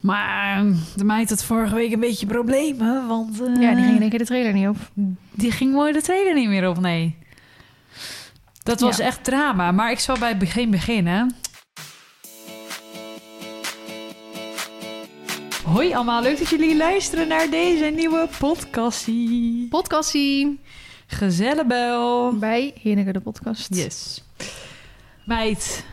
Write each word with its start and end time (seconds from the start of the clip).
Maar 0.00 0.64
de 0.96 1.04
meid 1.04 1.28
had 1.30 1.44
vorige 1.44 1.74
week 1.74 1.92
een 1.92 2.00
beetje 2.00 2.26
problemen, 2.26 3.06
want... 3.06 3.40
eh, 3.40 3.60
Ja, 3.60 3.74
die 3.74 3.84
ging 3.84 3.94
in 3.94 4.00
één 4.00 4.10
keer 4.10 4.18
de 4.18 4.24
trailer 4.24 4.52
niet 4.52 4.68
op. 4.68 4.76
die 5.32 5.50
ging 5.52 5.72
mooi 5.72 5.92
de 5.92 6.02
trailer 6.02 6.34
niet 6.34 6.48
meer 6.48 6.68
op, 6.68 6.78
nee. 6.80 7.16
Dat 8.62 8.80
was 8.80 8.96
Ja. 8.96 9.04
echt 9.04 9.24
drama, 9.24 9.72
maar 9.72 9.90
ik 9.90 9.98
zal 9.98 10.18
bij 10.18 10.28
het 10.28 10.38
begin 10.38 10.70
beginnen. 10.70 11.34
Hoi 15.64 15.94
allemaal, 15.94 16.22
leuk 16.22 16.38
dat 16.38 16.48
jullie 16.48 16.76
luisteren 16.76 17.28
naar 17.28 17.50
deze 17.50 17.84
nieuwe 17.84 18.28
podcastie. 18.38 19.68
Podcastie 19.68 20.60
Gezellenbel. 21.06 22.36
bij 22.38 22.72
Hinneke 22.80 23.12
de 23.12 23.20
podcast. 23.20 23.74
Yes. 23.74 24.24
Meid, 25.24 25.84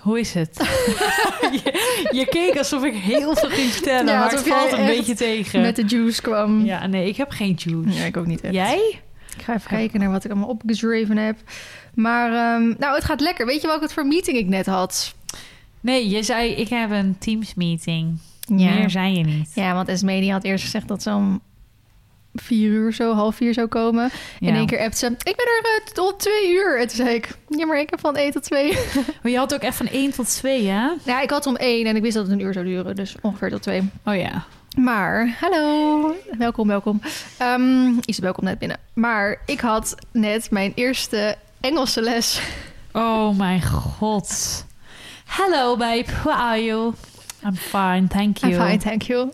hoe 0.00 0.20
is 0.20 0.34
het? 0.34 0.56
je, 1.64 2.06
je 2.12 2.26
keek 2.26 2.58
alsof 2.58 2.84
ik 2.84 2.94
heel 2.94 3.36
veel 3.36 3.48
ging 3.48 3.72
vertellen, 3.72 4.12
Ja, 4.12 4.18
maar 4.18 4.30
het 4.30 4.48
valt 4.48 4.72
een 4.72 4.86
beetje 4.86 5.14
tegen. 5.14 5.60
Met 5.60 5.76
de 5.76 5.84
juice 5.84 6.22
kwam. 6.22 6.64
Ja, 6.64 6.86
nee, 6.86 7.08
ik 7.08 7.16
heb 7.16 7.30
geen 7.30 7.54
juice. 7.56 7.98
Ja, 7.98 8.04
ik 8.04 8.16
ook 8.16 8.26
niet 8.26 8.40
echt. 8.40 8.54
Jij? 8.54 9.00
Ik 9.36 9.44
ga 9.44 9.54
even 9.54 9.68
kijken 9.68 10.00
naar 10.00 10.10
wat 10.10 10.24
ik 10.24 10.30
allemaal 10.30 10.48
opgeschreven 10.48 11.16
heb. 11.16 11.36
Maar, 11.94 12.32
ehm, 12.32 12.74
nou, 12.78 12.94
het 12.94 13.04
gaat 13.04 13.20
lekker. 13.20 13.46
Weet 13.46 13.60
je 13.60 13.66
welke 13.66 13.88
voor 13.88 14.06
meeting 14.06 14.36
ik 14.36 14.46
net 14.46 14.66
had? 14.66 15.14
Nee, 15.80 16.08
je 16.08 16.22
zei 16.22 16.50
ik 16.50 16.68
heb 16.68 16.90
een 16.90 17.18
Teams 17.18 17.54
meeting. 17.54 18.18
Ja. 18.56 18.74
Meer 18.74 18.90
zei 18.90 19.16
je 19.16 19.24
niet. 19.24 19.50
Ja, 19.54 19.74
want 19.74 19.88
Esme 19.88 20.20
die 20.20 20.32
had 20.32 20.44
eerst 20.44 20.64
gezegd 20.64 20.88
dat 20.88 21.02
ze 21.02 21.10
om 21.10 21.40
vier 22.34 22.70
uur 22.70 22.92
zo, 22.92 23.14
half 23.14 23.36
vier 23.36 23.54
zou 23.54 23.66
komen. 23.66 24.10
Ja. 24.38 24.48
In 24.48 24.54
één 24.54 24.66
keer 24.66 24.78
appt 24.78 24.98
ze, 24.98 25.06
ik 25.06 25.36
ben 25.36 25.46
er 25.46 25.60
eh, 25.64 25.92
tot 25.92 26.18
twee 26.18 26.52
uur. 26.52 26.80
En 26.80 26.86
toen 26.86 26.96
zei 26.96 27.14
ik, 27.14 27.28
ja, 27.48 27.66
maar 27.66 27.78
ik 27.78 27.90
heb 27.90 28.00
van 28.00 28.16
één 28.16 28.30
tot 28.32 28.42
twee. 28.42 28.78
Maar 29.22 29.32
je 29.32 29.38
had 29.38 29.54
ook 29.54 29.60
echt 29.60 29.76
van 29.76 29.86
1 29.86 30.10
tot 30.12 30.34
2, 30.34 30.66
hè? 30.66 30.88
ja, 31.04 31.20
ik 31.20 31.30
had 31.30 31.46
om 31.46 31.56
één 31.56 31.86
en 31.86 31.96
ik 31.96 32.02
wist 32.02 32.14
dat 32.14 32.24
het 32.24 32.32
een 32.32 32.40
uur 32.40 32.52
zou 32.52 32.64
duren. 32.64 32.96
Dus 32.96 33.16
ongeveer 33.20 33.50
tot 33.50 33.62
twee. 33.62 33.90
Oh 34.04 34.16
ja. 34.16 34.44
Maar, 34.76 35.36
hallo, 35.40 36.14
welkom, 36.38 36.68
welkom. 36.68 37.00
Ehm 37.38 37.92
Isabel 38.04 38.32
komt 38.32 38.46
net 38.46 38.58
binnen. 38.58 38.78
Maar 38.92 39.40
ik 39.46 39.60
had 39.60 39.94
net 40.12 40.50
mijn 40.50 40.72
eerste 40.74 41.36
Engelse 41.60 42.02
les. 42.02 42.40
Oh 42.92 43.36
mijn 43.38 43.62
god. 43.62 44.64
Hello 45.26 45.76
babe, 45.76 46.04
how 46.22 46.32
are 46.32 46.64
you? 46.64 46.94
I'm 47.44 47.54
fine, 47.54 48.06
thank 48.08 48.36
you. 48.36 48.52
I'm 48.52 48.60
fine, 48.60 48.78
thank 48.78 49.02
you. 49.02 49.30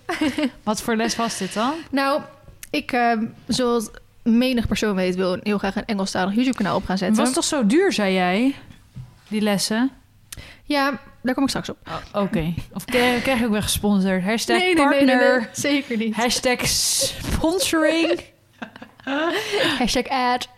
Wat 0.62 0.83
voor 0.83 0.97
les 0.97 1.17
was 1.17 1.39
dit 1.39 1.55
dan? 1.55 1.73
Nou, 1.91 2.20
ik, 2.75 2.92
ehm, 2.92 3.25
zoals 3.47 3.91
menig 4.22 4.67
persoon 4.67 4.94
weet, 4.94 5.14
wil 5.14 5.39
heel 5.42 5.58
graag 5.58 5.77
een 5.77 5.84
Engelstalig 5.84 6.34
YouTube-kanaal 6.34 6.77
op 6.77 6.84
gaan 6.84 6.98
zetten. 6.98 7.25
was 7.25 7.33
toch 7.33 7.44
zo 7.44 7.67
duur, 7.67 7.92
zei 7.92 8.14
jij? 8.14 8.55
Die 9.28 9.41
lessen? 9.41 9.91
Ja, 10.64 11.00
daar 11.22 11.34
kom 11.34 11.42
ik 11.42 11.48
straks 11.48 11.69
op. 11.69 11.77
Oh, 11.86 12.22
Oké. 12.22 12.55
Of 12.72 12.84
krijg, 12.84 13.41
ik 13.41 13.50
weer 13.50 13.62
gesponsord? 13.62 14.22
Hashtag 14.22 14.75
partner. 14.75 15.50
zeker 15.52 15.97
niet. 15.97 16.14
Hashtag 16.14 16.67
sponsoring. 16.67 18.20
Hashtag 19.78 20.08
ad. 20.08 20.48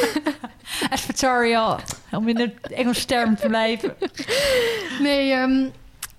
Advertorial. 0.90 1.78
Om 2.10 2.28
in 2.28 2.34
de 2.34 2.52
Engelse 2.74 3.06
term 3.06 3.36
te 3.36 3.48
blijven. 3.48 3.94
Nee, 5.00 5.32
ehm, 5.32 5.66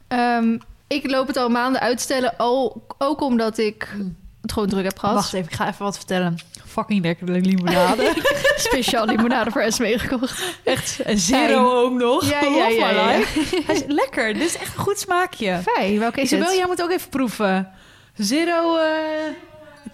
ehm, 0.08 0.58
ik 0.88 1.10
loop 1.12 1.28
het 1.28 1.38
al 1.38 1.50
maanden 1.50 1.82
uitstellen. 1.82 2.38
Al, 2.38 2.86
ook 2.98 3.22
omdat 3.22 3.58
ik 3.58 3.88
het 4.44 4.52
gewoon 4.52 4.70
druk 4.70 4.84
heb 4.84 4.98
gehad. 5.00 5.16
Wacht 5.16 5.34
even, 5.34 5.48
ik 5.52 5.56
ga 5.56 5.68
even 5.68 5.84
wat 5.86 5.96
vertellen. 5.96 6.38
Fucking 6.68 7.04
lekkere 7.04 7.32
limonade. 7.40 8.14
Speciaal 8.56 9.06
limonade 9.06 9.52
voor 9.52 9.62
Esme 9.62 10.00
gekocht. 10.00 10.44
Echt 10.64 11.00
een 11.04 11.18
zero 11.20 11.82
ook 11.84 11.94
nog. 11.94 12.30
Ja, 12.30 12.42
ja, 12.42 12.68
ja. 12.68 12.92
Hij 13.66 13.76
is 13.76 13.84
lekker. 13.88 14.34
Dit 14.34 14.44
is 14.44 14.58
echt 14.58 14.76
een 14.76 14.82
goed 14.84 15.00
smaakje. 15.00 15.60
Fijn, 15.64 16.00
welke 16.00 16.22
is 16.22 16.26
Isabel, 16.32 16.48
het? 16.48 16.58
jij 16.58 16.66
moet 16.68 16.82
ook 16.82 16.92
even 16.92 17.10
proeven. 17.10 17.70
Zero 18.18 18.78
eh 18.78 18.86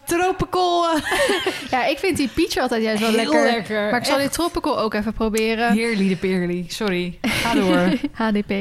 tropical. 0.06 0.90
eh, 0.90 1.02
Ja, 1.72 1.86
ik 1.86 1.98
vind 1.98 2.18
die 2.18 2.28
peach 2.28 2.58
altijd 2.58 2.84
juist 2.84 3.02
wel 3.02 3.12
lekker. 3.12 3.44
lekker. 3.44 3.90
Maar 3.92 4.00
ik 4.00 4.06
zal 4.06 4.16
Echt 4.18 4.24
die 4.28 4.36
tropical 4.38 4.80
ook 4.80 4.94
even 4.94 5.14
proberen. 5.14 5.72
Heerly 5.74 6.08
de 6.08 6.16
peerly. 6.16 6.66
Sorry. 6.68 7.18
Ga 7.22 7.54
door. 7.54 7.92
HDP. 8.28 8.54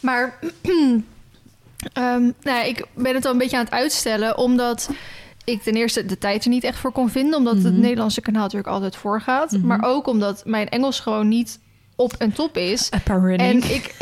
Maar 0.00 0.38
ehm, 1.92 2.30
nou, 2.42 2.66
ik 2.66 2.84
ben 2.94 3.14
het 3.14 3.24
al 3.24 3.32
een 3.32 3.38
beetje 3.38 3.56
aan 3.56 3.64
het 3.64 3.72
uitstellen, 3.72 4.38
omdat 4.38 4.90
ik 5.44 5.62
ten 5.62 5.74
eerste 5.74 6.06
de 6.06 6.18
tijd 6.18 6.44
er 6.44 6.50
niet 6.50 6.64
echt 6.64 6.78
voor 6.78 6.92
kon 6.92 7.10
vinden, 7.10 7.38
omdat 7.38 7.54
het 7.54 7.72
Mhm. 7.72 7.80
Nederlandse 7.80 8.20
kanaal 8.20 8.42
natuurlijk 8.42 8.68
altijd 8.68 8.96
voorgaat. 8.96 9.50
Mhm. 9.52 9.66
Maar 9.66 9.82
ook 9.84 10.06
omdat 10.06 10.42
mijn 10.46 10.68
Engels 10.68 11.00
gewoon 11.00 11.28
niet 11.28 11.58
op 11.96 12.12
en 12.18 12.32
top 12.32 12.56
is. 12.56 12.90
Apparently. 12.90 13.46
En 13.48 13.56
ik, 13.70 13.94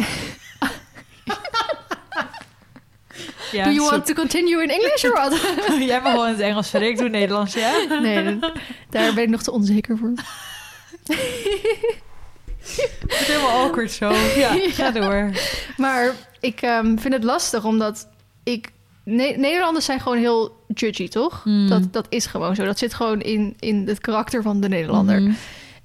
ja, 3.53 3.65
do 3.65 3.71
you 3.71 3.91
want 3.91 4.07
to 4.07 4.15
continue 4.15 4.63
in 4.63 4.71
English 4.71 5.05
or 5.05 5.11
what? 5.13 5.41
Jij 5.89 6.01
mag 6.01 6.11
gewoon 6.13 6.27
in 6.27 6.33
het 6.33 6.43
Engels 6.43 6.71
verder. 6.71 6.89
Ik 6.89 6.99
doe 6.99 7.09
Nederlands, 7.09 7.55
ja? 7.55 7.73
nee, 8.01 8.39
daar 8.91 9.15
ben 9.15 9.23
ik 9.25 9.29
nog 9.31 9.43
te 9.43 9.51
onzeker 9.53 9.99
voor. 9.99 10.13
Het 12.77 13.21
is 13.21 13.27
helemaal 13.27 13.65
awkward 13.65 13.91
zo. 13.93 14.13
Ja, 14.37 14.57
ga 14.69 14.91
door. 14.91 15.31
Maar 15.77 16.15
ik 16.41 16.63
ehm, 16.63 16.97
vind 16.97 17.15
het 17.15 17.25
lastig, 17.25 17.65
omdat 17.65 18.09
ik... 18.43 18.73
Ne- 19.05 19.35
Nederlanders 19.37 19.85
zijn 19.85 20.01
gewoon 20.01 20.19
heel 20.19 20.57
judgy, 20.75 21.09
toch? 21.09 21.45
Mm. 21.45 21.69
Dat, 21.69 21.93
dat 21.93 22.07
is 22.09 22.27
gewoon 22.27 22.55
zo. 22.55 22.65
Dat 22.65 22.79
zit 22.79 22.95
gewoon 22.95 23.21
in, 23.21 23.55
in 23.59 23.89
het 23.89 24.01
karakter 24.01 24.43
van 24.43 24.61
de 24.61 24.69
Nederlander. 24.69 25.21
Mhm. 25.23 25.33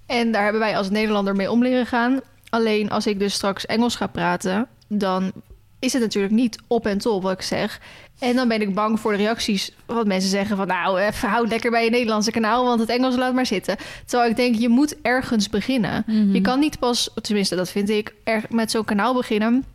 En 0.06 0.32
daar 0.32 0.44
hebben 0.44 0.62
wij 0.62 0.78
als 0.78 0.90
Nederlander 0.90 1.36
mee 1.36 1.52
om 1.52 1.64
leren 1.64 1.86
gaan. 1.86 2.20
Alleen 2.50 2.90
als 2.90 3.08
ik 3.08 3.20
dus 3.20 3.34
straks 3.34 3.66
Engels 3.66 3.96
ga 3.96 4.08
praten, 4.08 4.68
dan 4.88 5.32
is 5.80 5.94
het 5.94 6.02
natuurlijk 6.02 6.34
niet 6.34 6.58
op 6.68 6.86
en 6.86 6.98
top 6.98 7.24
wat 7.24 7.32
ik 7.32 7.42
zeg. 7.42 7.80
En 8.20 8.36
dan 8.36 8.48
ben 8.48 8.62
ik 8.62 8.74
bang 8.76 9.00
voor 9.00 9.12
de 9.12 9.18
reacties. 9.18 9.72
Wat 9.86 10.08
mensen 10.08 10.30
zeggen 10.30 10.58
van 10.58 10.68
nou, 10.68 11.00
even 11.00 11.30
houd 11.30 11.48
lekker 11.50 11.72
bij 11.72 11.84
je 11.84 11.90
Nederlandse 11.90 12.32
kanaal, 12.32 12.66
want 12.66 12.80
het 12.80 12.90
Engels 12.90 13.16
laat 13.16 13.34
maar 13.34 13.46
zitten. 13.46 13.78
Terwijl 14.06 14.30
ik 14.30 14.36
denk, 14.36 14.56
je 14.56 14.70
moet 14.70 15.02
ergens 15.02 15.50
beginnen. 15.50 16.04
Mhm. 16.08 16.34
Je 16.34 16.42
kan 16.42 16.60
niet 16.60 16.80
pas, 16.80 17.10
tenminste 17.22 17.56
dat 17.56 17.70
vind 17.70 17.90
ik, 17.90 18.14
er, 18.24 18.44
met 18.50 18.72
zo'n 18.72 18.86
kanaal 18.86 19.14
beginnen. 19.14 19.66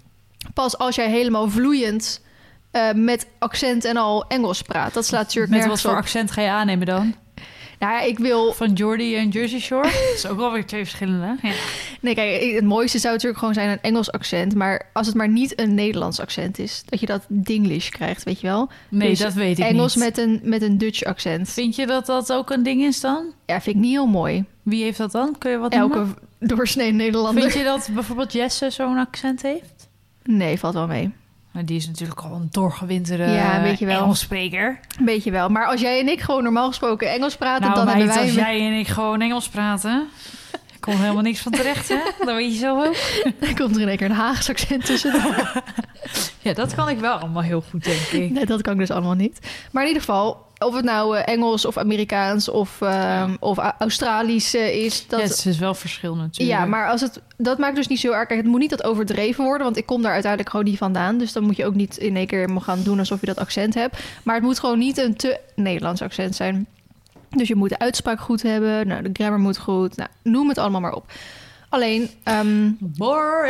Pas 0.54 0.78
als 0.78 0.94
jij 0.94 1.10
helemaal 1.10 1.50
vloeiend 1.50 2.20
eh, 2.70 2.92
met 2.92 3.26
accent 3.38 3.84
en 3.84 3.96
al 3.96 4.24
Engels 4.26 4.62
praat. 4.62 4.94
Dat 4.94 5.06
slaat 5.06 5.22
natuurlijk 5.22 5.52
Met 5.52 5.58
wat 5.58 5.66
nergens 5.68 5.88
voor 5.90 5.98
op. 5.98 6.04
accent 6.04 6.30
ga 6.30 6.42
je 6.42 6.50
aannemen 6.50 6.86
dan? 6.86 7.14
Nou 7.80 7.92
ja, 7.92 8.00
ik 8.00 8.18
wil 8.18 8.52
Van 8.52 8.72
Jordy 8.72 9.14
en 9.16 9.28
Jersey 9.28 9.60
Shore? 9.60 9.82
Dat 10.08 10.12
is 10.14 10.26
ook 10.26 10.36
wel 10.38 10.52
weer 10.52 10.66
twee 10.66 10.80
verschillende. 10.84 11.36
Ja. 11.42 11.52
Nee, 12.00 12.14
kijk, 12.14 12.54
het 12.54 12.64
mooiste 12.64 12.98
zou 12.98 13.12
natuurlijk 13.12 13.38
gewoon 13.38 13.54
zijn 13.54 13.68
een 13.70 13.80
Engels 13.82 14.12
accent. 14.12 14.54
Maar 14.54 14.88
als 14.92 15.06
het 15.06 15.16
maar 15.16 15.28
niet 15.28 15.60
een 15.60 15.74
Nederlands 15.74 16.20
accent 16.20 16.58
is, 16.58 16.82
dat 16.86 17.00
je 17.00 17.06
dat 17.06 17.24
Dinglish 17.28 17.88
krijgt, 17.88 18.22
weet 18.22 18.40
je 18.40 18.46
wel? 18.46 18.68
Nee, 18.88 19.08
Dus 19.08 19.18
dat 19.18 19.32
weet 19.32 19.58
ik 19.58 19.64
Engels 19.64 19.94
niet. 19.94 20.04
met 20.04 20.18
een, 20.18 20.40
met 20.42 20.62
een 20.62 20.78
Dutch 20.78 21.02
accent. 21.04 21.48
Vind 21.48 21.76
je 21.76 21.86
dat 21.86 22.06
dat 22.06 22.32
ook 22.32 22.50
een 22.50 22.62
ding 22.62 22.82
is 22.82 23.00
dan? 23.00 23.24
Ja, 23.46 23.60
vind 23.60 23.76
ik 23.76 23.82
niet 23.82 23.90
heel 23.92 24.06
mooi. 24.06 24.44
Wie 24.62 24.82
heeft 24.82 24.98
dat 24.98 25.12
dan? 25.12 25.38
Kun 25.38 25.50
je 25.50 25.58
wat 25.58 25.72
Elke 25.72 25.96
noemen? 25.96 26.16
doorsnee 26.38 26.92
Nederlander. 26.92 27.42
Vind 27.42 27.54
je 27.54 27.64
dat 27.64 27.88
bijvoorbeeld 27.94 28.32
Jesse 28.32 28.70
zo'n 28.70 28.98
accent 28.98 29.42
heeft? 29.42 29.88
Nee, 30.22 30.58
valt 30.58 30.74
wel 30.74 30.86
mee. 30.86 31.10
Maar 31.50 31.64
die 31.64 31.76
is 31.76 31.86
natuurlijk 31.86 32.20
al 32.20 32.32
een 32.34 32.48
doorgewinterde 32.50 33.24
Ja, 33.24 33.62
weet 33.62 33.78
je 33.78 33.86
wel. 33.86 34.00
Engelsspreker. 34.00 34.80
Een 34.98 35.04
beetje 35.04 35.30
wel. 35.30 35.48
Maar 35.48 35.66
als 35.66 35.80
jij 35.80 36.00
en 36.00 36.08
ik 36.08 36.20
gewoon 36.20 36.42
normaal 36.42 36.68
gesproken 36.68 37.10
Engels 37.12 37.36
praten, 37.36 37.62
Nou, 37.62 37.74
dan 37.74 37.84
meid, 37.84 37.96
hebben 37.96 38.14
wij... 38.14 38.24
als 38.24 38.34
jij 38.34 38.66
en 38.66 38.78
ik 38.78 38.88
gewoon 38.88 39.20
Engels 39.20 39.48
praten... 39.48 40.08
Ik 40.80 40.86
kom 40.86 41.00
helemaal 41.00 41.22
niks 41.22 41.40
van 41.40 41.52
terecht, 41.52 41.88
hè? 41.88 41.98
Dat 42.24 42.34
weet 42.34 42.52
je 42.52 42.58
zo 42.58 42.84
ook. 42.84 42.96
Dan 43.40 43.54
komt 43.54 43.76
er 43.76 43.82
in 43.82 43.88
één 43.88 43.96
keer 43.96 44.10
een 44.10 44.16
Haagse 44.16 44.50
accent 44.50 44.84
tussen. 44.84 45.12
Ja, 46.42 46.52
dat 46.52 46.74
kan 46.74 46.88
ik 46.88 46.98
wel 46.98 47.12
allemaal 47.12 47.42
heel 47.42 47.64
goed, 47.70 47.84
denk 47.84 48.00
ik. 48.00 48.30
nee, 48.30 48.46
dat 48.46 48.62
kan 48.62 48.72
ik 48.72 48.78
dus 48.78 48.90
allemaal 48.90 49.14
niet. 49.14 49.38
Maar 49.70 49.82
in 49.82 49.88
ieder 49.88 50.04
geval, 50.04 50.46
of 50.58 50.74
het 50.74 50.84
nou 50.84 51.16
eh, 51.16 51.34
Engels 51.34 51.64
of 51.64 51.78
Amerikaans 51.78 52.48
of, 52.48 52.80
ehm, 52.80 53.36
of 53.40 53.58
Australisch 53.78 54.54
eh, 54.54 54.84
is... 54.84 55.06
Dat, 55.06 55.20
Ja, 55.20 55.26
het 55.26 55.46
is 55.46 55.58
wel 55.58 55.74
verschil 55.74 56.14
natuurlijk. 56.14 56.58
Ja, 56.58 56.66
maar 56.66 56.88
als 56.88 57.00
het, 57.00 57.20
dat 57.36 57.58
maakt 57.58 57.76
dus 57.76 57.86
niet 57.86 58.00
zo 58.00 58.12
erg. 58.12 58.26
Kijk, 58.26 58.40
het 58.40 58.48
moet 58.48 58.60
niet 58.60 58.70
dat 58.70 58.84
overdreven 58.84 59.44
worden, 59.44 59.64
want 59.64 59.76
ik 59.76 59.86
kom 59.86 60.02
daar 60.02 60.12
uiteindelijk 60.12 60.50
gewoon 60.50 60.66
niet 60.66 60.78
vandaan. 60.78 61.18
Dus 61.18 61.32
dan 61.32 61.42
moet 61.42 61.56
je 61.56 61.66
ook 61.66 61.74
niet 61.74 61.96
in 61.96 62.16
één 62.16 62.26
keer 62.26 62.50
gaan 62.60 62.82
doen 62.82 62.98
alsof 62.98 63.20
je 63.20 63.26
dat 63.26 63.38
accent 63.38 63.74
hebt. 63.74 63.98
Maar 64.22 64.34
het 64.34 64.44
moet 64.44 64.58
gewoon 64.58 64.78
niet 64.78 64.98
een 64.98 65.16
te 65.16 65.40
Nederlands 65.54 66.02
accent 66.02 66.34
zijn. 66.36 66.66
Dus 67.36 67.48
je 67.48 67.54
moet 67.54 67.68
de 67.68 67.78
uitspraak 67.78 68.20
goed 68.20 68.42
hebben, 68.42 68.86
nou, 68.86 69.02
de 69.02 69.10
grammar 69.12 69.38
moet 69.40 69.58
goed, 69.58 69.96
nou, 69.96 70.08
noem 70.22 70.48
het 70.48 70.58
allemaal 70.58 70.80
maar 70.80 70.92
op. 70.94 71.12
Alleen, 71.68 72.10
ehm, 72.22 72.70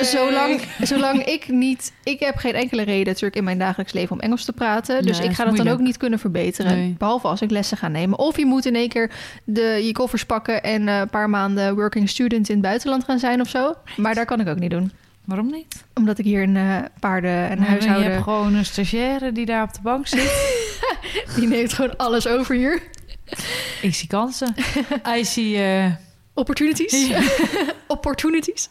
zolang, 0.01 0.61
zolang 0.83 1.25
ik 1.25 1.49
niet... 1.49 1.93
Ik 2.05 2.21
heb 2.21 2.37
geen 2.37 2.55
enkele 2.55 2.83
reden 2.83 3.07
natuurlijk 3.07 3.37
in 3.37 3.45
mijn 3.45 3.59
dagelijks 3.59 3.93
leven 3.93 4.13
om 4.13 4.21
Engels 4.21 4.45
te 4.45 4.53
praten. 4.53 5.03
Dus 5.03 5.19
Nee, 5.19 5.29
ik 5.29 5.35
ga 5.35 5.45
dat 5.45 5.57
dan 5.57 5.69
ook 5.69 5.79
niet 5.81 5.97
kunnen 5.97 6.19
verbeteren. 6.19 6.77
Nee. 6.77 6.95
Behalve 6.99 7.27
als 7.29 7.41
ik 7.41 7.51
lessen 7.51 7.77
ga 7.77 7.89
nemen. 7.89 8.19
Of 8.19 8.37
je 8.37 8.47
moet 8.47 8.67
in 8.67 8.75
één 8.75 8.89
keer 8.89 9.11
de, 9.45 9.81
je 9.85 9.93
koffers 9.93 10.25
pakken... 10.25 10.63
en 10.63 10.89
eh, 10.89 10.99
een 10.99 11.09
paar 11.09 11.31
maanden 11.31 11.75
working 11.75 12.09
student 12.09 12.49
in 12.49 12.55
het 12.55 12.65
buitenland 12.65 13.05
gaan 13.05 13.19
zijn 13.19 13.41
of 13.41 13.49
zo. 13.49 13.75
Maar 13.97 14.15
daar 14.15 14.25
kan 14.27 14.41
ik 14.41 14.49
ook 14.49 14.59
niet 14.59 14.71
doen. 14.71 14.93
Waarom 15.25 15.51
niet? 15.51 15.85
Omdat 15.95 16.19
ik 16.19 16.25
hier 16.25 16.43
een 16.43 16.57
eh, 16.57 16.77
paarden- 17.01 17.49
en 17.51 17.59
Nee, 17.59 17.69
huishouden... 17.69 18.05
Je 18.05 18.11
hebt 18.11 18.23
gewoon 18.25 18.55
een 18.55 18.65
stagiaire 18.65 19.33
die 19.33 19.47
daar 19.47 19.63
op 19.63 19.73
de 19.75 19.81
bank 19.83 20.07
zit. 20.07 20.59
Die 21.37 21.47
neemt 21.49 21.73
gewoon 21.73 21.97
alles 21.97 22.27
over 22.27 22.55
hier. 22.55 22.83
ik 23.83 23.95
zie 23.95 24.09
kansen. 24.09 24.55
I 25.17 25.25
zie... 25.25 25.57
eh, 25.63 25.93
Opportunities. 26.35 27.07
Ja. 27.09 27.23
Opportunities. 27.87 28.69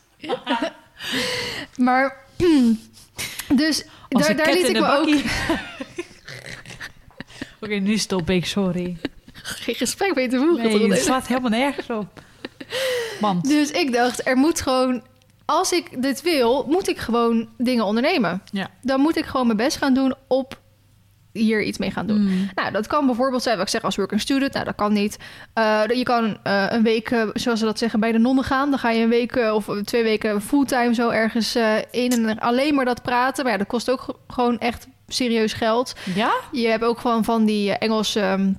maar... 1.77 2.15
Dus 3.56 3.83
Als 4.09 4.27
Daar- 4.27 4.35
daar 4.35 4.53
liet 4.53 4.67
ik 4.69 4.79
me 4.79 4.88
ook-. 4.91 5.23
Oké, 7.61 7.73
nu 7.75 7.97
stop 7.97 8.29
ik, 8.29 8.45
sorry. 8.45 8.97
Geen 9.33 9.75
gesprek 9.75 10.15
mee 10.15 10.27
te 10.27 10.38
voegen. 10.38 10.63
Nee, 10.79 10.89
het 10.91 11.03
slaat 11.03 11.27
helemaal 11.27 11.50
nergens 11.50 11.89
op. 11.89 12.21
Want, 13.19 13.47
Dus 13.47 13.71
ik 13.71 13.94
dacht, 13.94 14.27
er 14.27 14.38
moet 14.38 14.62
gewoon... 14.62 15.03
Als 15.45 15.71
ik 15.71 16.01
dit 16.01 16.21
wil, 16.21 16.65
moet 16.67 16.88
ik 16.89 16.97
gewoon 16.97 17.50
dingen 17.57 17.85
ondernemen. 17.85 18.41
ja. 18.51 18.69
Dan 18.81 19.00
moet 19.01 19.17
ik 19.17 19.25
gewoon 19.25 19.45
mijn 19.45 19.57
best 19.57 19.77
gaan 19.77 19.94
doen 19.94 20.13
op 20.27 20.59
hier 21.33 21.63
iets 21.63 21.77
mee 21.77 21.91
gaan 21.91 22.07
doen. 22.07 22.21
Mm. 22.21 22.49
Nou, 22.55 22.71
dat 22.71 22.87
kan 22.87 23.05
bijvoorbeeld 23.05 23.43
zijn, 23.43 23.57
wat 23.57 23.65
ik 23.65 23.71
zeg 23.71 23.83
als 23.83 23.95
working 23.95 24.21
student. 24.21 24.53
Nou, 24.53 24.65
dat 24.65 24.75
kan 24.75 24.93
niet. 24.93 25.17
Eh, 25.53 25.81
je 25.93 26.03
kan 26.03 26.37
eh, 26.43 26.65
een 26.69 26.83
week, 26.83 27.11
eh, 27.11 27.21
zoals 27.33 27.59
ze 27.59 27.65
dat 27.65 27.77
zeggen, 27.79 27.99
bij 27.99 28.11
de 28.11 28.17
nonnen 28.17 28.43
gaan. 28.43 28.69
Dan 28.69 28.79
ga 28.79 28.89
je 28.89 29.03
een 29.03 29.09
week 29.09 29.35
of 29.35 29.67
twee 29.83 30.03
weken 30.03 30.41
fulltime 30.41 30.93
zo 30.93 31.09
ergens 31.09 31.55
in 31.91 32.11
en 32.27 32.39
alleen 32.39 32.75
maar 32.75 32.85
dat 32.85 33.01
praten. 33.01 33.43
Maar 33.43 33.51
ja, 33.53 33.57
dat 33.59 33.67
kost 33.67 33.91
ook 33.91 34.01
ge- 34.01 34.15
gewoon 34.27 34.59
echt 34.59 34.87
serieus 35.07 35.53
geld. 35.53 35.95
Ja? 36.15 36.31
Je 36.51 36.67
hebt 36.67 36.83
ook 36.83 36.99
gewoon 36.99 37.23
van 37.23 37.45
die 37.45 37.71
Engelse... 37.71 38.19
ehm, 38.19 38.51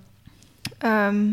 ehm, 0.78 1.24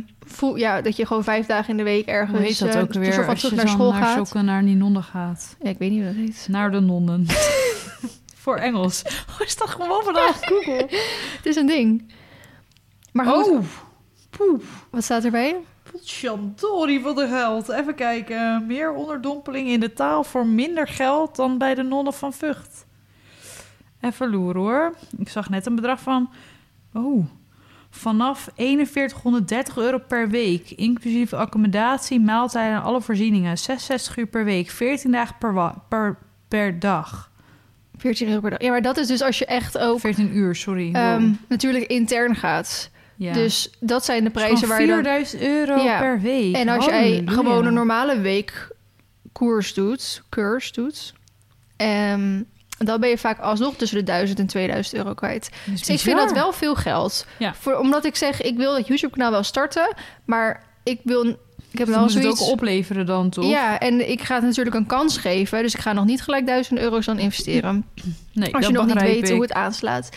ja, 0.56 0.82
dat 0.82 0.96
je 0.96 1.06
gewoon 1.06 1.24
vijf 1.24 1.46
dagen 1.46 1.70
in 1.70 1.78
de 1.78 1.84
week 1.84 2.06
ergens... 2.06 2.38
Hoe 2.38 2.48
heet 2.48 2.60
dat 2.60 2.78
ook 2.78 2.94
weer? 2.94 3.28
Als 3.28 3.42
je 3.42 3.52
naar 3.56 3.68
school 3.68 3.92
naar 3.92 4.02
gaat. 4.04 4.34
naar 4.34 4.66
die 4.66 4.76
nonnen 4.76 5.04
gaat. 5.04 5.56
Ja, 5.62 5.70
ik 5.70 5.78
weet 5.78 5.90
niet 5.92 6.04
hoe 6.04 6.08
dat 6.14 6.24
heet. 6.26 6.48
Naar 6.50 6.72
de 6.72 6.80
nonnen. 6.80 7.26
Voor 8.48 8.58
Engels. 8.58 9.02
Hoe 9.38 9.46
is 9.46 9.58
dat 9.58 9.70
gewoon 9.70 10.04
vandaag? 10.04 10.40
Google. 10.40 10.88
Het 11.38 11.46
is 11.46 11.56
een 11.56 11.66
ding. 11.66 12.12
Maar 13.12 13.26
goed, 13.26 13.48
Oh, 13.48 13.64
poef. 14.30 14.86
wat 14.90 15.04
staat 15.04 15.24
erbij? 15.24 15.56
Chantori 16.04 17.02
van 17.02 17.16
de 17.16 17.28
geld. 17.28 17.70
Even 17.70 17.96
kijken. 17.96 18.66
Meer 18.68 18.94
onderdompeling 18.94 19.68
in 19.70 19.80
de 19.80 19.94
taal 19.94 20.24
voor 20.24 20.46
minder 20.46 20.88
geld 20.88 21.36
dan 21.36 21.58
bij 21.58 21.76
de 21.76 21.84
nonnen 21.84 22.14
van 22.14 22.34
Vught. 22.34 22.86
Even 24.02 24.30
loeren 24.30 24.62
hoor. 24.62 24.96
Ik 25.18 25.30
zag 25.30 25.50
net 25.50 25.66
een 25.66 25.76
bedrag 25.76 26.00
van... 26.00 26.30
Oh, 26.94 27.26
vanaf 27.90 28.50
4130 28.56 29.78
euro 29.78 29.98
per 29.98 30.30
week. 30.30 30.72
Inclusief 30.72 31.34
accommodatie, 31.34 32.20
maaltijden 32.20 32.76
en 32.76 32.84
alle 32.84 33.02
voorzieningen. 33.02 33.58
66 33.58 34.18
uur 34.18 34.28
per 34.28 34.44
week. 34.46 34.70
14 34.70 35.12
dagen 35.12 35.36
per, 35.40 35.74
per, 35.90 36.18
per 36.48 36.80
dag. 36.80 37.32
14 37.98 38.28
euro 38.28 38.40
per 38.42 38.50
dag. 38.50 38.62
Ja, 38.62 38.70
maar 38.70 38.82
dat 38.82 38.98
is 38.98 39.08
dus 39.08 39.22
als 39.22 39.40
je 39.40 39.46
echt 39.46 39.78
ook 39.78 40.00
14 40.00 40.36
uur, 40.38 40.56
sorry. 40.56 40.86
Wow. 40.92 40.96
ehm, 40.96 41.32
natuurlijk 41.50 41.86
intern 41.86 42.36
gaat. 42.36 42.90
ja. 43.16 43.34
Dus 43.34 43.70
dat 43.80 44.06
zijn 44.06 44.24
de 44.24 44.30
prijzen 44.30 44.68
waar 44.68 44.82
je 44.82 44.88
dan... 44.88 44.96
4000 45.04 45.42
euro 45.42 45.84
Ja. 45.84 46.00
per 46.00 46.20
week. 46.22 46.56
En 46.56 46.70
als 46.70 46.86
jij 46.86 47.22
gewoon 47.26 47.66
een 47.66 47.74
normale 47.74 48.20
week 48.20 48.68
koers 49.32 49.74
doet, 49.74 50.22
cursus 50.30 50.72
doet, 50.72 51.14
ehm, 51.78 52.42
dan 52.78 53.00
ben 53.00 53.10
je 53.10 53.18
vaak 53.18 53.40
alsnog 53.40 53.76
tussen 53.76 53.98
de 53.98 54.04
1000 54.04 54.40
en 54.40 54.48
2000 54.48 54.96
euro 54.98 55.14
kwijt. 55.14 55.50
Dus 55.66 55.90
ik 55.90 56.00
vind 56.00 56.18
dat 56.18 56.32
wel 56.32 56.54
veel 56.54 56.76
geld. 56.76 57.26
Ja. 57.40 57.54
Voor, 57.56 57.76
omdat 57.76 58.06
ik 58.06 58.16
zeg, 58.16 58.42
ik 58.42 58.58
wil 58.58 58.74
dat 58.74 58.88
YouTube-kanaal 58.88 59.32
wel 59.32 59.44
starten, 59.44 59.96
maar 60.26 60.64
ik 60.84 61.00
wil... 61.04 61.46
Ik 61.80 61.86
heb 61.86 61.96
wel 61.96 62.04
moet 62.04 62.14
het 62.14 62.26
ook 62.26 62.42
opleveren 62.42 63.06
dan, 63.06 63.30
toch? 63.30 63.50
Ja, 63.50 63.80
en 63.80 64.10
ik 64.10 64.22
ga 64.22 64.36
het 64.36 64.44
natuurlijk 64.44 64.76
een 64.76 64.86
kans 64.86 65.18
geven. 65.18 65.62
Dus 65.62 65.74
ik 65.74 65.80
ga 65.80 65.94
nog 65.94 66.06
niet 66.06 66.22
gelijk 66.22 66.46
1000 66.46 66.80
euro's 66.80 67.06
dan 67.06 67.20
investeren. 67.20 67.86
Nee, 68.34 68.56
Als 68.56 68.66
je 68.68 68.72
nog 68.74 68.86
niet 68.86 69.02
weet 69.02 69.24
ik. 69.28 69.32
hoe 69.34 69.42
het 69.42 69.54
aanslaat. 69.54 70.10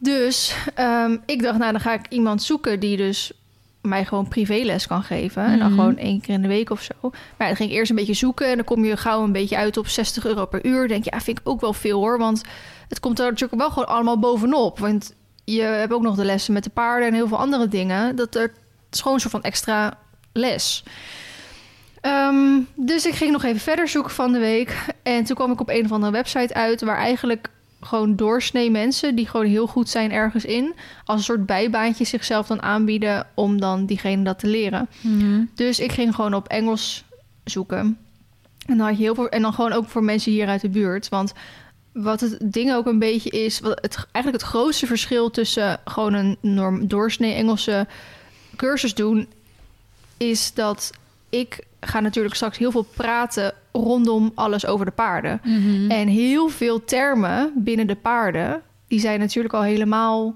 Dus 0.00 0.54
ehm, 0.74 1.16
ik 1.26 1.42
dacht, 1.42 1.58
nou 1.58 1.72
dan 1.72 1.80
ga 1.80 1.92
ik 1.92 2.06
iemand 2.08 2.42
zoeken 2.42 2.80
die 2.80 2.96
dus 2.96 3.32
mij 3.82 4.04
gewoon 4.04 4.28
privéles 4.28 4.86
kan 4.86 5.02
geven. 5.02 5.44
En 5.44 5.58
dan 5.58 5.68
Mhm. 5.68 5.78
gewoon 5.78 5.96
één 5.96 6.20
keer 6.20 6.34
in 6.34 6.42
de 6.42 6.48
week 6.48 6.70
of 6.70 6.82
zo. 6.82 6.94
Maar 7.02 7.12
ja, 7.38 7.46
dan 7.46 7.56
ging 7.56 7.70
ik 7.70 7.76
eerst 7.76 7.90
een 7.90 7.96
beetje 7.96 8.14
zoeken. 8.14 8.48
En 8.48 8.56
dan 8.56 8.64
kom 8.64 8.84
je 8.84 8.96
gauw 8.96 9.22
een 9.22 9.32
beetje 9.32 9.56
uit 9.56 9.76
op 9.76 9.88
60 9.88 10.26
euro 10.26 10.46
per 10.46 10.66
uur. 10.66 10.88
Denk 10.88 11.04
je, 11.04 11.10
ja, 11.14 11.20
vind 11.20 11.38
ik 11.38 11.48
ook 11.48 11.60
wel 11.60 11.72
veel 11.72 11.98
hoor. 12.00 12.18
Want 12.18 12.42
het 12.88 13.00
komt 13.00 13.18
er 13.18 13.24
natuurlijk 13.30 13.60
wel 13.60 13.70
gewoon 13.70 13.88
allemaal 13.88 14.18
bovenop. 14.18 14.78
Want 14.78 15.14
je 15.44 15.62
hebt 15.62 15.92
ook 15.92 16.02
nog 16.02 16.16
de 16.16 16.24
lessen 16.24 16.52
met 16.52 16.64
de 16.64 16.70
paarden 16.70 17.08
en 17.08 17.14
heel 17.14 17.28
veel 17.28 17.38
andere 17.38 17.68
dingen. 17.68 18.16
Dat 18.16 18.34
er, 18.34 18.42
het 18.42 18.52
is 18.90 18.98
gewoon 19.00 19.14
een 19.14 19.20
soort 19.20 19.32
van 19.32 19.42
extra 19.42 19.98
les. 20.32 20.84
Ehm, 22.00 22.60
dus 22.74 23.06
ik 23.06 23.14
ging 23.14 23.32
nog 23.32 23.44
even 23.44 23.60
verder 23.60 23.88
zoeken 23.88 24.12
van 24.12 24.32
de 24.32 24.38
week. 24.38 24.84
En 25.02 25.24
toen 25.24 25.36
kwam 25.36 25.52
ik 25.52 25.60
op 25.60 25.68
een 25.68 25.84
of 25.84 25.92
andere 25.92 26.12
website 26.12 26.54
uit... 26.54 26.80
waar 26.80 26.96
eigenlijk 26.96 27.50
gewoon 27.80 28.16
doorsnee 28.16 28.70
mensen... 28.70 29.14
die 29.14 29.28
gewoon 29.28 29.46
heel 29.46 29.66
goed 29.66 29.88
zijn 29.88 30.12
ergens 30.12 30.44
in... 30.44 30.74
als 31.04 31.18
een 31.18 31.24
soort 31.24 31.46
bijbaantje 31.46 32.04
zichzelf 32.04 32.46
dan 32.46 32.62
aanbieden... 32.62 33.26
om 33.34 33.60
dan 33.60 33.86
diegene 33.86 34.22
dat 34.22 34.38
te 34.38 34.46
leren. 34.46 34.88
Mhm. 35.00 35.44
Dus 35.54 35.80
ik 35.80 35.92
ging 35.92 36.14
gewoon 36.14 36.34
op 36.34 36.48
Engels 36.48 37.04
zoeken. 37.44 37.98
En 38.66 38.76
dan, 38.76 38.86
had 38.86 38.96
je 38.96 39.02
heel 39.02 39.14
veel, 39.14 39.28
en 39.28 39.42
dan 39.42 39.52
gewoon 39.52 39.72
ook 39.72 39.88
voor 39.88 40.04
mensen 40.04 40.32
hier 40.32 40.48
uit 40.48 40.60
de 40.60 40.68
buurt. 40.68 41.08
Want 41.08 41.32
wat 41.92 42.20
het 42.20 42.38
ding 42.44 42.72
ook 42.72 42.86
een 42.86 42.98
beetje 42.98 43.30
is... 43.30 43.60
Wat 43.60 43.78
het, 43.80 44.06
eigenlijk 44.12 44.44
het 44.44 44.52
grootste 44.52 44.86
verschil 44.86 45.30
tussen... 45.30 45.80
gewoon 45.84 46.14
een 46.14 46.36
norm, 46.40 46.88
doorsnee 46.88 47.34
Engelse 47.34 47.86
cursus 48.56 48.94
doen... 48.94 49.28
is 50.18 50.54
dat 50.54 50.90
ik 51.28 51.64
ga 51.80 52.00
natuurlijk 52.00 52.34
straks 52.34 52.58
heel 52.58 52.70
veel 52.70 52.86
praten... 52.96 53.52
rondom 53.72 54.32
alles 54.34 54.66
over 54.66 54.84
de 54.84 54.92
paarden. 54.92 55.40
Mhm. 55.44 55.90
En 55.90 56.08
heel 56.08 56.48
veel 56.48 56.84
termen 56.84 57.52
binnen 57.54 57.86
de 57.86 57.96
paarden, 57.96 58.62
die 58.88 59.00
zijn 59.00 59.20
natuurlijk 59.20 59.54
al 59.54 59.62
helemaal. 59.62 60.34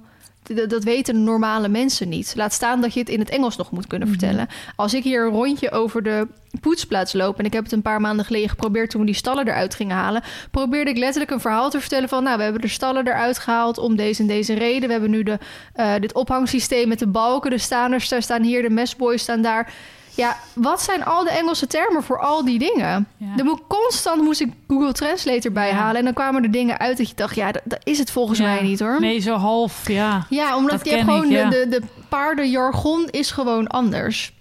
Dat 0.67 0.85
weten 0.85 1.25
normale 1.25 1.69
mensen 1.69 2.09
niet. 2.09 2.33
Laat 2.37 2.53
staan 2.53 2.81
dat 2.81 2.95
je 2.95 3.01
het 3.01 3.09
in 3.09 3.19
het 3.19 3.29
Engels 3.31 3.57
nog 3.57 3.71
moet 3.71 3.87
kunnen 3.87 4.09
Mhm. 4.09 4.19
vertellen. 4.19 4.49
Als 4.77 4.95
ik 4.95 5.03
hier 5.05 5.25
een 5.25 5.33
rondje 5.33 5.71
over 5.71 6.03
de 6.03 6.27
poetsplaats 6.61 7.13
loop... 7.13 7.39
en 7.39 7.45
ik 7.45 7.53
heb 7.53 7.65
het 7.65 7.73
een 7.73 7.83
paar 7.83 8.01
maanden 8.01 8.25
geleden 8.25 8.49
geprobeerd... 8.49 8.91
toen 8.91 9.01
we 9.01 9.07
die 9.07 9.15
stallen 9.15 9.49
eruit 9.49 9.75
gingen 9.75 9.97
halen... 9.97 10.23
probeerde 10.51 10.91
ik 10.91 10.97
letterlijk 10.99 11.31
een 11.31 11.41
verhaal 11.41 11.71
te 11.71 11.81
vertellen 11.81 12.09
van... 12.09 12.23
nou, 12.23 12.37
we 12.37 12.43
hebben 12.43 12.61
de 12.61 12.69
stallen 12.69 13.07
eruit 13.07 13.39
gehaald 13.39 13.79
om 13.79 13.97
deze 13.97 14.21
en 14.23 14.29
deze 14.29 14.55
reden. 14.55 14.87
We 14.87 14.93
hebben 14.93 15.11
nu 15.11 15.23
de, 15.23 15.39
eh, 15.73 15.95
dit 16.01 16.15
ophangsysteem 16.15 16.89
met 16.89 16.99
de 16.99 17.07
balken. 17.07 17.51
De 17.51 17.59
staanders 17.59 18.15
staan 18.19 18.43
hier, 18.43 18.63
de 18.63 18.71
messboys 18.71 19.23
staan 19.23 19.43
daar. 19.43 19.73
Ja, 20.15 20.37
wat 20.55 20.83
zijn 20.83 21.05
al 21.05 21.25
de 21.25 21.31
Engelse 21.31 21.67
termen 21.67 22.03
voor 22.03 22.19
al 22.21 22.45
die 22.45 22.59
dingen? 22.59 23.07
Ja. 23.17 23.37
Dan 23.37 23.47
moet 23.47 23.61
constant 23.69 24.23
moest 24.23 24.41
ik 24.41 24.53
Google 24.69 24.93
Translate 24.93 25.41
erbij 25.49 25.69
Ja. 25.69 25.75
halen. 25.75 25.97
En 25.99 26.05
dan 26.05 26.13
kwamen 26.15 26.43
er 26.43 26.51
dingen 26.51 26.79
uit 26.79 26.97
dat 26.97 27.09
je 27.09 27.15
dacht, 27.15 27.35
ja, 27.35 27.53
dat, 27.53 27.63
dat 27.65 27.81
is 27.83 27.99
het 27.99 28.11
volgens 28.11 28.39
Ja. 28.39 28.45
mij 28.45 28.63
niet 28.63 28.81
hoor. 28.81 29.01
Nee, 29.01 29.19
zo 29.21 29.35
half, 29.35 29.89
ja. 29.89 30.27
Ja, 30.29 30.57
omdat 30.57 30.79
Dat 30.79 30.89
je 30.91 30.99
gewoon 30.99 31.31
ik, 31.33 31.51
de, 31.51 31.67
de, 31.69 31.69
de 31.69 31.83
paardenjargon 32.09 33.09
is 33.11 33.31
gewoon 33.31 33.67
anders. 33.67 34.33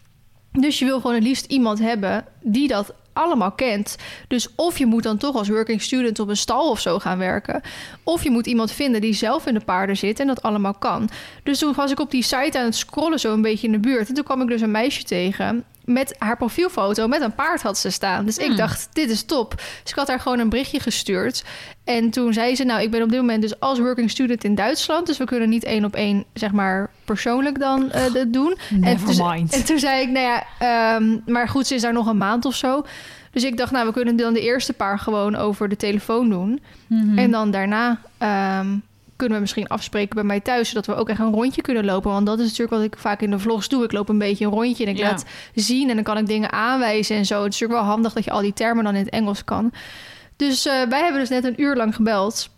Dus 0.52 0.80
je 0.80 0.86
wil 0.86 1.00
gewoon 1.00 1.16
het 1.16 1.24
liefst 1.24 1.46
iemand 1.46 1.80
hebben 1.80 2.26
die 2.42 2.68
dat 2.68 2.94
allemaal 3.14 3.52
kent. 3.52 3.98
Dus 4.28 4.48
of 4.56 4.78
je 4.78 4.86
moet 4.86 5.04
dan 5.04 5.18
toch 5.18 5.36
als 5.36 5.50
working 5.50 5.82
student 5.82 6.20
op 6.20 6.28
een 6.28 6.38
stal 6.38 6.70
of 6.70 6.80
zo 6.80 7.00
gaan 7.00 7.18
werken. 7.18 7.62
Of 8.04 8.24
je 8.24 8.32
moet 8.32 8.48
iemand 8.48 8.72
vinden 8.72 9.02
die 9.02 9.14
zelf 9.14 9.46
in 9.46 9.54
de 9.54 9.60
paarden 9.60 9.98
zit 9.98 10.20
en 10.20 10.28
dat 10.28 10.42
allemaal 10.42 10.74
kan. 10.74 11.10
Dus 11.44 11.60
toen 11.60 11.74
was 11.74 11.92
ik 11.92 12.00
op 12.00 12.12
die 12.12 12.24
site 12.24 12.60
aan 12.60 12.66
het 12.66 12.76
scrollen 12.76 13.20
zo 13.20 13.34
een 13.34 13.42
beetje 13.42 13.68
in 13.68 13.74
de 13.74 13.80
buurt. 13.80 14.08
En 14.08 14.14
toen 14.14 14.24
kwam 14.24 14.42
ik 14.42 14.48
dus 14.48 14.62
een 14.62 14.72
meisje 14.72 15.04
tegen 15.04 15.66
met 15.86 16.16
haar 16.18 16.38
profielfoto 16.38 17.08
met 17.08 17.22
een 17.22 17.36
paard 17.36 17.62
had 17.62 17.78
ze 17.78 17.90
staan. 17.90 18.26
Dus 18.26 18.38
ik 18.38 18.46
Hmm. 18.48 18.56
dacht, 18.56 18.90
dit 18.94 19.10
is 19.10 19.24
top. 19.24 19.56
Dus 19.56 19.92
ik 19.92 19.96
had 19.96 20.08
haar 20.08 20.20
gewoon 20.20 20.40
een 20.40 20.50
berichtje 20.50 20.80
gestuurd. 20.80 21.44
En 21.84 22.10
toen 22.10 22.34
zei 22.34 22.56
ze, 22.56 22.64
nou, 22.64 22.82
ik 22.82 22.92
ben 22.92 23.02
op 23.04 23.10
dit 23.10 23.20
moment 23.20 23.42
dus 23.42 23.60
als 23.60 23.80
working 23.80 24.10
student 24.10 24.44
in 24.44 24.56
Duitsland. 24.56 25.08
Dus 25.08 25.18
we 25.18 25.26
kunnen 25.26 25.50
niet 25.50 25.64
één 25.64 25.86
op 25.86 25.96
één, 25.96 26.26
zeg 26.34 26.52
maar, 26.52 26.90
persoonlijk 27.06 27.60
dan 27.60 27.92
eh, 27.92 28.14
dit 28.14 28.34
doen. 28.34 28.58
En 28.70 28.80
Never 28.80 29.16
toen, 29.16 29.28
mind. 29.30 29.54
en 29.54 29.66
toen 29.66 29.80
zei 29.80 30.02
ik, 30.02 30.10
nou 30.10 30.26
ja, 30.26 30.44
ehm, 30.60 31.18
maar 31.26 31.48
goed, 31.48 31.68
ze 31.68 31.76
is 31.76 31.82
daar 31.82 31.94
nog 31.94 32.08
een 32.08 32.18
maand 32.18 32.46
of 32.46 32.56
zo. 32.56 32.86
Dus 33.32 33.44
ik 33.44 33.58
dacht, 33.58 33.72
nou, 33.72 33.88
we 33.88 33.94
kunnen 33.94 34.16
dan 34.16 34.34
de 34.34 34.42
eerste 34.42 34.74
paar 34.74 35.00
gewoon 35.00 35.36
over 35.36 35.70
de 35.70 35.76
telefoon 35.76 36.30
doen. 36.30 36.62
Mhm. 36.88 37.18
En 37.18 37.32
dan 37.32 37.52
daarna 37.52 38.00
ehm, 38.18 38.68
kunnen 39.22 39.38
we 39.38 39.44
misschien 39.44 39.68
afspreken 39.68 40.16
bij 40.16 40.24
mij 40.24 40.40
thuis... 40.40 40.70
zodat 40.70 40.86
we 40.86 40.96
ook 40.96 41.10
echt 41.10 41.20
een 41.20 41.32
rondje 41.34 41.62
kunnen 41.62 41.86
lopen. 41.86 42.12
Want 42.12 42.26
dat 42.26 42.40
is 42.40 42.44
natuurlijk 42.46 42.72
wat 42.72 42.84
ik 42.84 42.96
vaak 42.98 43.22
in 43.22 43.32
de 43.32 43.40
vlogs 43.40 43.68
doe. 43.70 43.84
Ik 43.84 43.92
loop 43.92 44.10
een 44.10 44.18
beetje 44.18 44.46
een 44.46 44.52
rondje 44.52 44.86
en 44.86 44.92
ik 44.92 44.98
Ja. 44.98 45.10
laat 45.10 45.26
zien... 45.56 45.90
en 45.90 45.96
dan 45.96 46.04
kan 46.04 46.18
ik 46.18 46.28
dingen 46.28 46.52
aanwijzen 46.52 47.16
en 47.16 47.26
zo. 47.26 47.44
Het 47.44 47.54
is 47.54 47.60
natuurlijk 47.60 47.80
wel 47.82 47.90
handig 47.92 48.14
dat 48.14 48.24
je 48.24 48.32
al 48.32 48.42
die 48.42 48.54
termen 48.54 48.84
dan 48.84 48.96
in 48.96 49.04
het 49.04 49.14
Engels 49.14 49.44
kan. 49.44 49.72
Dus 50.36 50.66
eh, 50.66 50.74
wij 50.90 51.02
hebben 51.02 51.20
dus 51.20 51.30
net 51.30 51.44
een 51.44 51.62
uur 51.62 51.76
lang 51.76 51.96
gebeld... 51.96 52.50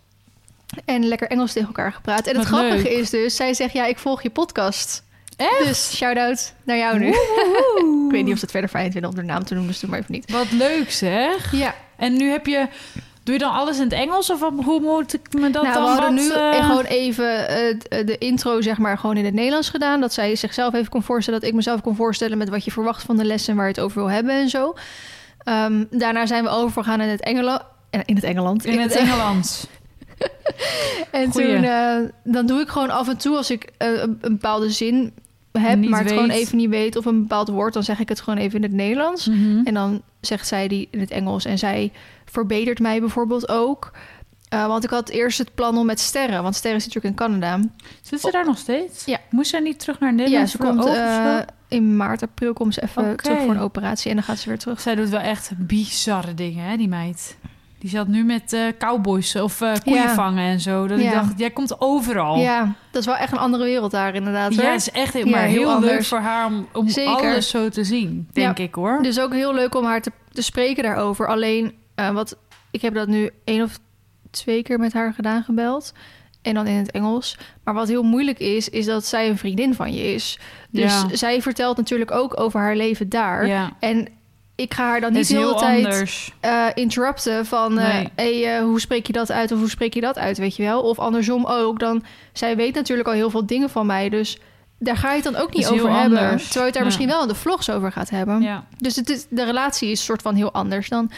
en 0.84 1.04
lekker 1.08 1.28
Engels 1.28 1.52
tegen 1.52 1.68
elkaar 1.68 1.92
gepraat. 1.92 2.26
En 2.26 2.36
het 2.38 2.48
Wat 2.50 2.58
grappige 2.58 2.82
leuk. 2.88 2.98
is 2.98 3.10
dus, 3.10 3.36
zij 3.36 3.54
zegt... 3.54 3.72
ja, 3.72 3.86
ik 3.86 3.98
volg 3.98 4.22
je 4.22 4.30
podcast. 4.30 5.02
Echt? 5.36 5.64
Dus 5.66 5.96
shout-out 5.96 6.54
naar 6.64 6.76
jou 6.76 6.98
nu. 6.98 7.06
Ik 8.06 8.10
weet 8.10 8.24
niet 8.24 8.32
of 8.32 8.38
ze 8.38 8.44
het 8.44 8.50
verder 8.50 8.70
fijn 8.70 8.92
vinden 8.92 9.10
om 9.10 9.16
de 9.16 9.22
naam 9.22 9.44
te 9.44 9.54
noemen, 9.54 9.72
dus 9.72 9.80
doe 9.80 9.90
maar 9.90 9.98
even 9.98 10.12
niet. 10.12 10.30
Wat 10.30 10.50
leuk 10.52 10.90
zeg. 10.92 11.52
Ja, 11.52 11.74
En 11.96 12.16
nu 12.16 12.30
heb 12.30 12.46
je... 12.46 12.66
Doe 13.24 13.34
je 13.34 13.40
dan 13.40 13.52
alles 13.52 13.76
in 13.76 13.82
het 13.82 13.92
Engels? 13.92 14.30
Of 14.30 14.40
hoe 14.40 14.80
moet 14.80 15.14
ik 15.14 15.32
me 15.32 15.50
dat 15.50 15.62
nou, 15.62 15.74
dan 15.74 15.82
we 15.82 15.88
hadden 15.88 16.14
wat, 16.14 16.24
nu 16.24 16.30
eh, 16.30 16.66
gewoon 16.66 16.84
even 16.84 17.48
eh, 17.48 18.06
de 18.06 18.18
intro, 18.18 18.60
zeg 18.60 18.78
maar, 18.78 18.98
gewoon 18.98 19.16
in 19.16 19.24
het 19.24 19.34
Nederlands 19.34 19.68
gedaan. 19.68 20.00
Dat 20.00 20.12
zij 20.12 20.36
zichzelf 20.36 20.74
even 20.74 20.88
kon 20.88 21.02
voorstellen, 21.02 21.40
dat 21.40 21.48
ik 21.48 21.54
mezelf 21.54 21.80
kon 21.80 21.96
voorstellen 21.96 22.38
met 22.38 22.48
wat 22.48 22.64
je 22.64 22.70
verwacht 22.70 23.02
van 23.02 23.16
de 23.16 23.24
lessen 23.24 23.50
en 23.50 23.56
waar 23.56 23.66
je 23.66 23.72
het 23.72 23.80
over 23.80 23.98
wil 23.98 24.10
hebben 24.10 24.34
en 24.34 24.48
zo. 24.48 24.74
Ehm, 25.44 25.84
daarna 25.90 26.26
zijn 26.26 26.44
we 26.44 26.50
overgegaan 26.50 27.00
in 27.00 27.08
het 27.08 27.20
Engeland. 27.20 27.62
In 27.90 28.14
het 28.14 28.24
Engeland. 28.24 28.64
in 28.64 28.80
het 28.80 28.92
Engels? 29.02 29.66
En 31.10 31.32
Goeie. 31.32 31.54
toen, 31.54 31.64
eh, 31.64 31.96
dan 32.24 32.46
doe 32.46 32.60
ik 32.60 32.68
gewoon 32.68 32.90
af 32.90 33.08
en 33.08 33.16
toe 33.16 33.36
als 33.36 33.50
ik 33.50 33.68
eh, 33.78 34.00
een 34.00 34.18
bepaalde 34.20 34.70
zin 34.70 35.14
heb, 35.60 35.78
Niet 35.78 35.90
maar 35.90 36.00
het 36.00 36.08
weet. 36.10 36.18
gewoon 36.18 36.34
even 36.34 36.56
niet 36.56 36.68
weet 36.68 36.96
of 36.96 37.04
een 37.04 37.20
bepaald 37.20 37.48
woord, 37.48 37.72
dan 37.72 37.82
zeg 37.82 38.00
ik 38.00 38.08
het 38.08 38.20
gewoon 38.20 38.38
even 38.38 38.56
in 38.56 38.62
het 38.62 38.72
Nederlands. 38.72 39.28
Mhm. 39.28 39.60
En 39.64 39.74
dan 39.74 40.02
zegt 40.20 40.46
zij 40.46 40.68
die 40.68 40.88
in 40.90 41.00
het 41.00 41.10
Engels 41.10 41.44
en 41.44 41.58
zij 41.58 41.92
verbetert 42.24 42.78
mij 42.78 43.00
bijvoorbeeld 43.00 43.48
ook. 43.48 43.92
Eh, 44.48 44.66
want 44.66 44.84
ik 44.84 44.90
had 44.90 45.08
eerst 45.08 45.38
het 45.38 45.54
plan 45.54 45.78
om 45.78 45.86
met 45.86 46.00
Sterren, 46.00 46.42
want 46.42 46.54
Sterren 46.54 46.80
zit 46.80 46.94
natuurlijk 46.94 47.20
in 47.20 47.26
Canada. 47.26 47.68
Zit 48.02 48.20
ze 48.20 48.30
daar 48.30 48.44
nog 48.44 48.58
steeds? 48.58 49.04
Ja. 49.04 49.18
Moest 49.30 49.50
zij 49.50 49.60
niet 49.60 49.78
terug 49.78 50.00
naar 50.00 50.14
Nederland? 50.14 50.44
ja, 50.44 50.50
ze 50.50 50.58
komt 50.58 50.84
zo? 50.84 51.44
in 51.68 51.96
maart, 51.96 52.22
april 52.22 52.52
komt 52.52 52.74
ze 52.74 52.82
even 52.82 53.16
terug 53.16 53.42
voor 53.42 53.54
een 53.54 53.60
operatie 53.60 54.10
en 54.10 54.16
dan 54.16 54.24
gaat 54.24 54.38
ze 54.38 54.48
weer 54.48 54.58
terug. 54.58 54.80
Zij 54.80 54.94
doet 54.94 55.08
wel 55.08 55.20
echt 55.20 55.50
bizarre 55.56 56.34
dingen, 56.34 56.64
hè, 56.64 56.76
die 56.76 56.88
meid. 56.88 57.36
Die 57.84 57.92
zat 57.92 58.06
nu 58.08 58.24
met 58.24 58.52
eh, 58.52 58.60
cowboys 58.78 59.36
of 59.36 59.60
eh 59.60 59.72
koeien 59.84 60.02
Ja. 60.02 60.14
vangen 60.14 60.44
en 60.44 60.60
zo. 60.60 60.86
Dat 60.86 60.98
ik 60.98 61.04
Ja. 61.04 61.12
dacht, 61.12 61.38
jij 61.38 61.50
komt 61.50 61.80
overal. 61.80 62.36
Ja, 62.38 62.72
dat 62.90 63.00
is 63.00 63.06
wel 63.06 63.16
echt 63.16 63.32
een 63.32 63.38
andere 63.38 63.64
wereld 63.64 63.90
daar 63.90 64.14
inderdaad. 64.14 64.54
Ja, 64.54 64.62
hoor. 64.62 64.70
het 64.70 64.80
is 64.80 64.90
echt 64.90 65.12
heel, 65.12 65.24
Ja, 65.24 65.30
maar 65.30 65.40
heel, 65.40 65.68
heel 65.70 65.80
leuk 65.80 66.04
voor 66.04 66.18
haar 66.18 66.46
om, 66.46 66.68
om 66.72 66.88
alles 67.04 67.48
zo 67.48 67.68
te 67.68 67.84
zien, 67.84 68.28
denk 68.32 68.58
ik 68.58 68.74
hoor. 68.74 68.98
Dus 69.02 69.20
ook 69.20 69.32
heel 69.32 69.54
leuk 69.54 69.74
om 69.74 69.84
haar 69.84 70.00
te, 70.02 70.12
te 70.32 70.42
spreken 70.42 70.82
daarover. 70.82 71.26
Alleen, 71.28 71.74
eh, 71.94 72.10
wat, 72.10 72.36
ik 72.70 72.82
heb 72.82 72.94
dat 72.94 73.08
nu 73.08 73.30
één 73.44 73.62
of 73.62 73.78
twee 74.30 74.62
keer 74.62 74.78
met 74.78 74.92
haar 74.92 75.12
gedaan, 75.12 75.42
gebeld. 75.42 75.92
En 76.42 76.54
dan 76.54 76.66
in 76.66 76.76
het 76.76 76.90
Engels. 76.90 77.38
Maar 77.64 77.74
wat 77.74 77.88
heel 77.88 78.02
moeilijk 78.02 78.38
is, 78.38 78.68
is 78.68 78.86
dat 78.86 79.04
zij 79.06 79.28
een 79.28 79.38
vriendin 79.38 79.74
van 79.74 79.92
je 79.94 80.14
is. 80.14 80.38
Dus 80.70 80.92
Ja. 80.92 81.16
zij 81.16 81.42
vertelt 81.42 81.76
natuurlijk 81.76 82.10
ook 82.10 82.40
over 82.40 82.60
haar 82.60 82.76
leven 82.76 83.08
daar. 83.08 83.46
ja, 83.46 83.70
En 83.80 84.08
ik 84.56 84.74
ga 84.74 84.84
haar 84.84 85.00
dan 85.00 85.12
niet 85.12 85.28
de 85.28 85.34
hele 85.34 85.46
heel 85.46 85.56
tijd 85.56 86.32
eh, 86.40 86.66
interrupten 86.74 87.46
van... 87.46 87.78
eh, 87.78 88.04
hey, 88.14 88.56
eh, 88.56 88.62
hoe 88.62 88.80
spreek 88.80 89.06
je 89.06 89.12
dat 89.12 89.30
uit 89.32 89.52
of 89.52 89.58
hoe 89.58 89.70
spreek 89.70 89.94
je 89.94 90.00
dat 90.00 90.18
uit, 90.18 90.38
weet 90.38 90.56
je 90.56 90.62
wel? 90.62 90.82
Of 90.82 90.98
andersom 90.98 91.46
ook, 91.46 91.78
dan... 91.78 92.04
Zij 92.32 92.56
weet 92.56 92.74
natuurlijk 92.74 93.08
al 93.08 93.14
heel 93.14 93.30
veel 93.30 93.46
dingen 93.46 93.70
van 93.70 93.86
mij, 93.86 94.08
dus... 94.08 94.38
Daar 94.78 94.96
ga 94.96 95.08
je 95.08 95.22
het 95.22 95.32
dan 95.32 95.42
ook 95.42 95.54
niet 95.54 95.66
over 95.68 95.92
hebben. 95.92 96.18
anders. 96.18 96.42
Terwijl 96.44 96.58
je 96.58 96.60
het 96.64 96.72
daar 96.72 96.82
Ja. 96.82 96.84
misschien 96.84 97.08
wel 97.08 97.22
in 97.22 97.28
de 97.28 97.34
vlogs 97.34 97.70
over 97.70 97.92
gaat 97.92 98.10
hebben. 98.10 98.42
Ja. 98.42 98.64
Dus 98.78 98.96
het 98.96 99.08
is, 99.10 99.26
de 99.30 99.44
relatie 99.44 99.90
is 99.90 100.04
soort 100.04 100.22
van 100.22 100.34
heel 100.34 100.52
anders 100.52 100.88
dan. 100.88 101.10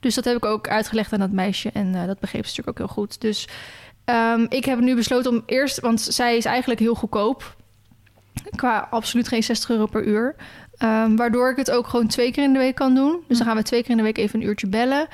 Dus 0.00 0.14
dat 0.14 0.24
heb 0.24 0.36
ik 0.36 0.44
ook 0.44 0.68
uitgelegd 0.68 1.12
aan 1.12 1.18
dat 1.18 1.30
meisje. 1.30 1.70
En 1.72 1.92
dat 2.06 2.18
begreep 2.20 2.46
ze 2.46 2.48
natuurlijk 2.56 2.68
ook 2.68 2.86
heel 2.86 2.94
goed. 2.96 3.20
Dus 3.20 3.48
ehm, 4.04 4.46
ik 4.48 4.64
heb 4.64 4.78
nu 4.80 4.94
besloten 4.94 5.30
om 5.30 5.42
eerst... 5.46 5.80
Want 5.80 6.00
zij 6.00 6.36
is 6.36 6.44
eigenlijk 6.44 6.80
heel 6.80 6.94
goedkoop. 6.94 7.56
Qua 8.56 8.86
absoluut 8.90 9.28
geen 9.28 9.42
60 9.42 9.70
euro 9.70 9.86
per 9.86 10.04
uur. 10.04 10.34
Ehm, 10.78 11.16
waardoor 11.16 11.50
ik 11.50 11.56
het 11.56 11.70
ook 11.70 11.86
gewoon 11.86 12.06
twee 12.06 12.32
keer 12.32 12.44
in 12.44 12.52
de 12.52 12.58
week 12.58 12.74
kan 12.74 12.94
doen. 12.94 13.20
Dus 13.28 13.38
dan 13.38 13.46
gaan 13.46 13.56
we 13.56 13.62
twee 13.62 13.82
keer 13.82 13.90
in 13.90 13.96
de 13.96 14.02
week 14.02 14.18
even 14.18 14.40
een 14.40 14.46
uurtje 14.46 14.66
bellen. 14.66 15.06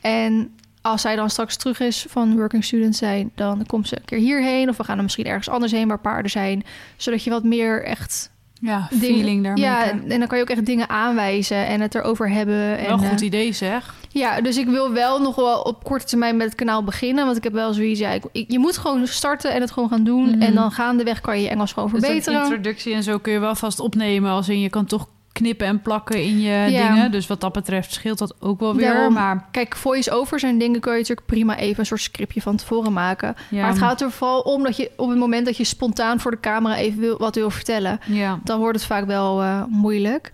En 0.00 0.54
als 0.80 1.00
zij 1.00 1.16
dan 1.16 1.30
straks 1.30 1.56
terug 1.56 1.80
is 1.80 2.06
van 2.08 2.36
working 2.36 2.64
student 2.64 2.96
zijn... 2.96 3.30
dan 3.34 3.66
komt 3.66 3.88
ze 3.88 3.96
een 3.96 4.04
keer 4.04 4.18
hierheen. 4.18 4.68
Of 4.68 4.76
we 4.76 4.84
gaan 4.84 4.94
dan 4.94 5.04
misschien 5.04 5.26
ergens 5.26 5.48
anders 5.48 5.72
heen 5.72 5.88
waar 5.88 6.00
paarden 6.00 6.30
zijn. 6.30 6.64
Zodat 6.96 7.24
je 7.24 7.30
wat 7.30 7.44
meer 7.44 7.84
echt 7.84 8.30
ja, 8.60 8.86
dingen- 8.90 9.04
feeling 9.04 9.42
daarmee. 9.44 9.64
ja, 9.64 9.90
en 9.90 10.18
dan 10.18 10.26
kan 10.26 10.38
je 10.38 10.44
ook 10.44 10.50
echt 10.50 10.66
dingen 10.66 10.88
aanwijzen 10.88 11.66
en 11.66 11.80
het 11.80 11.94
erover 11.94 12.30
hebben. 12.30 12.78
En, 12.78 12.84
Wel 12.86 12.92
een 12.92 13.08
goed 13.08 13.20
eh, 13.20 13.26
idee 13.26 13.52
zeg. 13.52 13.94
ja, 14.08 14.40
dus 14.40 14.56
ik 14.56 14.66
wil 14.68 14.92
wel 14.92 15.20
nog 15.20 15.34
wel 15.34 15.60
op 15.60 15.84
korte 15.84 16.06
termijn 16.06 16.36
met 16.36 16.46
het 16.46 16.54
kanaal 16.54 16.84
beginnen. 16.84 17.24
Want 17.24 17.36
ik 17.36 17.44
heb 17.44 17.52
wel 17.52 17.72
zoiets, 17.72 18.00
ja, 18.00 18.10
ik, 18.10 18.24
ik- 18.32 18.50
je 18.50 18.58
moet 18.58 18.76
gewoon 18.78 19.06
starten 19.06 19.52
en 19.54 19.60
het 19.60 19.70
gewoon 19.70 19.88
gaan 19.88 20.04
doen. 20.04 20.30
Mhm. 20.30 20.42
En 20.42 20.54
dan 20.54 20.70
gaandeweg 20.70 21.20
kan 21.20 21.36
je 21.36 21.42
je 21.42 21.48
Engels 21.48 21.72
gewoon 21.72 21.88
Dus 21.90 21.98
een 21.98 22.04
verbeteren. 22.06 22.40
introductie 22.42 22.94
en 22.94 23.02
zo 23.02 23.18
kun 23.18 23.32
je 23.32 23.38
wel 23.38 23.54
vast 23.54 23.80
opnemen. 23.80 24.30
Als 24.30 24.48
in 24.48 24.60
je 24.60 24.70
kan 24.70 24.84
toch 24.86 25.08
knippen 25.38 25.66
en 25.66 25.82
plakken 25.82 26.22
in 26.22 26.40
je 26.40 26.48
Ja. 26.70 26.88
dingen. 26.88 27.10
Dus 27.10 27.26
wat 27.26 27.40
dat 27.40 27.52
betreft 27.52 27.92
scheelt 27.92 28.18
dat 28.18 28.34
ook 28.40 28.60
wel 28.60 28.74
weer. 28.74 28.92
Daarom. 28.92 29.12
Maar 29.12 29.48
Kijk, 29.50 29.76
voice-overs 29.76 30.42
en 30.42 30.58
dingen 30.58 30.80
kun 30.80 30.92
je 30.92 30.98
natuurlijk 30.98 31.26
prima 31.26 31.56
even 31.56 31.80
een 31.80 31.86
soort 31.86 32.00
scriptje 32.00 32.40
van 32.42 32.56
tevoren 32.56 32.92
maken. 32.92 33.34
ja, 33.50 33.60
Maar 33.60 33.70
het 33.70 33.78
gaat 33.78 34.00
er 34.00 34.10
vooral 34.10 34.40
om 34.40 34.62
dat 34.62 34.76
je 34.76 34.90
op 34.96 35.08
het 35.08 35.18
moment 35.18 35.46
dat 35.46 35.56
je 35.56 35.64
spontaan 35.64 36.20
voor 36.20 36.30
de 36.30 36.40
camera 36.40 36.76
even 36.76 37.00
wil, 37.00 37.18
wat 37.18 37.34
wil 37.34 37.50
vertellen, 37.50 38.00
ja. 38.06 38.38
dan 38.44 38.58
wordt 38.58 38.76
het 38.78 38.86
vaak 38.86 39.06
wel 39.06 39.42
eh, 39.42 39.62
moeilijk. 39.68 40.30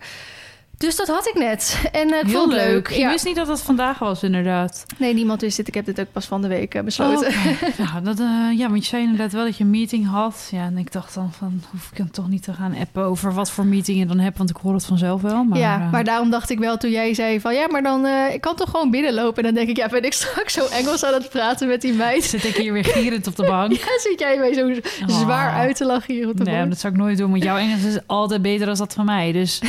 Dus 0.83 0.95
dat 0.95 1.07
had 1.07 1.27
ik 1.27 1.33
net. 1.33 1.77
En 1.91 2.11
eh, 2.13 2.19
ik 2.19 2.25
Heel 2.25 2.39
vond 2.39 2.51
het 2.53 2.61
leuk. 2.61 2.89
leuk. 2.89 2.97
Ik 2.99 3.07
wist 3.07 3.25
niet 3.25 3.35
dat 3.35 3.47
dat 3.47 3.61
vandaag 3.61 3.99
was, 3.99 4.23
inderdaad. 4.23 4.85
Nee, 4.97 5.13
niemand 5.13 5.41
wist 5.41 5.57
dit. 5.57 5.67
Ik 5.67 5.73
heb 5.73 5.85
dit 5.85 5.99
ook 5.99 6.11
pas 6.11 6.25
van 6.25 6.41
de 6.41 6.47
week 6.47 6.75
eh, 6.75 6.83
besloten. 6.83 7.27
Oh, 7.27 7.77
nou, 7.77 8.03
dat, 8.09 8.19
eh, 8.19 8.25
ja, 8.57 8.69
want 8.69 8.83
je 8.83 8.89
zei 8.89 9.01
inderdaad 9.03 9.31
wel 9.31 9.43
dat 9.45 9.57
je 9.57 9.63
een 9.63 9.69
meeting 9.69 10.07
had. 10.09 10.47
Ja, 10.51 10.65
en 10.65 10.77
ik 10.77 10.91
dacht 10.91 11.13
dan 11.13 11.31
van, 11.37 11.61
hoef 11.71 11.89
ik 11.91 11.97
dan 11.97 12.09
toch 12.11 12.29
niet 12.29 12.43
te 12.43 12.53
gaan 12.53 12.75
appen 12.79 13.03
over 13.03 13.33
wat 13.33 13.51
voor 13.51 13.65
meeting 13.65 13.99
je 13.99 14.05
dan 14.05 14.19
hebt, 14.19 14.37
want 14.37 14.49
ik 14.49 14.55
hoor 14.61 14.73
het 14.73 14.85
vanzelf 14.85 15.21
wel. 15.21 15.43
Maar, 15.43 15.59
ja, 15.59 15.77
maar 15.91 16.03
daarom 16.03 16.29
dacht 16.29 16.49
ik 16.49 16.59
wel 16.59 16.77
toen 16.77 16.91
jij 16.91 17.13
zei 17.13 17.39
van... 17.39 17.53
ja, 17.53 17.67
maar 17.67 17.83
dan 17.83 18.05
ik 18.31 18.41
kan 18.41 18.55
toch 18.55 18.69
gewoon 18.69 18.91
binnenlopen. 18.91 19.37
En 19.37 19.43
dan 19.43 19.53
denk 19.53 19.69
ik, 19.69 19.77
ja, 19.77 19.87
ben 19.87 20.03
ik 20.03 20.13
straks 20.13 20.53
zo 20.53 20.65
Engels 20.65 21.03
aan 21.05 21.13
het 21.13 21.29
praten 21.29 21.67
met 21.67 21.81
die 21.81 21.93
meid? 21.93 22.23
zit 22.23 22.43
ik 22.43 22.55
hier 22.55 22.73
weer 22.73 22.85
gierend 22.85 23.27
op 23.27 23.35
de 23.35 23.43
bank. 23.45 23.71
Ja, 23.83 23.99
zit 23.99 24.19
jij 24.19 24.37
mij 24.37 24.53
zo 24.53 24.71
Oh. 25.07 25.19
zwaar 25.19 25.51
uit 25.53 25.75
te 25.75 25.85
lachen 25.85 26.13
hier 26.13 26.29
op 26.29 26.37
de 26.37 26.43
Nee, 26.43 26.55
bank? 26.55 26.69
dat 26.69 26.79
zou 26.79 26.93
ik 26.93 26.99
nooit 26.99 27.17
doen, 27.17 27.31
want 27.31 27.43
jouw 27.43 27.57
Engels 27.57 27.83
is 27.83 27.97
altijd 28.05 28.41
beter 28.41 28.65
dan 28.65 28.75
dat 28.75 28.93
van 28.93 29.05
mij. 29.05 29.31
Dus 29.31 29.61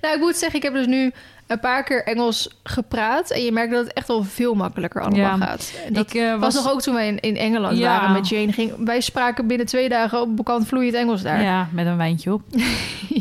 Nou, 0.00 0.19
moet 0.20 0.36
zeggen, 0.36 0.58
ik 0.58 0.64
heb 0.64 0.72
dus 0.74 0.86
nu 0.86 1.12
een 1.46 1.60
paar 1.60 1.84
keer 1.84 2.04
Engels 2.04 2.50
gepraat. 2.62 3.30
En 3.30 3.42
je 3.44 3.52
merkt 3.52 3.72
dat 3.72 3.84
het 3.84 3.92
echt 3.92 4.06
wel 4.08 4.22
veel 4.24 4.54
makkelijker 4.54 5.00
allemaal 5.02 5.18
Ja. 5.20 5.36
gaat. 5.46 5.72
En 5.86 5.92
dat 5.92 6.06
ik 6.14 6.14
eh, 6.20 6.38
was 6.40 6.54
nog 6.54 6.70
ook 6.72 6.82
toen 6.82 6.94
wij 6.94 7.06
in, 7.08 7.20
in 7.20 7.36
Engeland 7.36 7.78
Ja. 7.78 7.98
waren 7.98 8.12
met 8.12 8.28
Jane. 8.28 8.52
Ging, 8.52 8.72
wij 8.84 9.00
spraken 9.00 9.46
binnen 9.46 9.66
twee 9.66 9.88
dagen 9.88 10.20
op 10.20 10.36
bekant 10.36 10.66
vloeiend 10.66 10.94
Engels 10.94 11.22
daar. 11.22 11.42
Ja, 11.42 11.68
met 11.72 11.86
een 11.86 11.96
wijntje 11.96 12.32
op. 12.32 12.42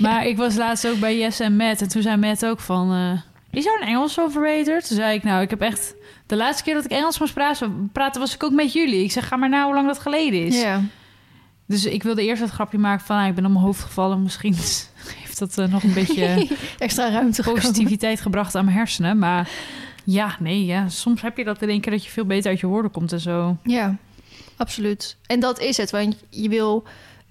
Maar 0.01 0.25
ik 0.25 0.37
was 0.37 0.55
laatst 0.55 0.87
ook 0.87 0.99
bij 0.99 1.17
Jess 1.17 1.39
en 1.39 1.55
Matt. 1.55 1.81
En 1.81 1.89
toen 1.89 2.01
zei 2.01 2.17
Matt 2.17 2.45
ook 2.45 2.59
van... 2.59 2.91
eh, 2.93 3.57
is 3.59 3.63
jouw 3.63 3.79
Engels 3.79 4.13
zo 4.13 4.27
verbeterd? 4.27 4.87
Toen 4.87 4.97
zei 4.97 5.15
ik, 5.15 5.23
nou, 5.23 5.41
ik 5.41 5.49
heb 5.49 5.61
echt... 5.61 5.93
De 6.25 6.35
laatste 6.35 6.63
keer 6.63 6.73
dat 6.73 6.85
ik 6.85 6.91
Engels 6.91 7.19
moest 7.19 7.33
praten, 7.33 7.89
praten 7.93 8.21
was 8.21 8.33
ik 8.35 8.43
ook 8.43 8.51
met 8.51 8.73
jullie. 8.73 9.03
Ik 9.03 9.11
zeg, 9.11 9.27
ga 9.27 9.35
maar 9.35 9.49
na 9.49 9.65
hoe 9.65 9.73
lang 9.73 9.87
dat 9.87 9.99
geleden 9.99 10.45
is. 10.45 10.61
Ja. 10.61 10.81
Dus 11.67 11.85
ik 11.85 12.03
wilde 12.03 12.23
eerst 12.23 12.41
het 12.41 12.51
grapje 12.51 12.77
maken 12.77 13.05
van... 13.05 13.17
ah, 13.17 13.27
ik 13.27 13.35
ben 13.35 13.45
op 13.45 13.51
mijn 13.51 13.63
hoofd 13.63 13.81
gevallen. 13.83 14.23
Misschien 14.23 14.55
heeft 15.39 15.55
dat 15.55 15.65
eh, 15.65 15.71
nog 15.71 15.83
een 15.83 15.93
beetje 15.93 16.47
Extra 16.77 17.09
ruimte 17.11 17.43
positiviteit 17.43 18.21
gebracht 18.21 18.55
aan 18.55 18.65
mijn 18.65 18.77
hersenen. 18.77 19.17
Maar 19.19 19.49
ja, 20.03 20.35
nee, 20.39 20.65
ja. 20.65 20.89
Soms 20.89 21.21
heb 21.21 21.37
je 21.37 21.43
dat 21.43 21.61
in 21.61 21.69
één 21.69 21.81
keer 21.81 21.91
dat 21.91 22.03
je 22.03 22.09
veel 22.09 22.25
beter 22.25 22.49
uit 22.51 22.59
je 22.59 22.67
woorden 22.67 22.91
komt 22.91 23.11
en 23.11 23.19
zo. 23.19 23.57
Ja, 23.63 23.95
absoluut. 24.57 25.17
En 25.25 25.39
dat 25.39 25.59
is 25.59 25.77
het, 25.77 25.91
want 25.91 26.15
je 26.29 26.49
wil 26.49 26.83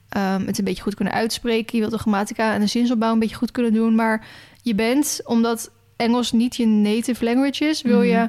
ehm, 0.08 0.46
het 0.46 0.58
een 0.58 0.64
beetje 0.64 0.82
goed 0.82 0.94
kunnen 0.94 1.14
uitspreken. 1.14 1.72
Je 1.72 1.78
wilt 1.80 1.92
de 1.92 1.98
grammatica 1.98 2.54
en 2.54 2.60
de 2.60 2.66
zinsopbouw 2.66 3.12
een 3.12 3.18
beetje 3.18 3.36
goed 3.36 3.50
kunnen 3.50 3.72
doen. 3.72 3.94
Maar 3.94 4.26
je 4.62 4.74
bent, 4.74 5.20
omdat 5.24 5.70
Engels 5.96 6.32
niet 6.32 6.56
je 6.56 6.66
native 6.66 7.24
language 7.24 7.64
is, 7.64 7.82
wil 7.82 7.98
Mhm. 7.98 8.06
je... 8.08 8.28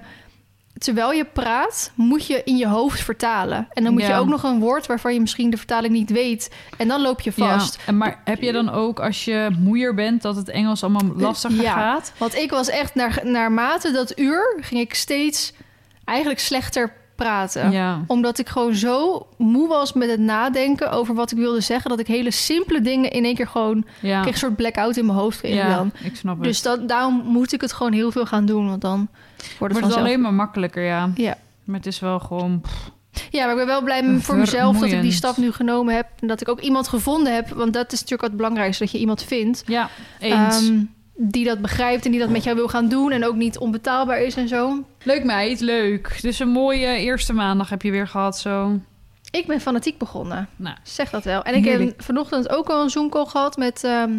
Terwijl 0.79 1.11
je 1.11 1.25
praat, 1.25 1.91
moet 1.95 2.25
je 2.25 2.41
in 2.43 2.57
je 2.57 2.67
hoofd 2.67 3.01
vertalen. 3.03 3.67
En 3.73 3.83
dan 3.83 3.93
moet 3.93 4.05
je 4.05 4.13
ook 4.13 4.27
nog 4.27 4.43
een 4.43 4.59
woord 4.59 4.85
waarvan 4.85 5.13
je 5.13 5.19
misschien 5.19 5.49
de 5.49 5.57
vertaling 5.57 5.93
niet 5.93 6.11
weet. 6.11 6.51
En 6.77 6.87
dan 6.87 7.01
loop 7.01 7.21
je 7.21 7.31
vast. 7.31 7.75
Ja, 7.75 7.81
en 7.85 7.97
maar 7.97 8.21
heb 8.23 8.41
je 8.41 8.51
dan 8.51 8.69
ook 8.69 8.99
als 8.99 9.25
je 9.25 9.49
moeier 9.59 9.93
bent 9.95 10.21
dat 10.21 10.35
het 10.35 10.49
Engels 10.49 10.83
allemaal 10.83 11.15
lastiger 11.15 11.61
Ja. 11.61 11.73
gaat? 11.73 12.13
Want 12.17 12.35
ik 12.35 12.49
was 12.49 12.69
echt, 12.69 12.95
naar, 12.95 13.19
naarmate 13.23 13.91
dat 13.91 14.19
uur, 14.19 14.57
ging 14.61 14.81
ik 14.81 14.93
steeds 14.93 15.53
eigenlijk 16.05 16.39
slechter 16.39 16.93
praten. 17.15 17.71
Ja. 17.71 18.03
Omdat 18.07 18.39
ik 18.39 18.47
gewoon 18.47 18.75
zo 18.75 19.27
moe 19.37 19.67
was 19.67 19.93
met 19.93 20.09
het 20.09 20.19
nadenken 20.19 20.91
over 20.91 21.15
wat 21.15 21.31
ik 21.31 21.37
wilde 21.37 21.61
zeggen. 21.61 21.89
Dat 21.89 21.99
ik 21.99 22.07
hele 22.07 22.31
simpele 22.31 22.81
dingen 22.81 23.11
in 23.11 23.25
één 23.25 23.35
keer 23.35 23.47
gewoon... 23.47 23.85
Ja. 24.01 24.21
kreeg 24.21 24.33
een 24.33 24.39
soort 24.39 24.55
blackout 24.55 24.97
in 24.97 25.05
mijn 25.05 25.17
hoofd. 25.17 25.39
Kreeg 25.39 25.53
ja, 25.55 25.75
dan. 25.75 25.91
ik 26.03 26.15
snap 26.15 26.35
het. 26.35 26.43
Dus 26.43 26.61
dat, 26.61 26.87
daarom 26.87 27.21
moet 27.25 27.53
ik 27.53 27.61
het 27.61 27.73
gewoon 27.73 27.93
heel 27.93 28.11
veel 28.11 28.25
gaan 28.25 28.45
doen. 28.45 28.69
Want 28.69 28.81
dan 28.81 29.09
wordt 29.59 29.73
het 29.73 29.83
vanzelf... 29.83 30.05
alleen 30.05 30.21
maar 30.21 30.33
makkelijker, 30.33 30.83
ja. 30.83 31.11
Ja. 31.15 31.37
Maar 31.63 31.77
het 31.77 31.85
is 31.85 31.99
wel 31.99 32.19
gewoon... 32.19 32.61
pff, 32.61 32.91
ja, 33.29 33.41
maar 33.41 33.51
ik 33.51 33.57
ben 33.57 33.67
wel 33.67 33.81
blij 33.81 34.19
voor 34.19 34.35
mezelf 34.37 34.79
dat 34.79 34.91
ik 34.91 35.01
die 35.01 35.11
stap 35.11 35.37
nu 35.37 35.51
genomen 35.51 35.95
heb. 35.95 36.07
En 36.19 36.27
dat 36.27 36.41
ik 36.41 36.49
ook 36.49 36.59
iemand 36.59 36.87
gevonden 36.87 37.33
heb. 37.33 37.49
Want 37.49 37.73
dat 37.73 37.91
is 37.91 37.99
natuurlijk 37.99 38.27
het 38.27 38.37
belangrijkste. 38.37 38.83
Dat 38.83 38.91
je 38.91 38.99
iemand 38.99 39.23
vindt. 39.23 39.63
ja, 39.65 39.89
eens. 40.19 40.67
ehm, 40.67 40.83
die 41.15 41.45
dat 41.45 41.61
begrijpt 41.61 42.05
en 42.05 42.11
die 42.11 42.19
dat 42.19 42.29
met 42.29 42.43
jou 42.43 42.55
wil 42.55 42.67
gaan 42.67 42.87
doen. 42.89 43.11
En 43.11 43.25
ook 43.25 43.35
niet 43.35 43.57
onbetaalbaar 43.57 44.21
is 44.21 44.35
en 44.35 44.47
zo. 44.47 44.83
leuk 45.03 45.23
meid, 45.23 45.59
leuk. 45.59 46.17
Dus 46.21 46.39
een 46.39 46.49
mooie 46.49 46.87
eerste 46.87 47.33
maandag 47.33 47.69
heb 47.69 47.81
je 47.81 47.91
weer 47.91 48.07
gehad 48.07 48.37
zo. 48.37 48.79
Ik 49.31 49.47
ben 49.47 49.61
fanatiek 49.61 49.97
begonnen. 49.97 50.49
Nou, 50.55 50.75
Zeg 50.83 51.09
dat 51.09 51.23
wel. 51.23 51.43
En 51.43 51.55
ik 51.55 51.65
heb 51.65 51.93
vanochtend 51.97 52.49
ook 52.49 52.69
al 52.69 52.83
een 52.83 52.89
Zoom-call 52.89 53.25
gehad 53.25 53.57
met 53.57 53.83
ehm, 53.83 54.11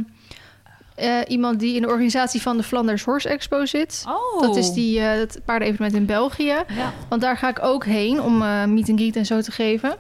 eh, 0.95 1.19
iemand 1.29 1.61
die 1.61 1.75
in 1.75 1.83
de 1.83 1.89
organisatie 1.89 2.43
van 2.43 2.57
de 2.57 2.63
Flanders 2.63 3.05
Horse 3.05 3.29
Expo 3.29 3.67
zit. 3.67 4.05
oh. 4.07 4.43
Dat 4.43 4.57
is 4.57 4.73
die, 4.73 5.01
het 5.01 5.41
paardenevenement 5.45 5.95
in 5.95 6.07
België. 6.07 6.55
Ja. 6.77 6.93
Want 7.09 7.23
daar 7.23 7.37
ga 7.37 7.49
ik 7.49 7.63
ook 7.63 7.85
heen 7.85 8.23
om 8.23 8.43
eh 8.43 8.65
meet 8.65 8.89
and 8.89 8.99
greet 8.99 9.17
en 9.17 9.27
zo 9.27 9.41
te 9.41 9.51
geven. 9.53 9.97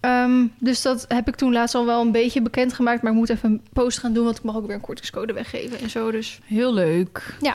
Ehm, 0.00 0.46
dus 0.58 0.82
dat 0.82 1.04
heb 1.08 1.28
ik 1.28 1.36
toen 1.36 1.52
laatst 1.52 1.74
al 1.74 1.86
wel 1.86 2.00
een 2.00 2.12
beetje 2.12 2.42
bekendgemaakt. 2.42 3.02
Maar 3.02 3.12
ik 3.12 3.18
moet 3.18 3.28
even 3.30 3.50
een 3.50 3.62
post 3.72 3.98
gaan 3.98 4.12
doen, 4.12 4.24
want 4.24 4.36
ik 4.36 4.42
mag 4.42 4.56
ook 4.56 4.66
weer 4.66 4.74
een 4.74 4.80
kortingscode 4.80 5.32
weggeven 5.32 5.78
en 5.80 5.90
zo. 5.90 6.10
Dus 6.10 6.38
Heel 6.44 6.74
leuk. 6.74 7.36
Ja. 7.40 7.54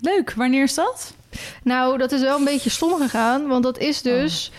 Leuk. 0.00 0.32
Wanneer 0.36 0.62
is 0.62 0.74
dat? 0.74 1.14
nou, 1.62 1.98
dat 1.98 2.12
is 2.12 2.20
wel 2.20 2.38
een 2.38 2.44
beetje 2.44 2.70
stom 2.70 3.00
gegaan. 3.00 3.46
Want 3.46 3.62
dat 3.62 3.78
is 3.78 4.02
dus 4.02 4.50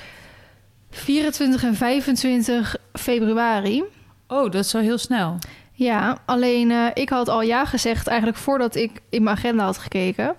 24 0.92 1.64
en 1.64 1.76
25 1.76 2.76
februari. 2.94 3.84
Oh, 4.28 4.52
dat 4.52 4.66
is 4.66 4.72
wel 4.72 4.82
heel 4.82 4.98
snel. 4.98 5.38
Ja, 5.74 6.18
alleen 6.26 6.72
eh, 6.72 6.88
ik 6.94 7.10
had 7.10 7.30
al 7.30 7.42
ja 7.42 7.66
gezegd 7.66 8.08
eigenlijk 8.08 8.38
voordat 8.38 8.76
ik 8.76 8.92
in 9.10 9.24
mijn 9.24 9.36
agenda 9.36 9.64
had 9.64 9.78
gekeken. 9.78 10.36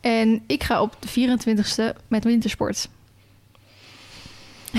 En 0.00 0.42
ik 0.46 0.62
ga 0.62 0.82
op 0.82 0.96
de 0.98 1.08
24ste 1.08 1.96
met 2.08 2.24
wintersport. 2.24 2.88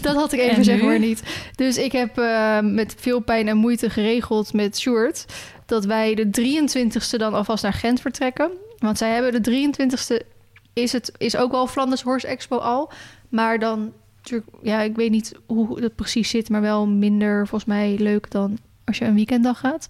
dat 0.00 0.14
had 0.14 0.32
ik 0.32 0.40
even 0.40 0.56
En 0.56 0.64
zeg 0.64 0.82
maar 0.82 0.98
niet. 0.98 1.22
Dus 1.54 1.76
ik 1.76 1.92
heb 1.92 2.18
eh, 2.18 2.60
met 2.60 2.94
veel 2.98 3.20
pijn 3.20 3.48
en 3.48 3.56
moeite 3.56 3.90
geregeld 3.90 4.52
met 4.52 4.78
Sjoerd... 4.78 5.24
dat 5.66 5.84
wij 5.84 6.14
de 6.14 6.26
23ste 6.26 7.16
dan 7.16 7.34
alvast 7.34 7.62
naar 7.62 7.72
Gent 7.72 8.00
vertrekken. 8.00 8.50
Want 8.78 8.98
zij 8.98 9.10
hebben 9.10 9.42
de 9.42 9.72
23ste 9.72 10.26
is 10.72 10.92
het 10.92 11.12
is 11.18 11.36
ook 11.36 11.50
wel 11.50 11.66
Flanders 11.66 12.02
Horse 12.02 12.26
Expo 12.26 12.56
al. 12.56 12.90
Maar 13.28 13.58
dan 13.58 13.92
natuurlijk, 14.30 14.64
ja, 14.66 14.80
ik 14.80 14.96
weet 14.96 15.10
niet 15.10 15.32
hoe 15.46 15.80
dat 15.80 15.94
precies 15.94 16.30
zit, 16.30 16.48
maar 16.48 16.60
wel 16.60 16.86
minder 16.86 17.46
volgens 17.46 17.70
mij 17.70 17.96
leuk 17.98 18.30
dan 18.30 18.58
als 18.84 18.98
je 18.98 19.04
een 19.04 19.14
weekenddag 19.14 19.58
gaat. 19.58 19.86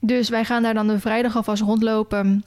Dus 0.00 0.28
wij 0.28 0.44
gaan 0.44 0.62
daar 0.62 0.74
dan 0.74 0.86
de 0.86 0.98
vrijdag 1.00 1.36
alvast 1.36 1.62
rondlopen 1.62 2.44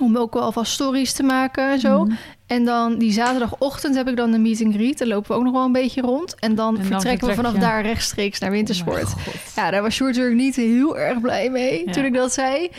om 0.00 0.16
ook 0.16 0.34
wel 0.34 0.42
alvast 0.42 0.72
stories 0.72 1.12
te 1.12 1.22
maken 1.22 1.70
en 1.70 1.80
zo. 1.80 2.04
Mhm. 2.04 2.14
En 2.46 2.64
dan 2.64 2.98
die 2.98 3.12
zaterdagochtend 3.12 3.94
heb 3.94 4.08
ik 4.08 4.16
dan 4.16 4.30
de 4.30 4.38
meet 4.38 4.62
and 4.64 4.74
greet. 4.74 4.98
Dan 4.98 5.08
lopen 5.08 5.30
we 5.30 5.36
ook 5.36 5.44
nog 5.44 5.52
wel 5.52 5.64
een 5.64 5.72
beetje 5.72 6.00
rond. 6.00 6.34
En 6.34 6.54
dan 6.54 6.74
dan 6.74 6.84
vertrekken 6.84 7.28
we 7.28 7.34
vanaf 7.34 7.52
je. 7.52 7.58
daar 7.58 7.82
rechtstreeks 7.82 8.38
naar 8.38 8.50
wintersport. 8.50 9.02
Oh 9.02 9.10
God. 9.24 9.34
Ja, 9.56 9.70
daar 9.70 9.82
was 9.82 9.94
Sjoerd 9.94 10.10
natuurlijk 10.16 10.40
niet 10.42 10.56
heel 10.56 10.98
erg 10.98 11.20
blij 11.20 11.50
mee 11.50 11.82
Ja. 11.86 11.92
toen 11.92 12.04
ik 12.04 12.14
dat 12.14 12.32
zei. 12.32 12.70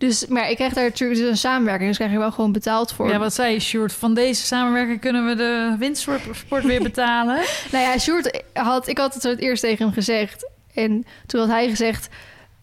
Dus, 0.00 0.26
maar 0.26 0.50
ik 0.50 0.56
krijg 0.56 0.72
daar 0.72 0.84
natuurlijk 0.84 1.20
dus 1.20 1.28
een 1.28 1.36
samenwerking. 1.36 1.88
Dus 1.88 1.96
krijg 1.96 2.12
je 2.12 2.18
wel 2.18 2.32
gewoon 2.32 2.52
betaald 2.52 2.92
voor. 2.92 3.08
Ja, 3.08 3.18
wat 3.18 3.34
zei 3.34 3.52
je, 3.52 3.60
Sjoerd? 3.60 3.92
Van 3.92 4.14
deze 4.14 4.46
samenwerking 4.46 5.00
kunnen 5.00 5.26
we 5.26 5.34
de 5.34 5.76
windsport 5.78 6.64
weer 6.64 6.82
betalen. 6.82 7.40
Nou 7.72 7.84
ja, 7.84 7.98
Sjoerd 7.98 8.42
had... 8.52 8.88
Ik 8.88 8.98
had 8.98 9.14
het 9.14 9.22
zo 9.22 9.28
het 9.28 9.40
eerst 9.40 9.62
tegen 9.62 9.84
hem 9.84 9.94
gezegd. 9.94 10.48
En 10.74 11.06
toen 11.26 11.40
had 11.40 11.48
hij 11.48 11.68
gezegd... 11.68 12.08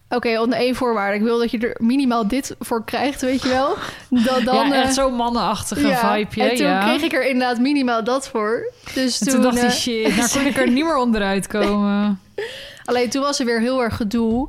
Oké, 0.08 0.40
onder 0.40 0.58
één 0.58 0.74
voorwaarde. 0.74 1.16
Ik 1.16 1.22
wil 1.22 1.38
dat 1.38 1.50
je 1.50 1.58
er 1.58 1.76
minimaal 1.78 2.28
dit 2.28 2.56
voor 2.58 2.84
krijgt, 2.84 3.20
weet 3.20 3.42
je 3.42 3.48
wel. 3.48 3.76
Dan, 4.08 4.44
dan, 4.44 4.68
ja, 4.68 4.74
echt 4.74 4.88
eh, 4.88 4.94
zo'n 4.94 5.14
mannenachtige 5.14 5.86
ja. 5.86 6.14
vibeje. 6.14 6.50
En 6.50 6.56
toen 6.56 6.66
ja. 6.66 6.84
kreeg 6.84 7.02
ik 7.02 7.12
er 7.12 7.26
inderdaad 7.28 7.58
minimaal 7.58 8.04
dat 8.04 8.28
voor. 8.28 8.72
Dus 8.94 9.20
En 9.20 9.26
toen, 9.26 9.34
toen 9.34 9.42
dacht 9.42 9.60
hij, 9.60 9.66
eh, 9.66 9.74
shit, 9.74 10.16
nou 10.16 10.28
kon 10.30 10.46
ik 10.46 10.56
er 10.56 10.70
niet 10.70 10.84
meer 10.84 10.96
onderuit 10.96 11.46
komen. 11.46 12.20
Alleen 12.84 13.10
toen 13.10 13.22
was 13.22 13.38
er 13.38 13.46
weer 13.46 13.60
heel 13.60 13.82
erg 13.82 13.96
gedoe. 13.96 14.48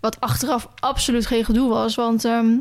Wat 0.00 0.20
achteraf 0.20 0.68
absoluut 0.80 1.26
geen 1.26 1.44
gedoe 1.44 1.68
was. 1.68 1.94
Want 1.94 2.24
ehm, 2.24 2.56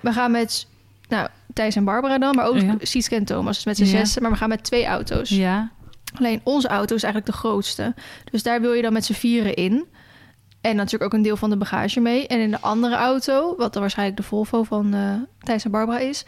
we 0.00 0.12
gaan 0.12 0.30
met 0.30 0.66
nou, 1.08 1.28
Thijs 1.52 1.76
en 1.76 1.84
Barbara 1.84 2.18
dan, 2.18 2.34
maar 2.34 2.46
ook 2.46 2.56
Ja. 2.60 2.74
Sietske 2.78 3.14
en 3.14 3.24
Thomas. 3.24 3.54
Dus 3.54 3.64
met 3.64 3.76
z'n 3.76 3.84
Ja. 3.84 3.88
zessen. 3.90 4.22
Maar 4.22 4.30
we 4.30 4.36
gaan 4.36 4.48
met 4.48 4.64
twee 4.64 4.86
auto's. 4.86 5.28
Ja, 5.28 5.70
Alleen 6.18 6.40
onze 6.44 6.68
auto 6.68 6.94
is 6.94 7.02
eigenlijk 7.02 7.32
de 7.32 7.38
grootste. 7.38 7.94
Dus 8.30 8.42
daar 8.42 8.60
wil 8.60 8.72
je 8.72 8.82
dan 8.82 8.92
met 8.92 9.04
z'n 9.04 9.12
vieren 9.12 9.54
in. 9.54 9.84
En 10.60 10.76
natuurlijk 10.76 11.04
ook 11.04 11.12
een 11.18 11.22
deel 11.22 11.36
van 11.36 11.50
de 11.50 11.56
bagage 11.56 12.00
mee. 12.00 12.26
En 12.26 12.40
in 12.40 12.50
de 12.50 12.60
andere 12.60 12.94
auto, 12.94 13.54
wat 13.56 13.72
dan 13.72 13.82
waarschijnlijk 13.82 14.16
de 14.18 14.22
Volvo 14.26 14.62
van 14.62 14.94
eh 14.94 15.12
Thijs 15.40 15.64
en 15.64 15.70
Barbara 15.70 15.98
is... 15.98 16.24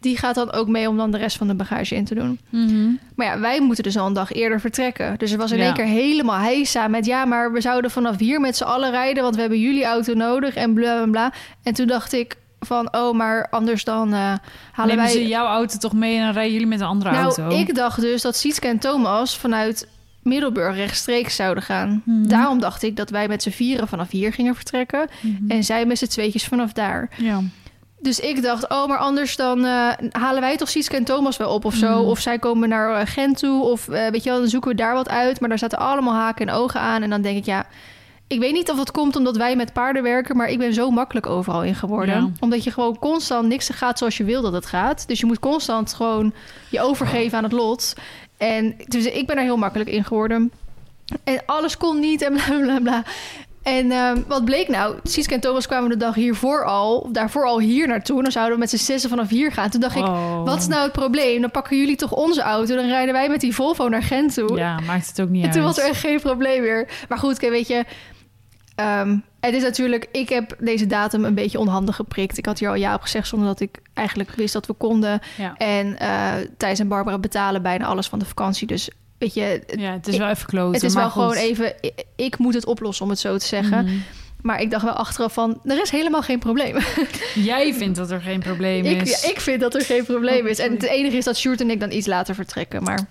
die 0.00 0.16
gaat 0.16 0.34
dan 0.34 0.52
ook 0.52 0.68
mee 0.68 0.88
om 0.88 0.96
dan 0.96 1.10
de 1.10 1.18
rest 1.18 1.36
van 1.36 1.46
de 1.46 1.54
bagage 1.54 1.94
in 1.94 2.04
te 2.04 2.14
doen. 2.14 2.40
Mhm. 2.48 2.90
Maar 3.14 3.26
ja, 3.26 3.38
wij 3.40 3.60
moeten 3.60 3.84
dus 3.84 3.96
al 3.96 4.06
een 4.06 4.12
dag 4.12 4.32
eerder 4.32 4.60
vertrekken. 4.60 5.18
Dus 5.18 5.32
er 5.32 5.38
was 5.38 5.50
in 5.50 5.58
Ja. 5.58 5.64
één 5.64 5.74
keer 5.74 5.84
helemaal 5.84 6.38
heisa 6.38 6.88
met... 6.88 7.06
ja, 7.06 7.24
maar 7.24 7.52
we 7.52 7.60
zouden 7.60 7.90
vanaf 7.90 8.18
hier 8.18 8.40
met 8.40 8.56
z'n 8.56 8.64
allen 8.64 8.90
rijden... 8.90 9.22
want 9.22 9.34
we 9.34 9.40
hebben 9.40 9.60
jullie 9.60 9.84
auto 9.84 10.14
nodig 10.14 10.54
en 10.54 10.74
bla 10.74 10.96
bla 10.96 11.10
bla. 11.10 11.32
En 11.62 11.74
toen 11.74 11.86
dacht 11.86 12.12
ik 12.12 12.36
van, 12.60 12.94
oh, 12.94 13.14
maar 13.16 13.46
anders 13.50 13.84
dan 13.84 14.12
eh, 14.12 14.18
halen 14.72 14.96
Nemen 14.96 14.96
wij... 14.96 15.12
ze 15.12 15.28
jouw 15.28 15.46
auto 15.46 15.78
toch 15.78 15.92
mee 15.92 16.16
en 16.16 16.24
dan 16.24 16.32
rijden 16.32 16.52
jullie 16.52 16.66
met 16.66 16.80
een 16.80 16.86
andere 16.86 17.10
nou, 17.10 17.24
auto? 17.24 17.48
ik 17.48 17.74
dacht 17.74 18.00
dus 18.00 18.22
dat 18.22 18.36
Sietske 18.36 18.68
en 18.68 18.78
Thomas 18.78 19.36
vanuit 19.36 19.88
Middelburg 20.22 20.76
rechtstreeks 20.76 21.36
zouden 21.36 21.62
gaan. 21.62 22.02
Mhm. 22.04 22.28
Daarom 22.28 22.60
dacht 22.60 22.82
ik 22.82 22.96
dat 22.96 23.10
wij 23.10 23.28
met 23.28 23.42
z'n 23.42 23.50
vieren 23.50 23.88
vanaf 23.88 24.10
hier 24.10 24.32
gingen 24.32 24.54
vertrekken... 24.54 25.08
Mhm. 25.20 25.50
en 25.50 25.64
zij 25.64 25.86
met 25.86 25.98
z'n 25.98 26.06
tweetjes 26.06 26.44
vanaf 26.44 26.72
daar. 26.72 27.10
Ja. 27.16 27.40
Dus 28.00 28.20
ik 28.20 28.42
dacht, 28.42 28.68
oh, 28.68 28.86
maar 28.86 28.98
anders 28.98 29.36
dan 29.36 29.64
eh, 29.64 29.88
halen 30.10 30.40
wij 30.40 30.56
toch 30.56 30.68
Sietske 30.68 30.96
en 30.96 31.04
Thomas 31.04 31.36
wel 31.36 31.50
op 31.50 31.64
of 31.64 31.74
zo. 31.74 32.02
Mm. 32.02 32.08
Of 32.08 32.18
zij 32.18 32.38
komen 32.38 32.68
naar 32.68 33.00
eh, 33.00 33.06
Gent 33.06 33.38
toe. 33.38 33.62
Of 33.62 33.88
eh, 33.88 34.10
weet 34.10 34.22
je 34.22 34.30
wel, 34.30 34.38
dan 34.38 34.48
zoeken 34.48 34.70
we 34.70 34.76
daar 34.76 34.94
wat 34.94 35.08
uit. 35.08 35.40
Maar 35.40 35.48
daar 35.48 35.58
zaten 35.58 35.78
allemaal 35.78 36.14
haken 36.14 36.48
en 36.48 36.54
ogen 36.54 36.80
aan. 36.80 37.02
En 37.02 37.10
dan 37.10 37.22
denk 37.22 37.36
ik, 37.36 37.44
ja, 37.44 37.66
ik 38.26 38.38
weet 38.38 38.52
niet 38.52 38.70
of 38.70 38.78
het 38.78 38.90
komt 38.90 39.16
omdat 39.16 39.36
wij 39.36 39.56
met 39.56 39.72
paarden 39.72 40.02
werken. 40.02 40.36
Maar 40.36 40.48
ik 40.48 40.58
ben 40.58 40.74
zo 40.74 40.90
makkelijk 40.90 41.26
overal 41.26 41.64
in 41.64 41.74
geworden. 41.74 42.14
Ja. 42.14 42.30
Omdat 42.40 42.64
je 42.64 42.70
gewoon 42.70 42.98
constant 42.98 43.48
niks 43.48 43.68
gaat 43.68 43.98
zoals 43.98 44.16
je 44.16 44.24
wil 44.24 44.42
dat 44.42 44.52
het 44.52 44.66
gaat. 44.66 45.08
Dus 45.08 45.20
je 45.20 45.26
moet 45.26 45.38
constant 45.38 45.94
gewoon 45.94 46.32
je 46.70 46.80
overgeven 46.80 47.38
aan 47.38 47.44
het 47.44 47.52
lot. 47.52 47.94
En 48.36 48.74
dus 48.86 49.04
ik 49.04 49.26
ben 49.26 49.36
er 49.36 49.42
heel 49.42 49.56
makkelijk 49.56 49.90
in 49.90 50.04
geworden. 50.04 50.52
En 51.24 51.42
alles 51.46 51.76
kon 51.76 52.00
niet 52.00 52.22
en 52.22 52.32
bla 52.32 52.58
bla 52.58 52.80
bla. 52.80 53.04
En 53.62 53.90
ehm, 53.90 54.22
wat 54.26 54.44
bleek 54.44 54.68
nou? 54.68 54.96
Sietske 55.02 55.34
en 55.34 55.40
Thomas 55.40 55.66
kwamen 55.66 55.90
de 55.90 55.96
dag 55.96 56.14
hiervoor 56.14 56.64
al, 56.64 56.98
of 56.98 57.10
daarvoor 57.10 57.46
al 57.46 57.60
hier 57.60 57.86
naartoe. 57.88 58.16
En 58.16 58.22
dan 58.22 58.32
zouden 58.32 58.54
we 58.54 58.60
met 58.60 58.70
z'n 58.70 58.76
zessen 58.76 59.10
vanaf 59.10 59.28
hier 59.28 59.52
gaan. 59.52 59.70
Toen 59.70 59.80
dacht 59.80 59.96
ik, 59.96 60.02
Oh. 60.06 60.44
wat 60.44 60.58
is 60.58 60.66
nou 60.66 60.82
het 60.82 60.92
probleem? 60.92 61.40
Dan 61.40 61.50
pakken 61.50 61.76
jullie 61.78 61.96
toch 61.96 62.12
onze 62.12 62.42
auto. 62.42 62.76
Dan 62.76 62.86
rijden 62.86 63.14
wij 63.14 63.28
met 63.28 63.40
die 63.40 63.54
Volvo 63.54 63.88
naar 63.88 64.02
Gent 64.02 64.34
toe. 64.34 64.56
Ja, 64.56 64.80
maakt 64.80 65.06
het 65.08 65.20
ook 65.20 65.28
niet 65.28 65.40
en 65.40 65.46
uit. 65.46 65.56
toen 65.56 65.64
was 65.64 65.78
er 65.78 65.84
echt 65.88 66.00
geen 66.00 66.20
probleem 66.20 66.62
meer. 66.62 66.88
Maar 67.08 67.18
goed, 67.18 67.38
weet 67.38 67.68
je... 67.68 67.84
ehm, 68.74 69.16
het 69.40 69.54
is 69.54 69.62
natuurlijk... 69.62 70.08
Ik 70.12 70.28
heb 70.28 70.56
deze 70.58 70.86
datum 70.86 71.24
een 71.24 71.34
beetje 71.34 71.58
onhandig 71.58 71.96
geprikt. 71.96 72.38
Ik 72.38 72.46
had 72.46 72.58
hier 72.58 72.68
al 72.68 72.74
ja 72.74 72.94
op 72.94 73.00
gezegd 73.02 73.28
zonder 73.28 73.48
dat 73.48 73.60
ik 73.60 73.78
eigenlijk 73.94 74.30
wist 74.30 74.52
dat 74.52 74.66
we 74.66 74.72
konden. 74.72 75.20
Ja. 75.38 75.54
En 75.56 75.98
eh 75.98 76.32
Thijs 76.56 76.78
en 76.78 76.88
Barbara 76.88 77.18
betalen 77.18 77.62
bijna 77.62 77.86
alles 77.86 78.06
van 78.08 78.18
de 78.18 78.24
vakantie. 78.24 78.66
Dus 78.66 78.90
weet 79.20 79.34
je, 79.34 79.62
ja, 79.76 79.92
het 79.92 80.08
is 80.08 80.16
wel 80.16 80.28
even 80.28 80.46
kloten. 80.46 80.74
het 80.74 80.82
is 80.82 80.94
maar 80.94 81.02
wel 81.02 81.12
gewoon 81.12 81.32
even... 81.34 81.74
Ik, 81.80 82.04
ik 82.16 82.38
moet 82.38 82.54
het 82.54 82.66
oplossen, 82.66 83.04
om 83.04 83.10
het 83.10 83.18
zo 83.18 83.38
te 83.38 83.46
zeggen. 83.46 83.84
Mhm. 83.84 83.94
Maar 84.42 84.60
ik 84.60 84.70
dacht 84.70 84.84
wel 84.84 84.92
achteraf 84.92 85.32
van... 85.32 85.60
Er 85.64 85.82
is 85.82 85.90
helemaal 85.90 86.22
geen 86.22 86.38
probleem. 86.38 86.76
Jij 87.34 87.74
vindt 87.74 87.96
dat 87.96 88.10
er 88.10 88.20
geen 88.20 88.40
probleem 88.40 88.84
ik, 88.84 89.02
is. 89.02 89.22
ja, 89.22 89.28
ik 89.28 89.40
vind 89.40 89.60
dat 89.60 89.74
er 89.74 89.80
geen 89.80 90.04
probleem 90.04 90.44
Oh, 90.44 90.50
is. 90.50 90.58
En 90.58 90.64
sorry. 90.64 90.80
het 90.80 90.90
enige 90.90 91.16
is 91.16 91.24
dat 91.24 91.36
Sjoerd 91.36 91.60
en 91.60 91.70
ik 91.70 91.80
dan 91.80 91.90
iets 91.92 92.06
later 92.06 92.34
vertrekken. 92.34 92.82
Maar 92.82 93.06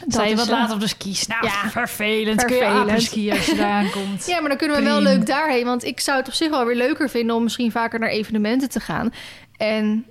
dat 0.00 0.14
Zei 0.14 0.28
je 0.28 0.36
wat 0.36 0.48
later 0.48 0.74
op 0.74 0.80
de 0.80 0.88
skis? 0.88 1.26
Nou, 1.26 1.44
ja, 1.44 1.70
vervelend. 1.70 2.44
Kun 2.44 2.56
je 2.56 2.62
vervelend. 2.62 2.90
apenski 2.90 3.30
als 3.30 3.46
je 3.46 3.54
daar 3.54 3.70
aankomt. 3.70 4.26
Ja, 4.34 4.40
maar 4.40 4.48
dan 4.48 4.58
kunnen 4.58 4.76
we 4.76 4.82
wel 4.82 5.00
leuk 5.00 5.26
daarheen. 5.26 5.64
Want 5.64 5.84
ik 5.84 6.00
zou 6.00 6.18
het 6.18 6.26
op 6.26 6.34
zich 6.34 6.50
wel 6.50 6.66
weer 6.66 6.76
leuker 6.76 7.10
vinden... 7.10 7.36
om 7.36 7.42
misschien 7.42 7.70
vaker 7.70 7.98
naar 7.98 8.08
evenementen 8.08 8.68
te 8.68 8.80
gaan. 8.80 9.12
En 9.56 10.04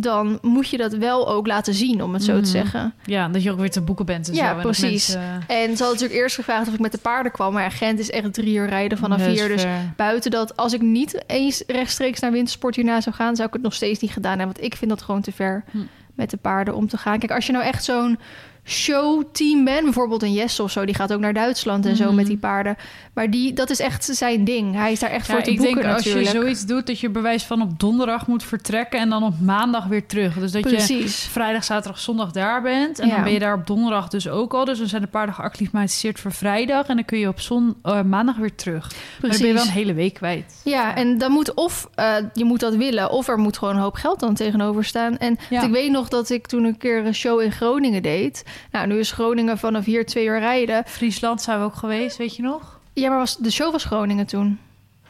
dan 0.00 0.38
moet 0.42 0.68
je 0.68 0.76
dat 0.76 0.92
wel 0.92 1.28
ook 1.28 1.46
laten 1.46 1.74
zien, 1.74 2.02
om 2.02 2.12
het 2.12 2.24
zo 2.24 2.32
Mhm. 2.32 2.42
te 2.42 2.48
zeggen. 2.48 2.94
Ja, 3.04 3.28
dat 3.28 3.42
je 3.42 3.50
ook 3.52 3.58
weer 3.58 3.70
te 3.70 3.80
boeken 3.80 4.06
bent 4.06 4.28
en 4.28 4.34
Ja, 4.34 4.54
zo. 4.54 4.60
Precies. 4.60 4.90
mensen, 5.14 5.20
En 5.46 5.46
ze 5.46 5.58
hadden 5.66 5.78
natuurlijk 5.86 6.12
eerst 6.20 6.34
gevraagd 6.34 6.68
of 6.68 6.74
ik 6.74 6.80
met 6.80 6.92
de 6.92 6.98
paarden 6.98 7.32
kwam. 7.32 7.52
Maar 7.52 7.62
ja, 7.62 7.70
Gent 7.70 7.98
is 7.98 8.10
echt 8.10 8.32
drie 8.34 8.54
uur 8.56 8.68
rijden 8.68 8.98
vanaf 8.98 9.26
hier. 9.26 9.48
Dus 9.48 9.64
buiten 9.96 10.30
dat, 10.30 10.56
als 10.56 10.72
ik 10.72 10.80
niet 10.80 11.22
eens 11.26 11.62
rechtstreeks 11.66 12.20
naar 12.20 12.32
wintersport 12.32 12.74
hierna 12.76 13.00
zou 13.00 13.14
gaan... 13.14 13.36
zou 13.36 13.48
ik 13.48 13.54
het 13.54 13.62
nog 13.62 13.74
steeds 13.74 14.00
niet 14.00 14.10
gedaan 14.12 14.38
hebben. 14.38 14.54
Want 14.56 14.66
ik 14.66 14.76
vind 14.78 14.90
dat 14.90 15.02
gewoon 15.02 15.20
te 15.20 15.32
ver 15.32 15.64
Hm. 15.70 15.78
met 16.14 16.30
de 16.30 16.36
paarden 16.36 16.74
om 16.74 16.88
te 16.88 16.96
gaan. 16.98 17.18
Kijk, 17.18 17.32
als 17.32 17.46
je 17.46 17.52
nou 17.52 17.64
echt 17.64 17.84
zo'n 17.84 18.18
showteam 18.64 19.64
bent... 19.64 19.82
bijvoorbeeld 19.84 20.22
een 20.22 20.32
Jesse 20.32 20.62
of 20.62 20.70
zo, 20.70 20.84
die 20.84 20.94
gaat 20.94 21.12
ook 21.12 21.20
naar 21.20 21.32
Duitsland 21.32 21.86
en 21.86 21.96
zo 21.96 22.04
Mhm. 22.06 22.14
met 22.14 22.26
die 22.26 22.36
paarden. 22.36 22.76
Maar 23.14 23.30
die, 23.30 23.52
dat 23.52 23.70
is 23.70 23.80
echt 23.80 24.04
zijn 24.04 24.44
ding. 24.44 24.74
Hij 24.74 24.92
is 24.92 24.98
daar 24.98 25.10
echt 25.10 25.26
Ja, 25.26 25.34
voor 25.34 25.42
te 25.42 25.50
ik 25.50 25.56
boeken 25.56 25.74
denk 25.74 25.94
als 25.94 26.04
natuurlijk. 26.04 26.32
je 26.34 26.40
zoiets 26.40 26.66
doet 26.66 26.86
dat 26.86 27.00
je 27.00 27.08
bewijs 27.10 27.42
van 27.42 27.62
op 27.62 27.80
donderdag 27.80 28.26
moet 28.26 28.42
vertrekken 28.44 29.00
en 29.00 29.08
dan 29.08 29.22
op 29.22 29.40
maandag 29.40 29.84
weer 29.86 30.06
terug. 30.06 30.34
Dus 30.38 30.52
dat 30.52 30.64
je 30.70 30.76
Precies. 30.76 31.16
vrijdag, 31.30 31.64
zaterdag, 31.64 32.00
zondag 32.00 32.30
daar 32.30 32.62
bent 32.62 32.98
en 32.98 33.06
Ja. 33.08 33.14
dan 33.14 33.24
ben 33.24 33.32
je 33.32 33.38
daar 33.38 33.54
op 33.54 33.66
donderdag 33.66 34.08
dus 34.08 34.28
ook 34.28 34.54
al. 34.54 34.64
Dus 34.64 34.78
dan 34.78 34.86
zijn 34.88 35.02
de 35.02 35.08
paarden 35.08 35.34
geacclimatiseerd 35.34 36.20
voor 36.20 36.32
vrijdag 36.32 36.86
en 36.86 36.94
dan 36.96 37.04
kun 37.04 37.18
je 37.18 37.28
op 37.28 37.40
zon, 37.40 37.74
eh, 37.82 38.02
maandag 38.02 38.36
weer 38.36 38.54
terug. 38.54 38.90
Maar 39.20 39.30
dan 39.30 39.38
ben 39.40 39.48
je 39.48 39.54
wel 39.54 39.62
een 39.64 39.68
hele 39.70 39.94
week 39.94 40.14
kwijt. 40.14 40.60
Ja, 40.64 40.96
en 40.96 41.18
dan 41.18 41.32
moet 41.32 41.54
of 41.54 41.88
uh, 41.98 42.14
je 42.32 42.44
moet 42.44 42.60
dat 42.60 42.74
willen, 42.74 43.10
of 43.10 43.28
er 43.28 43.38
moet 43.38 43.58
gewoon 43.58 43.74
een 43.74 43.80
hoop 43.82 43.94
geld 43.94 44.20
dan 44.20 44.34
tegenover 44.34 44.84
staan. 44.84 45.18
En 45.18 45.38
ik 45.50 45.70
weet 45.70 45.90
nog 45.90 46.08
dat 46.08 46.30
ik 46.30 46.46
toen 46.46 46.64
een 46.64 46.76
keer 46.76 47.06
een 47.06 47.14
show 47.14 47.40
in 47.40 47.52
Groningen 47.52 48.02
deed. 48.02 48.44
Nou, 48.70 48.86
nu 48.86 48.98
is 48.98 49.12
Groningen 49.12 49.58
vanaf 49.58 49.84
hier 49.84 50.06
twee 50.06 50.26
uur 50.26 50.38
rijden. 50.38 50.82
Friesland 50.86 51.42
zijn 51.42 51.58
we 51.58 51.64
ook 51.64 51.74
geweest, 51.74 52.16
weet 52.16 52.36
je 52.36 52.42
nog? 52.42 52.80
Ja, 52.92 53.08
maar 53.08 53.18
was, 53.18 53.36
de 53.36 53.50
show 53.50 53.72
was 53.72 53.84
Groningen 53.84 54.26
toen. 54.26 54.58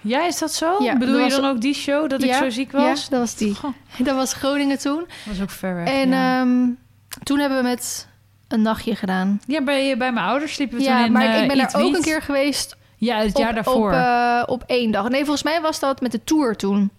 Ja, 0.01 0.27
is 0.27 0.39
dat 0.39 0.53
zo? 0.53 0.77
Ja, 0.83 0.97
Bedoel 0.99 1.15
dat 1.15 1.25
je 1.25 1.31
was- 1.31 1.41
dan 1.41 1.51
ook 1.51 1.61
die 1.61 1.75
show 1.75 2.09
dat 2.11 2.23
ik 2.23 2.29
Ja, 2.29 2.39
zo 2.39 2.51
ziek 2.51 2.73
was? 2.73 3.03
Ja, 3.03 3.07
dat 3.11 3.19
was 3.21 3.35
die. 3.37 3.55
Goh, 3.55 3.73
Dat 3.99 4.15
was 4.17 4.33
Groningen 4.33 4.79
toen. 4.79 4.99
dat 4.99 5.07
was 5.27 5.41
ook 5.41 5.51
ver 5.51 5.75
weg. 5.75 5.89
En 5.89 6.09
ja. 6.09 6.41
ehm, 6.41 6.67
toen 7.23 7.39
hebben 7.39 7.59
we 7.59 7.65
met 7.65 8.09
een 8.49 8.63
nachtje 8.63 8.97
gedaan. 8.97 9.41
ja, 9.47 9.63
bij, 9.63 9.97
bij 9.97 10.13
mijn 10.13 10.27
ouders 10.27 10.53
sliepen 10.55 10.79
we 10.79 10.83
Ja, 10.85 10.97
toen 10.97 11.07
in 11.07 11.13
maar 11.13 11.25
eh, 11.35 11.43
ik 11.43 11.49
ben 11.49 11.57
daar 11.57 11.75
ook 11.77 11.95
een 11.95 12.03
keer 12.03 12.23
geweest 12.23 12.77
Ja, 12.97 13.17
het 13.19 13.35
op, 13.35 13.41
jaar 13.41 13.55
daarvoor. 13.55 13.89
Op, 13.91 13.97
eh, 13.97 14.43
op 14.47 14.63
één 14.67 14.91
dag. 14.91 15.09
Nee, 15.09 15.21
volgens 15.21 15.43
mij 15.43 15.61
was 15.61 15.81
dat 15.81 16.01
met 16.01 16.13
de 16.13 16.25
tour 16.25 16.57
toen. 16.57 16.91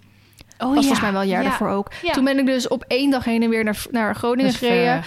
oh, 0.59 0.67
was 0.67 0.75
volgens 0.77 1.01
mij 1.01 1.11
wel 1.11 1.21
een 1.21 1.27
jaar 1.27 1.43
ja. 1.43 1.49
daarvoor 1.49 1.69
ook. 1.69 1.91
Ja. 2.01 2.11
Toen 2.11 2.23
ben 2.23 2.39
ik 2.39 2.45
dus 2.45 2.67
op 2.67 2.83
één 2.87 3.09
dag 3.11 3.23
heen 3.25 3.43
en 3.43 3.49
weer 3.49 3.63
naar, 3.63 3.83
naar 3.91 4.15
Groningen 4.15 4.51
ver 4.53 4.67
gereden. 4.69 5.03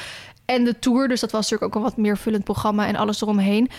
En 0.55 0.65
de 0.65 0.79
tour, 0.79 1.09
dus 1.09 1.21
dat 1.21 1.31
was 1.31 1.51
natuurlijk 1.51 1.77
ook 1.77 1.83
een 1.83 1.89
wat 1.89 1.97
meer 1.97 2.19
vullend 2.19 2.45
programma 2.45 2.87
en 2.87 2.97
alles 2.97 3.23
eromheen. 3.23 3.71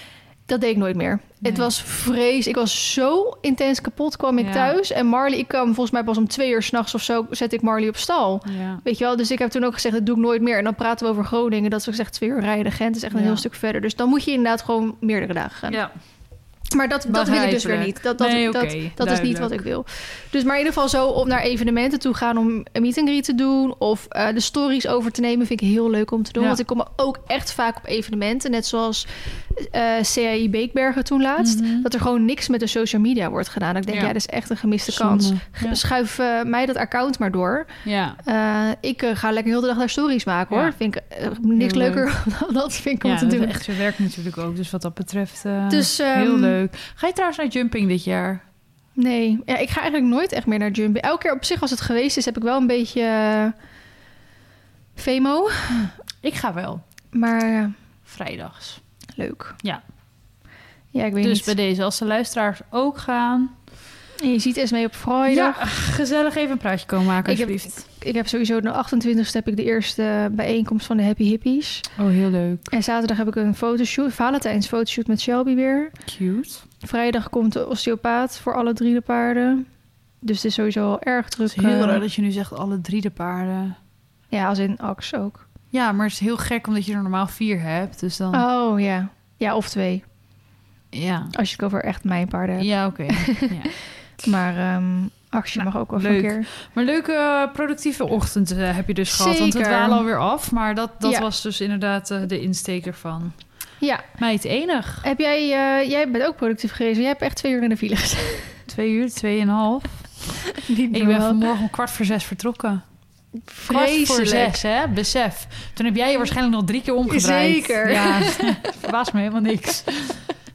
Dat 0.46 0.62
deed 0.62 0.70
ik 0.72 0.78
nooit 0.78 0.96
meer. 0.96 1.20
Nee. 1.40 1.52
Het 1.52 1.58
was 1.62 1.82
vrees. 1.84 2.48
Ik 2.48 2.56
was 2.56 2.94
zo 2.94 3.38
intens 3.42 3.82
kapot, 3.82 4.18
kwam 4.18 4.38
ik 4.38 4.46
Ja. 4.46 4.52
thuis. 4.52 4.92
En 4.92 5.06
Marley, 5.06 5.38
ik 5.38 5.48
kwam 5.48 5.66
volgens 5.66 5.92
mij 5.92 6.04
pas 6.04 6.18
om 6.18 6.28
twee 6.28 6.52
uur 6.52 6.64
s'nachts 6.64 6.94
of 6.96 7.02
zo, 7.02 7.26
zet 7.30 7.54
ik 7.54 7.62
Marley 7.62 7.88
op 7.90 7.98
stal. 7.98 8.42
Ja. 8.60 8.80
Weet 8.84 8.98
je 8.98 9.04
wel, 9.04 9.16
dus 9.16 9.32
ik 9.32 9.40
heb 9.40 9.50
toen 9.50 9.64
ook 9.64 9.74
gezegd, 9.74 9.96
dat 9.96 10.06
doe 10.06 10.16
ik 10.16 10.22
nooit 10.22 10.42
meer. 10.42 10.58
En 10.58 10.64
dan 10.64 10.76
praten 10.76 11.06
we 11.06 11.12
over 11.12 11.26
Groningen, 11.26 11.70
dat 11.70 11.80
is 11.80 11.86
gezegd 11.86 12.14
twee 12.14 12.30
uur 12.30 12.40
rijden. 12.40 12.72
Gent 12.72 12.96
is 12.96 13.04
echt 13.04 13.14
een 13.14 13.20
Ja. 13.20 13.26
heel 13.26 13.38
stuk 13.38 13.54
verder. 13.56 13.82
Dus 13.82 13.96
dan 13.96 14.10
moet 14.10 14.24
je 14.24 14.32
inderdaad 14.32 14.62
gewoon 14.62 14.96
meerdere 15.00 15.34
dagen 15.34 15.58
gaan. 15.58 15.72
ja. 15.72 15.92
Maar 16.76 16.90
dat, 16.90 17.06
dat 17.10 17.28
wil 17.30 17.42
ik 17.42 17.50
dus 17.50 17.64
weer 17.64 17.78
niet. 17.78 18.04
Dat, 18.04 18.18
dat, 18.18 18.28
Nee, 18.32 18.52
dat, 18.52 18.76
dat 18.96 19.12
is 19.12 19.22
niet 19.22 19.40
wat 19.40 19.52
ik 19.52 19.62
wil. 19.62 19.86
Dus 20.30 20.44
maar 20.44 20.54
in 20.54 20.58
ieder 20.60 20.74
geval 20.74 20.90
zo 20.90 21.08
op 21.08 21.28
naar 21.28 21.42
evenementen 21.42 22.00
toe 22.00 22.14
gaan 22.14 22.38
om 22.38 22.48
een 22.72 22.82
meet 22.82 22.98
and 22.98 23.08
greet 23.08 23.24
te 23.24 23.36
doen. 23.36 23.76
Of 23.78 24.06
eh, 24.10 24.28
de 24.34 24.40
stories 24.40 24.88
over 24.88 25.12
te 25.12 25.22
nemen 25.22 25.48
vind 25.48 25.62
ik 25.62 25.68
heel 25.68 25.90
leuk 25.90 26.12
om 26.12 26.24
te 26.24 26.32
doen. 26.32 26.42
Ja. 26.42 26.48
Want 26.48 26.60
ik 26.60 26.66
kom 26.66 26.84
ook 26.96 27.20
echt 27.28 27.54
vaak 27.54 27.78
op 27.78 27.86
evenementen. 27.86 28.52
Net 28.52 28.66
zoals 28.66 29.08
eh 29.72 29.82
CAI 30.14 30.50
Beekbergen 30.50 31.04
toen 31.04 31.22
laatst. 31.22 31.60
Mhm. 31.62 31.82
Dat 31.82 31.94
er 31.94 32.00
gewoon 32.02 32.26
niks 32.26 32.48
met 32.48 32.60
de 32.60 32.68
social 32.68 33.02
media 33.02 33.30
wordt 33.30 33.50
gedaan. 33.50 33.76
Ik 33.76 33.86
denk, 33.86 33.98
Ja. 33.98 34.02
ja, 34.08 34.14
dat 34.14 34.22
is 34.22 34.26
echt 34.28 34.50
een 34.50 34.58
gemiste 34.58 34.94
kans. 34.94 35.26
Zonde. 35.26 35.42
G- 35.52 35.64
Ja. 35.64 35.74
Schuif 35.74 36.20
eh, 36.20 36.44
mij 36.44 36.66
dat 36.66 36.76
account 36.76 37.20
maar 37.20 37.32
door. 37.32 37.66
Ja. 37.86 38.16
Ik 38.82 39.12
ga 39.14 39.32
lekker 39.32 39.52
heel 39.52 39.62
de 39.62 39.68
dag 39.68 39.78
daar 39.78 39.90
stories 39.90 40.24
maken 40.26 40.58
hoor. 40.58 40.74
Vind 40.78 40.96
ik 40.96 41.02
niks 41.42 41.74
Heel 41.74 41.82
leuker 41.82 42.24
dan 42.40 42.54
dat 42.54 42.74
vind 42.74 42.96
ik 42.96 43.04
om 43.04 43.18
te 43.18 43.28
doen. 43.28 43.46
echt 43.48 43.64
zijn 43.64 43.78
werk 43.78 44.00
natuurlijk 44.00 44.38
ook. 44.38 44.56
Dus 44.56 44.72
wat 44.72 44.82
dat 44.82 44.94
betreft 44.94 45.44
Dus, 45.70 45.98
heel 45.98 46.44
ehm, 46.44 46.59
leuk. 46.60 46.92
Ga 46.96 47.08
je 47.08 47.14
trouwens 47.14 47.40
naar 47.40 47.48
jumping 47.50 47.88
dit 47.88 48.04
jaar? 48.04 48.44
Nee, 48.94 49.42
ja, 49.46 49.58
ik 49.58 49.70
ga 49.70 49.82
eigenlijk 49.82 50.12
nooit 50.14 50.32
echt 50.32 50.46
meer 50.46 50.60
naar 50.60 50.72
jumping. 50.72 51.06
Elke 51.06 51.22
keer 51.22 51.34
op 51.34 51.44
zich 51.46 51.62
als 51.62 51.70
het 51.72 51.82
geweest 51.82 52.18
is, 52.18 52.26
heb 52.26 52.38
ik 52.38 52.44
wel 52.44 52.58
een 52.58 52.68
beetje 52.68 53.02
eh, 53.02 53.46
FEMO. 54.96 55.50
Ik 56.22 56.34
ga 56.34 56.54
wel. 56.54 56.84
Maar 57.12 57.72
Vrijdags. 58.04 58.82
leuk. 59.16 59.54
Ja. 59.58 59.84
Ja, 60.90 61.06
ik 61.06 61.14
weet 61.14 61.24
Dus 61.24 61.36
niet. 61.46 61.46
bij 61.46 61.56
deze, 61.66 61.84
als 61.84 61.98
de 62.00 62.06
luisteraars 62.06 62.60
ook 62.70 62.98
gaan... 62.98 63.56
En 64.24 64.32
je 64.32 64.40
ziet 64.40 64.58
Esmee 64.58 64.86
op 64.86 64.96
vrijdag. 64.96 65.58
Ja, 65.60 65.66
gezellig 65.66 66.36
even 66.36 66.52
een 66.52 66.58
praatje 66.58 66.86
komen 66.86 67.06
maken 67.06 67.32
Ik 67.32 67.38
heb- 67.40 67.50
alsjeblieft. 67.50 67.88
Ik 68.00 68.16
heb 68.16 68.28
sowieso 68.28 68.62
de 68.62 68.86
28e 68.86 69.32
heb 69.32 69.48
ik 69.48 69.56
de 69.56 69.64
eerste 69.64 70.30
bijeenkomst 70.32 70.86
van 70.86 70.98
de 70.98 71.04
Happy 71.04 71.24
Hippies. 71.24 71.82
Oh, 72.00 72.08
heel 72.08 72.30
leuk. 72.30 72.68
En 72.68 72.84
zaterdag 72.84 73.18
heb 73.18 73.28
ik 73.28 73.36
een 73.36 73.56
fotoshoot, 73.56 74.14
Valentijns 74.14 74.68
fotoshoot 74.68 75.08
met 75.08 75.22
Shelby 75.22 75.56
weer. 75.56 75.92
Cute. 76.06 76.50
Vrijdag 76.80 77.30
komt 77.30 77.54
de 77.54 77.68
osteopaat 77.68 78.40
voor 78.40 78.56
alle 78.56 78.74
drie 78.74 78.94
de 78.94 79.02
paarden. 79.02 79.68
Dus 80.20 80.36
het 80.36 80.46
is 80.46 80.54
sowieso 80.54 80.86
al 80.86 81.02
erg 81.02 81.30
druk. 81.30 81.48
Het 81.48 81.58
is 81.58 81.64
heel 81.64 81.82
eh, 81.82 81.86
raar 81.86 82.00
dat 82.00 82.14
je 82.14 82.22
nu 82.22 82.32
zegt 82.32 82.54
alle 82.54 82.82
drie 82.82 83.02
de 83.02 83.10
paarden. 83.10 83.78
Ja, 84.28 84.48
als 84.48 84.58
in 84.58 84.78
Ax 84.78 85.16
ook. 85.16 85.48
Ja, 85.70 85.92
maar 85.92 86.06
het 86.06 86.14
is 86.14 86.20
heel 86.20 86.38
gek 86.38 86.68
omdat 86.68 86.86
je 86.86 86.94
er 86.94 87.02
normaal 87.02 87.28
vier 87.28 87.62
hebt. 87.62 88.00
Dus 88.00 88.18
dan... 88.18 88.36
Oh 88.36 88.80
ja. 88.80 89.10
Ja, 89.38 89.56
of 89.56 89.70
twee. 89.70 90.04
Ja. 90.90 91.28
Als 91.32 91.50
je 91.50 91.56
het 91.56 91.66
over 91.66 91.84
echt 91.84 92.04
mijn 92.04 92.28
paarden 92.28 92.56
hebt. 92.56 92.68
Ja, 92.68 92.86
oké. 92.86 93.04
ja. 93.62 93.70
Maar 94.26 94.58
ehm 94.58 94.98
Ax, 95.30 95.54
je 95.54 95.60
Nou, 95.60 95.72
mag 95.72 95.82
ook 95.82 95.92
wel 96.02 96.12
een 96.12 96.22
keer. 96.22 96.48
Maar 96.74 96.84
leuke 96.84 97.14
eh, 97.14 97.54
productieve 97.54 98.08
ochtend 98.08 98.52
eh, 98.52 98.76
heb 98.76 98.88
je 98.88 98.94
dus 98.94 99.12
gehad. 99.14 99.38
Want 99.40 99.54
we 99.54 99.60
Zeker. 99.60 99.76
dwalen 99.76 99.98
alweer 99.98 100.18
af. 100.20 100.52
Maar 100.52 100.76
dat, 100.76 100.92
dat 101.02 101.12
Ja. 101.12 101.20
was 101.20 101.42
dus 101.42 101.62
inderdaad 101.62 102.12
eh, 102.12 102.20
de 102.28 102.42
insteker 102.42 102.94
van. 102.94 103.34
Ja. 103.80 104.00
Meid 104.20 104.44
enig. 104.44 105.00
Heb 105.04 105.20
jij, 105.20 105.48
jij 105.88 106.10
bent 106.12 106.26
ook 106.26 106.36
productief 106.36 106.72
geweest. 106.72 106.98
Jij 107.00 107.08
hebt 107.08 107.22
echt 107.22 107.36
twee 107.36 107.52
uur 107.52 107.64
in 107.64 107.70
de 107.70 107.78
file 107.78 107.96
gezeten. 107.96 108.26
Twee 108.66 108.92
uur, 108.92 109.10
tweeënhalf. 109.12 109.84
Ik 110.68 111.06
ben 111.06 111.22
vanmorgen 111.22 111.62
om 111.64 111.70
kwart 111.70 111.92
voor 111.92 112.06
zes 112.06 112.24
vertrokken. 112.24 112.84
Kwart 113.46 113.90
voor 113.90 114.16
Vreselijk. 114.16 114.56
zes, 114.56 114.62
hè? 114.62 114.88
Besef. 114.88 115.48
Toen 115.74 115.86
heb 115.86 115.96
jij 115.96 116.12
je 116.12 116.18
waarschijnlijk 116.18 116.56
nog 116.56 116.66
drie 116.66 116.82
keer 116.82 116.94
omgedraaid. 116.94 117.54
Zeker. 117.56 117.92
Ja, 117.92 118.14
het 118.22 118.76
verbaast 118.80 119.14
me 119.14 119.20
helemaal 119.20 119.42
niks. 119.42 119.84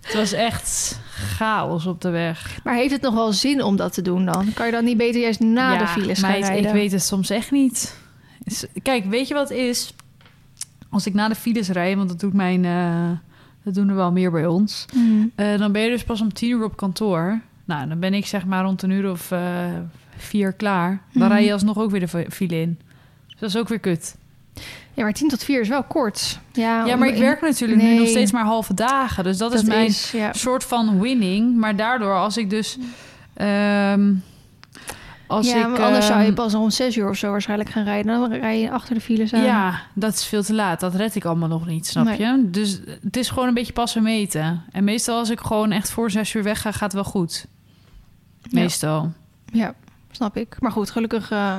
Het 0.01 0.15
was 0.15 0.33
echt 0.33 0.99
chaos 1.25 1.87
op 1.87 2.01
de 2.01 2.11
weg. 2.11 2.59
Maar 2.65 2.75
heeft 2.75 2.93
het 2.93 3.03
nog 3.03 3.15
wel 3.15 3.33
zin 3.33 3.63
om 3.63 3.77
dat 3.77 3.93
te 3.93 4.03
doen 4.03 4.25
dan? 4.25 4.53
Kan 4.55 4.67
je 4.67 4.73
dan 4.73 4.85
niet 4.85 4.97
beter 4.97 5.21
juist 5.21 5.41
na 5.41 5.73
Ja, 5.73 5.79
de 5.79 5.87
files 5.87 6.19
gaan 6.19 6.31
meid, 6.31 6.45
rijden? 6.45 6.67
ik 6.67 6.73
weet 6.73 6.93
het 6.93 7.03
soms 7.03 7.31
echt 7.31 7.51
niet. 7.51 7.99
Is- 8.45 8.67
Kijk, 8.83 9.05
weet 9.05 9.29
je 9.29 9.35
wat 9.35 9.49
het 9.49 9.59
is? 9.59 9.95
Als 10.91 11.07
ik 11.07 11.15
na 11.15 11.29
de 11.29 11.35
files 11.35 11.69
rijd, 11.69 11.97
want 11.97 12.09
dat 12.09 12.21
doet 12.21 12.33
mijn... 12.33 12.65
eh, 12.65 13.11
dat 13.65 13.75
doen 13.75 13.89
er 13.89 13.95
wel 13.95 14.13
meer 14.13 14.31
bij 14.31 14.47
ons. 14.47 14.85
Hmm. 14.93 15.31
Eh, 15.35 15.59
dan 15.59 15.73
ben 15.73 15.83
je 15.83 15.91
dus 15.91 16.05
pas 16.05 16.21
om 16.21 16.33
tien 16.33 16.51
uur 16.51 16.65
op 16.65 16.77
kantoor. 16.77 17.41
Nou, 17.65 17.89
dan 17.89 18.01
ben 18.01 18.15
ik 18.15 18.27
zeg 18.27 18.47
maar 18.47 18.65
rond 18.65 18.83
een 18.83 18.91
uur 18.91 19.11
of 19.11 19.31
eh, 19.31 19.41
vier 20.17 20.53
klaar. 20.53 20.89
Dan 21.13 21.23
Mhm. 21.23 21.33
rij 21.33 21.45
je 21.45 21.53
alsnog 21.53 21.79
ook 21.79 21.91
weer 21.91 22.01
de 22.01 22.09
fi- 22.09 22.27
file 22.31 22.61
in. 22.61 22.79
Dus 23.27 23.39
dat 23.39 23.49
is 23.49 23.57
ook 23.57 23.69
weer 23.69 23.79
kut. 23.79 24.17
Ja, 24.95 25.03
maar 25.03 25.13
10 25.13 25.29
tot 25.29 25.45
4 25.45 25.61
is 25.61 25.69
wel 25.69 25.83
kort. 25.83 26.39
Ja, 26.53 26.85
Ja, 26.87 26.93
om- 26.93 26.99
maar 26.99 27.09
ik 27.09 27.17
werk 27.19 27.41
natuurlijk 27.41 27.83
nu 27.83 27.99
nog 27.99 28.09
steeds 28.09 28.33
maar 28.33 28.45
halve 28.45 28.75
dagen. 28.75 29.25
Dus 29.25 29.39
dat, 29.39 29.55
is 29.55 29.63
mijn 29.63 29.93
ja. 30.13 30.33
soort 30.33 30.65
van 30.65 31.01
winning. 31.01 31.57
Maar 31.57 31.77
daardoor, 31.77 32.15
als 32.15 32.37
ik 32.37 32.51
dus... 32.51 32.79
ehm, 33.35 34.13
als 35.27 35.49
ja, 35.49 35.57
ik, 35.57 35.69
maar 35.69 35.83
anders 35.83 36.07
zou 36.07 36.19
je 36.21 36.25
ehm, 36.27 36.35
pas 36.35 36.53
rond 36.53 36.75
6 36.75 36.97
uur 36.97 37.09
of 37.09 37.17
zo 37.17 37.31
waarschijnlijk 37.31 37.71
gaan 37.71 37.85
rijden. 37.85 38.21
Dan 38.21 38.33
rij 38.33 38.61
je 38.61 38.71
achter 38.71 38.95
de 38.95 39.01
files 39.01 39.33
aan. 39.35 39.43
Ja, 39.43 39.81
dat 39.95 40.13
is 40.15 40.25
veel 40.27 40.43
te 40.43 40.55
laat. 40.55 40.81
Dat 40.81 40.95
red 40.95 41.15
ik 41.15 41.25
allemaal 41.25 41.49
nog 41.49 41.67
niet, 41.67 41.87
snap 41.87 42.05
Nee. 42.05 42.19
je? 42.19 42.43
Dus 42.51 42.81
het 43.03 43.17
is 43.17 43.29
gewoon 43.29 43.49
een 43.49 43.55
beetje 43.55 43.73
passen 43.73 44.03
meten. 44.03 44.63
En 44.73 44.85
meestal 44.85 45.19
als 45.19 45.31
ik 45.31 45.41
gewoon 45.41 45.71
echt 45.73 45.91
voor 45.91 46.11
zes 46.11 46.35
uur 46.35 46.43
wegga, 46.43 46.71
gaat 46.73 46.81
het 46.83 46.93
wel 46.93 47.05
goed. 47.05 47.47
Meestal. 48.51 49.13
Ja, 49.53 49.75
snap 50.11 50.37
ik. 50.37 50.57
Maar 50.61 50.73
goed, 50.73 50.91
gelukkig 50.91 51.31
eh, 51.31 51.59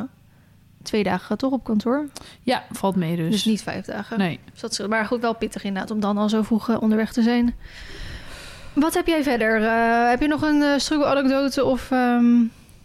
twee 0.85 1.03
dagen 1.03 1.37
toch 1.37 1.51
op 1.51 1.63
kantoor. 1.63 2.05
Ja, 2.43 2.63
valt 2.71 2.95
mee 2.95 3.15
dus. 3.15 3.31
Dus, 3.31 3.45
niet 3.45 3.63
vijf 3.63 3.85
dagen. 3.85 4.17
Nee. 4.17 4.39
Dus 4.51 4.61
dat 4.61 4.71
is, 4.71 4.87
maar 4.87 5.05
goed, 5.05 5.21
wel 5.21 5.35
pittig 5.35 5.63
inderdaad 5.63 5.91
om 5.91 5.99
dan 5.99 6.17
al 6.17 6.29
zo 6.29 6.41
vroeg 6.41 6.69
eh, 6.69 6.81
onderweg 6.81 7.11
te 7.13 7.21
zijn. 7.21 7.55
Wat 8.73 8.93
heb 8.93 9.07
jij 9.07 9.23
verder? 9.23 9.63
Eh, 9.63 10.09
heb 10.09 10.21
je 10.21 10.27
nog 10.27 10.41
een 10.41 10.61
eh 10.61 10.77
struggle 10.77 11.05
anekdote 11.07 11.63
of... 11.65 11.91
ehm, 11.91 12.35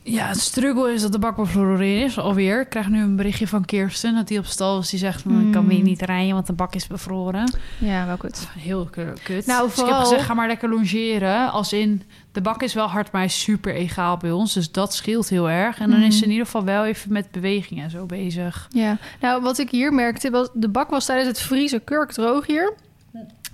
Ja, 0.02 0.26
het 0.26 0.40
struggle 0.40 0.92
is 0.92 1.02
dat 1.02 1.12
de 1.12 1.18
bak 1.18 1.36
bevroren 1.36 2.02
is 2.02 2.18
alweer. 2.18 2.60
Ik 2.60 2.68
krijg 2.68 2.88
nu 2.88 3.02
een 3.02 3.16
berichtje 3.16 3.48
van 3.48 3.64
Kirsten 3.64 4.14
dat 4.14 4.28
die 4.28 4.38
op 4.38 4.44
stal 4.46 4.78
is. 4.78 4.90
Die 4.90 4.98
zegt, 4.98 5.22
van, 5.22 5.46
ik 5.46 5.52
kan 5.52 5.60
Hmm. 5.60 5.70
weer 5.70 5.82
niet 5.82 6.02
rijden, 6.02 6.34
want 6.34 6.46
de 6.46 6.52
bak 6.52 6.74
is 6.74 6.86
bevroren. 6.86 7.52
Ja, 7.78 8.06
wel 8.06 8.16
goed. 8.16 8.48
Heel 8.58 8.84
ku- 8.90 9.12
kut. 9.22 9.46
Nou, 9.46 9.62
dus 9.62 9.70
ik 9.70 9.76
heb 9.76 9.86
vooral- 9.86 10.00
gezegd, 10.00 10.24
ga 10.24 10.34
maar 10.34 10.46
lekker 10.46 10.68
longeren. 10.68 11.50
Als 11.50 11.72
in, 11.72 12.02
de 12.32 12.40
bak 12.40 12.62
is 12.62 12.74
wel 12.74 12.86
hard, 12.86 13.12
maar 13.12 13.20
hij 13.20 13.30
is 13.30 13.40
super 13.42 13.74
egaal 13.74 14.16
bij 14.16 14.30
ons. 14.30 14.52
Dus 14.52 14.72
dat 14.72 14.94
scheelt 14.94 15.28
heel 15.28 15.50
erg. 15.50 15.78
En 15.78 15.90
dan 15.90 15.98
Mhm. 15.98 16.08
is 16.08 16.18
ze 16.18 16.24
in 16.24 16.30
ieder 16.30 16.44
geval 16.44 16.64
wel 16.64 16.84
even 16.84 17.12
met 17.12 17.30
beweging 17.30 17.82
en 17.82 17.90
zo 17.90 18.06
bezig. 18.06 18.66
Ja, 18.70 18.96
nou 19.20 19.42
wat 19.42 19.58
ik 19.58 19.70
hier 19.70 19.92
merkte, 19.92 20.30
was 20.30 20.48
de 20.54 20.68
bak 20.68 20.90
was 20.90 21.04
tijdens 21.04 21.28
het 21.28 21.40
vriezen 21.40 21.84
kurkdroog 21.84 22.46
hier. 22.46 22.74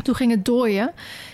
Toen 0.02 0.14
ging 0.14 0.30
het 0.30 0.44
dooien. 0.44 0.92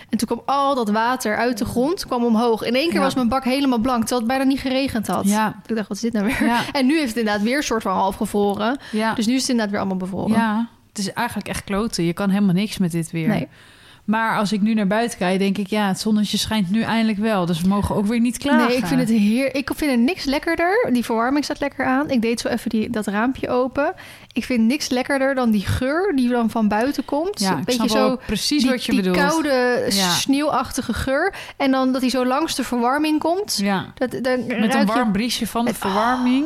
En 0.09 0.17
toen 0.17 0.27
kwam 0.27 0.41
al 0.45 0.75
dat 0.75 0.89
water 0.89 1.37
uit 1.37 1.57
de 1.57 1.65
grond, 1.65 2.05
kwam 2.05 2.23
omhoog. 2.25 2.63
In 2.63 2.75
één 2.75 2.85
keer 2.89 2.97
Ja. 2.97 3.03
was 3.03 3.15
mijn 3.15 3.27
bak 3.29 3.43
helemaal 3.43 3.77
blank, 3.79 3.99
terwijl 3.99 4.19
het 4.19 4.29
bijna 4.29 4.43
niet 4.43 4.59
geregend 4.59 5.07
had. 5.07 5.27
Ja, 5.27 5.61
Ik 5.67 5.75
dacht, 5.75 5.87
wat 5.87 5.97
is 5.97 6.03
dit 6.03 6.13
nou 6.13 6.25
weer? 6.25 6.43
ja, 6.45 6.61
En 6.73 6.85
nu 6.85 6.95
heeft 6.97 7.07
het 7.09 7.17
inderdaad 7.17 7.43
weer 7.43 7.57
een 7.57 7.63
soort 7.63 7.81
van 7.81 7.93
half 7.93 8.15
gevroren. 8.15 8.77
ja. 8.91 9.13
Dus 9.13 9.25
nu 9.25 9.33
is 9.33 9.39
het 9.41 9.49
inderdaad 9.49 9.71
weer 9.71 9.79
allemaal 9.81 9.99
bevroren. 10.07 10.31
Ja, 10.37 10.69
het 10.89 10.97
is 10.97 11.13
eigenlijk 11.13 11.47
echt 11.47 11.63
kloten. 11.63 12.03
Je 12.03 12.13
kan 12.13 12.29
helemaal 12.29 12.53
niks 12.55 12.77
met 12.77 12.91
dit 12.91 13.11
weer. 13.11 13.27
Nee. 13.27 13.47
Maar 14.03 14.37
als 14.37 14.51
ik 14.51 14.61
nu 14.61 14.73
naar 14.73 14.87
buiten 14.87 15.17
kijk, 15.17 15.39
denk 15.39 15.57
ik... 15.57 15.67
ja, 15.67 15.87
het 15.87 15.99
zonnetje 15.99 16.37
schijnt 16.37 16.71
nu 16.71 16.81
eindelijk 16.81 17.17
wel. 17.17 17.45
Dus 17.45 17.61
we 17.61 17.67
mogen 17.67 17.95
ook 17.95 18.05
weer 18.05 18.19
niet 18.19 18.37
klagen. 18.37 18.67
Nee, 18.67 18.77
ik 18.77 18.85
vind 18.85 18.99
het 18.99 19.09
heer. 19.09 19.55
Ik 19.55 19.69
vind 19.75 19.91
er 19.91 19.97
niks 19.97 20.23
lekkerder. 20.25 20.89
Die 20.93 21.05
verwarming 21.05 21.43
staat 21.43 21.59
lekker 21.59 21.85
aan. 21.85 22.09
Ik 22.09 22.21
deed 22.21 22.39
zo 22.39 22.47
even 22.47 22.69
die, 22.69 22.89
dat 22.89 23.07
raampje 23.07 23.49
open. 23.49 23.93
Ik 24.33 24.43
vind 24.45 24.67
niks 24.67 24.89
lekkerder 24.89 25.35
dan 25.35 25.51
die 25.51 25.65
geur 25.65 26.15
die 26.15 26.29
dan 26.29 26.49
van 26.49 26.67
buiten 26.67 27.05
komt. 27.05 27.39
Ja, 27.39 27.57
ik 27.57 27.65
beetje 27.65 27.73
snap 27.73 27.89
zo. 27.89 28.09
ook 28.09 28.25
precies 28.25 28.61
die, 28.61 28.71
wat 28.71 28.85
je 28.85 28.91
die 28.91 29.01
bedoelt. 29.01 29.17
koude, 29.27 29.85
Ja. 29.89 30.09
sneeuwachtige 30.09 30.93
geur. 30.93 31.33
En 31.57 31.71
dan 31.71 31.91
dat 31.91 32.01
hij 32.01 32.09
zo 32.09 32.25
langs 32.25 32.55
de 32.55 32.63
verwarming 32.63 33.19
komt. 33.19 33.57
Ja, 33.61 33.85
Dat, 33.95 34.11
dan 34.11 34.45
met 34.47 34.73
een 34.75 34.85
warm 34.85 35.11
briesje 35.11 35.47
van 35.47 35.65
de 35.65 35.73
verwarming. 35.73 36.45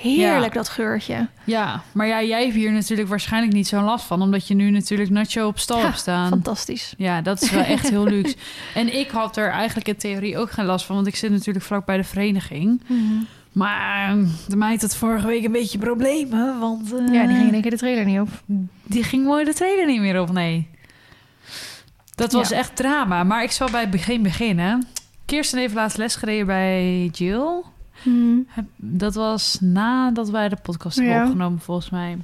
Heerlijk 0.00 0.52
Ja. 0.54 0.58
dat 0.60 0.68
geurtje. 0.68 1.28
Ja, 1.44 1.82
maar 1.92 2.06
ja, 2.06 2.22
jij 2.22 2.42
hebt 2.42 2.54
hier 2.54 2.72
natuurlijk 2.72 3.08
waarschijnlijk 3.08 3.52
niet 3.52 3.68
zo'n 3.68 3.84
last 3.84 4.04
van... 4.04 4.22
omdat 4.22 4.48
je 4.48 4.54
nu 4.54 4.70
natuurlijk 4.70 5.10
nacho 5.10 5.46
op 5.46 5.58
stal 5.58 5.78
Ja, 5.78 5.84
hebt 5.84 5.98
staan. 5.98 6.28
Fantastisch. 6.28 6.94
Ja, 6.96 7.20
dat 7.22 7.42
is 7.42 7.50
wel 7.50 7.62
echt 7.62 7.90
heel 7.90 8.04
luxe. 8.14 8.36
En 8.74 8.98
ik 8.98 9.10
had 9.10 9.36
er 9.36 9.50
eigenlijk 9.50 9.88
in 9.88 9.96
theorie 9.96 10.38
ook 10.38 10.50
geen 10.50 10.64
last 10.64 10.86
van... 10.86 10.94
want 10.94 11.06
ik 11.06 11.16
zit 11.16 11.30
natuurlijk 11.30 11.64
vlak 11.64 11.84
bij 11.86 11.96
de 11.96 12.04
vereniging. 12.04 12.82
Maar 13.52 14.16
de 14.48 14.56
meid 14.56 14.80
had 14.82 14.96
vorige 14.96 15.26
week 15.26 15.44
een 15.44 15.52
beetje 15.52 15.78
problemen, 15.78 16.58
want... 16.58 16.92
eh, 16.94 17.14
Ja, 17.14 17.26
die 17.26 17.36
ging 17.36 17.46
in 17.46 17.52
één 17.52 17.62
keer 17.62 17.70
de 17.70 17.76
trailer 17.76 18.04
niet 18.04 18.20
op. 18.20 18.28
Die 18.84 19.02
ging 19.04 19.24
mooi 19.24 19.44
de 19.44 19.54
trailer 19.54 19.86
niet 19.86 20.00
meer 20.00 20.20
op, 20.20 20.32
nee. 20.32 20.68
Dat 22.14 22.32
was 22.32 22.48
Ja. 22.48 22.56
echt 22.56 22.76
drama. 22.76 23.24
Maar 23.24 23.42
ik 23.42 23.50
zal 23.50 23.70
bij 23.70 23.80
het 23.80 23.90
begin 23.90 24.22
beginnen. 24.22 24.86
Kirsten 25.24 25.58
heeft 25.58 25.74
laatst 25.74 25.96
les 25.96 26.14
gereden 26.16 26.46
bij 26.46 27.06
Jill. 27.12 27.62
Heb- 28.48 28.64
Dat 28.76 29.14
was 29.14 29.58
nadat 29.60 30.30
wij 30.30 30.48
de 30.48 30.56
podcast 30.62 30.96
hebben 30.96 31.14
Ja. 31.14 31.22
opgenomen, 31.24 31.60
volgens 31.60 31.90
mij. 31.90 32.18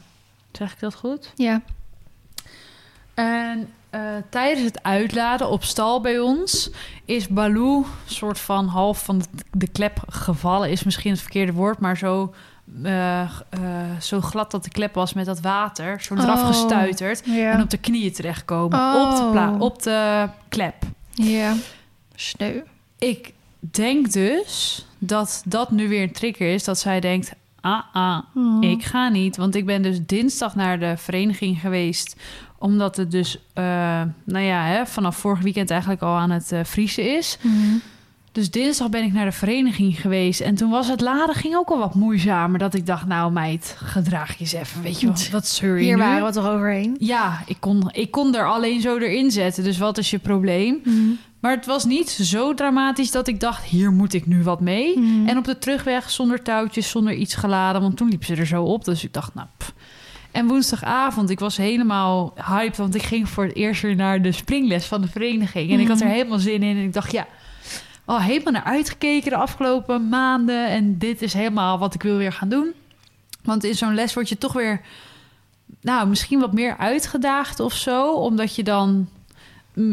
Zeg 0.53 0.73
ik 0.73 0.81
dat 0.81 0.95
goed? 0.95 1.33
Ja. 1.37 1.61
En 3.15 3.69
eh, 3.91 4.01
tijdens 4.31 4.65
het 4.67 4.83
uitladen 4.83 5.49
op 5.51 5.65
stal 5.65 6.01
bij 6.01 6.19
ons 6.19 6.71
is 7.05 7.29
Baloo 7.29 7.87
soort 8.07 8.39
van 8.39 8.67
half 8.67 9.05
van 9.05 9.19
de, 9.19 9.25
de 9.53 9.69
klep 9.69 9.99
gevallen. 10.09 10.71
Is 10.71 10.85
misschien 10.85 11.11
het 11.11 11.21
verkeerde 11.21 11.53
woord, 11.53 11.79
maar 11.79 11.97
zo, 11.99 12.35
eh, 12.83 13.21
eh, 13.21 13.29
zo 14.01 14.21
glad 14.21 14.51
dat 14.51 14.65
de 14.65 14.71
klep 14.71 14.95
was 14.95 15.13
met 15.13 15.27
dat 15.27 15.41
water. 15.41 16.01
Zo 16.01 16.15
eraf 16.15 16.41
Oh. 16.41 16.47
gestuiterd. 16.47 17.23
En 17.23 17.63
op 17.63 17.71
de 17.71 17.79
knieën 17.79 18.13
terechtkomen. 18.13 18.79
Oh. 18.79 19.11
Op, 19.11 19.17
de 19.17 19.29
pla- 19.31 19.57
op 19.59 19.83
de 19.83 20.29
klep. 20.49 20.75
ja. 21.15 21.55
Sneu. 22.15 22.61
Ik 22.99 23.33
denk 23.61 24.13
dus 24.13 24.85
dat 24.99 25.43
dat 25.47 25.71
nu 25.71 25.89
weer 25.89 26.03
een 26.03 26.13
trigger 26.13 26.55
is. 26.55 26.65
Dat 26.65 26.79
zij 26.79 27.01
denkt, 27.01 27.33
ah 27.61 27.81
ah, 27.93 28.19
Oh. 28.35 28.65
ik 28.71 28.85
ga 28.85 29.09
niet. 29.09 29.37
Want 29.37 29.55
ik 29.55 29.67
ben 29.67 29.83
dus 29.83 29.99
dinsdag 30.07 30.55
naar 30.55 30.79
de 30.79 30.95
vereniging 30.97 31.61
geweest... 31.61 32.17
Omdat 32.59 32.97
het 32.97 33.11
dus, 33.11 33.39
eh, 33.55 33.65
nou 34.25 34.45
ja, 34.45 34.65
hè, 34.65 34.87
vanaf 34.87 35.17
vorig 35.17 35.41
weekend 35.41 35.71
eigenlijk 35.71 36.03
al 36.03 36.17
aan 36.17 36.31
het 36.31 36.53
eh, 36.53 36.61
vriezen 36.65 37.17
is. 37.17 37.39
Mhm. 37.41 37.77
Dus 38.33 38.51
dinsdag 38.51 38.89
ben 38.89 39.05
ik 39.05 39.13
naar 39.13 39.25
de 39.25 39.33
vereniging 39.33 40.01
geweest. 40.01 40.41
En 40.41 40.55
toen 40.55 40.71
was 40.71 40.89
het 40.89 41.01
laden 41.01 41.35
ging 41.35 41.55
ook 41.57 41.69
al 41.69 41.79
wat 41.79 41.95
moeizamer. 41.95 42.59
Dat 42.59 42.75
ik 42.75 42.87
dacht, 42.87 43.07
nou 43.07 43.33
meid, 43.33 43.77
gedraag 43.79 44.33
je 44.33 44.41
eens 44.41 44.53
even. 44.53 44.83
Weet 44.83 45.01
je 45.01 45.07
wat, 45.07 45.29
wat 45.33 45.47
zeur 45.49 45.77
je 45.79 45.85
Hier 45.85 45.97
nu? 45.97 46.03
waren 46.03 46.27
we 46.27 46.33
toch 46.33 46.49
overheen. 46.49 46.97
Ja, 46.99 47.43
ik 47.47 47.57
kon, 47.61 47.89
ik 47.93 48.11
kon 48.11 48.35
er 48.35 48.47
alleen 48.49 48.81
zo 48.81 48.97
erin 48.97 49.31
zetten. 49.31 49.65
Dus 49.65 49.79
wat 49.79 49.99
is 49.99 50.11
je 50.11 50.19
probleem? 50.19 50.81
Mhm. 50.85 50.99
Maar 51.47 51.55
het 51.55 51.67
was 51.67 51.85
niet 51.85 52.11
zo 52.11 52.55
dramatisch 52.55 53.11
dat 53.11 53.29
ik 53.29 53.41
dacht, 53.41 53.65
hier 53.65 53.93
moet 53.93 54.13
ik 54.13 54.27
nu 54.27 54.43
wat 54.43 54.61
mee. 54.61 54.99
Mhm. 54.99 55.29
En 55.29 55.39
op 55.39 55.45
de 55.45 55.59
terugweg 55.59 56.11
zonder 56.11 56.43
touwtjes, 56.43 56.91
zonder 56.91 57.13
iets 57.15 57.35
geladen. 57.35 57.83
Want 57.83 57.97
toen 57.97 58.09
liep 58.09 58.25
ze 58.25 58.35
er 58.35 58.47
zo 58.47 58.63
op. 58.63 58.85
Dus 58.85 59.05
ik 59.05 59.13
dacht, 59.13 59.35
nou... 59.35 59.47
pff. 59.57 59.73
En 60.31 60.47
woensdagavond, 60.47 61.31
ik 61.31 61.39
was 61.39 61.57
helemaal 61.57 62.35
hyped. 62.45 62.77
Want 62.77 62.95
ik 62.95 63.03
ging 63.03 63.29
voor 63.29 63.45
het 63.45 63.55
eerst 63.55 63.83
weer 63.83 63.97
naar 63.97 64.23
de 64.23 64.33
springles 64.33 64.85
van 64.85 65.01
de 65.01 65.09
vereniging. 65.09 65.71
En 65.71 65.81
ik 65.81 65.89
had 65.89 66.01
er 66.01 66.07
Mhm. 66.07 66.15
helemaal 66.15 66.39
zin 66.39 66.63
in. 66.63 66.77
En 66.77 66.83
ik 66.83 66.93
dacht, 66.93 67.13
ja... 67.13 67.27
Al 68.05 68.21
helemaal 68.21 68.53
naar 68.53 68.65
uitgekeken 68.65 69.31
de 69.31 69.37
afgelopen 69.37 70.09
maanden. 70.09 70.69
En 70.69 70.99
dit 70.99 71.23
is 71.23 71.33
helemaal 71.33 71.79
wat 71.79 71.95
ik 71.95 72.03
wil 72.03 72.17
weer 72.17 72.33
gaan 72.33 72.49
doen. 72.49 72.73
Want 73.43 73.65
in 73.65 73.75
zo'n 73.75 73.95
les 73.95 74.15
word 74.15 74.29
je 74.29 74.39
toch 74.39 74.53
weer... 74.53 74.81
Nou, 75.81 76.09
misschien 76.09 76.41
wat 76.41 76.53
meer 76.53 76.77
uitgedaagd 76.77 77.61
of 77.61 77.73
zo. 77.73 78.13
Omdat 78.13 78.55
je 78.55 78.63
dan 78.63 79.09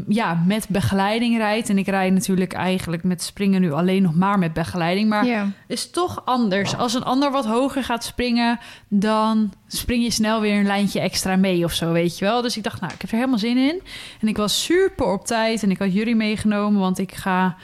ja, 0.07 0.43
met 0.47 0.65
begeleiding 0.69 1.37
rijdt. 1.37 1.69
En 1.69 1.77
ik 1.77 1.87
rijd 1.87 2.13
natuurlijk 2.13 2.53
eigenlijk 2.53 3.03
met 3.03 3.23
springen 3.23 3.61
nu 3.61 3.71
alleen 3.71 4.01
nog 4.01 4.15
maar 4.15 4.39
met 4.39 4.53
begeleiding. 4.53 5.09
Maar 5.09 5.25
is 5.67 5.89
toch 5.89 6.21
anders. 6.25 6.77
Als 6.77 6.93
een 6.93 7.03
ander 7.03 7.31
wat 7.31 7.45
hoger 7.45 7.83
gaat 7.83 8.03
springen, 8.03 8.59
dan 8.87 9.53
spring 9.67 10.03
je 10.03 10.11
snel 10.11 10.41
weer 10.41 10.59
een 10.59 10.65
lijntje 10.65 10.99
extra 10.99 11.35
mee 11.35 11.63
of 11.63 11.73
zo, 11.73 11.91
weet 11.91 12.17
je 12.17 12.25
wel. 12.25 12.41
Dus 12.41 12.57
ik 12.57 12.63
dacht, 12.63 12.81
nou, 12.81 12.93
ik 12.93 13.01
heb 13.01 13.09
er 13.09 13.15
helemaal 13.15 13.39
zin 13.39 13.57
in. 13.57 13.81
En 14.21 14.27
ik 14.27 14.37
was 14.37 14.63
super 14.63 15.05
op 15.11 15.25
tijd 15.25 15.63
en 15.63 15.71
ik 15.71 15.79
had 15.79 15.93
jullie 15.93 16.15
meegenomen, 16.15 16.79
want 16.79 16.99
ik 16.99 17.13
ga... 17.13 17.55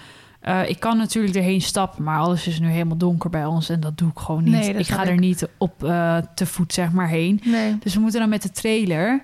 eh, 0.42 0.70
ik 0.70 0.80
kan 0.80 0.98
natuurlijk 0.98 1.36
erheen 1.36 1.62
stappen, 1.62 2.04
maar 2.04 2.20
alles 2.20 2.48
is 2.48 2.60
nu 2.60 2.68
helemaal 2.68 2.98
donker 2.98 3.30
bij 3.30 3.46
ons 3.46 3.70
en 3.70 3.80
dat 3.80 3.98
doe 3.98 4.10
ik 4.10 4.20
gewoon 4.20 4.44
niet. 4.44 4.54
Nee, 4.54 4.74
ik 4.74 4.88
ga 4.88 5.06
er 5.06 5.18
niet 5.18 5.48
op 5.58 5.84
eh, 5.84 6.18
te 6.36 6.46
voet, 6.46 6.74
zeg 6.74 6.92
maar, 6.92 7.08
heen. 7.08 7.42
Nee. 7.44 7.78
Dus 7.80 7.94
we 7.94 8.00
moeten 8.00 8.20
dan 8.20 8.30
met 8.30 8.42
de 8.42 8.52
trailer. 8.52 9.22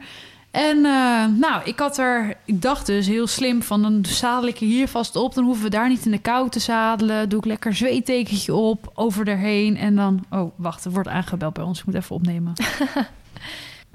En 0.55 0.85
eh, 0.85 1.25
nou, 1.39 1.61
ik 1.63 1.79
had 1.79 1.97
er, 1.97 2.33
ik 2.45 2.61
dacht 2.61 2.85
dus 2.85 3.07
heel 3.07 3.27
slim 3.27 3.63
van, 3.63 3.81
dan 3.81 4.05
zadel 4.05 4.47
ik 4.47 4.55
er 4.55 4.65
hier 4.65 4.87
vast 4.87 5.15
op. 5.15 5.33
Dan 5.33 5.43
hoeven 5.43 5.63
we 5.63 5.69
daar 5.69 5.89
niet 5.89 6.05
in 6.05 6.11
de 6.11 6.17
kou 6.17 6.49
te 6.49 6.59
zadelen. 6.59 7.29
Doe 7.29 7.39
ik 7.39 7.45
lekker 7.45 7.69
een 7.69 7.75
zweettekentje 7.75 8.53
op, 8.53 8.91
over 8.93 9.27
erheen. 9.27 9.77
En 9.77 9.95
dan, 9.95 10.25
oh 10.29 10.51
wacht, 10.55 10.85
er 10.85 10.91
wordt 10.91 11.07
aangebeld 11.07 11.53
bij 11.53 11.63
ons. 11.63 11.79
Ik 11.79 11.85
moet 11.85 11.95
even 11.95 12.15
opnemen. 12.15 12.53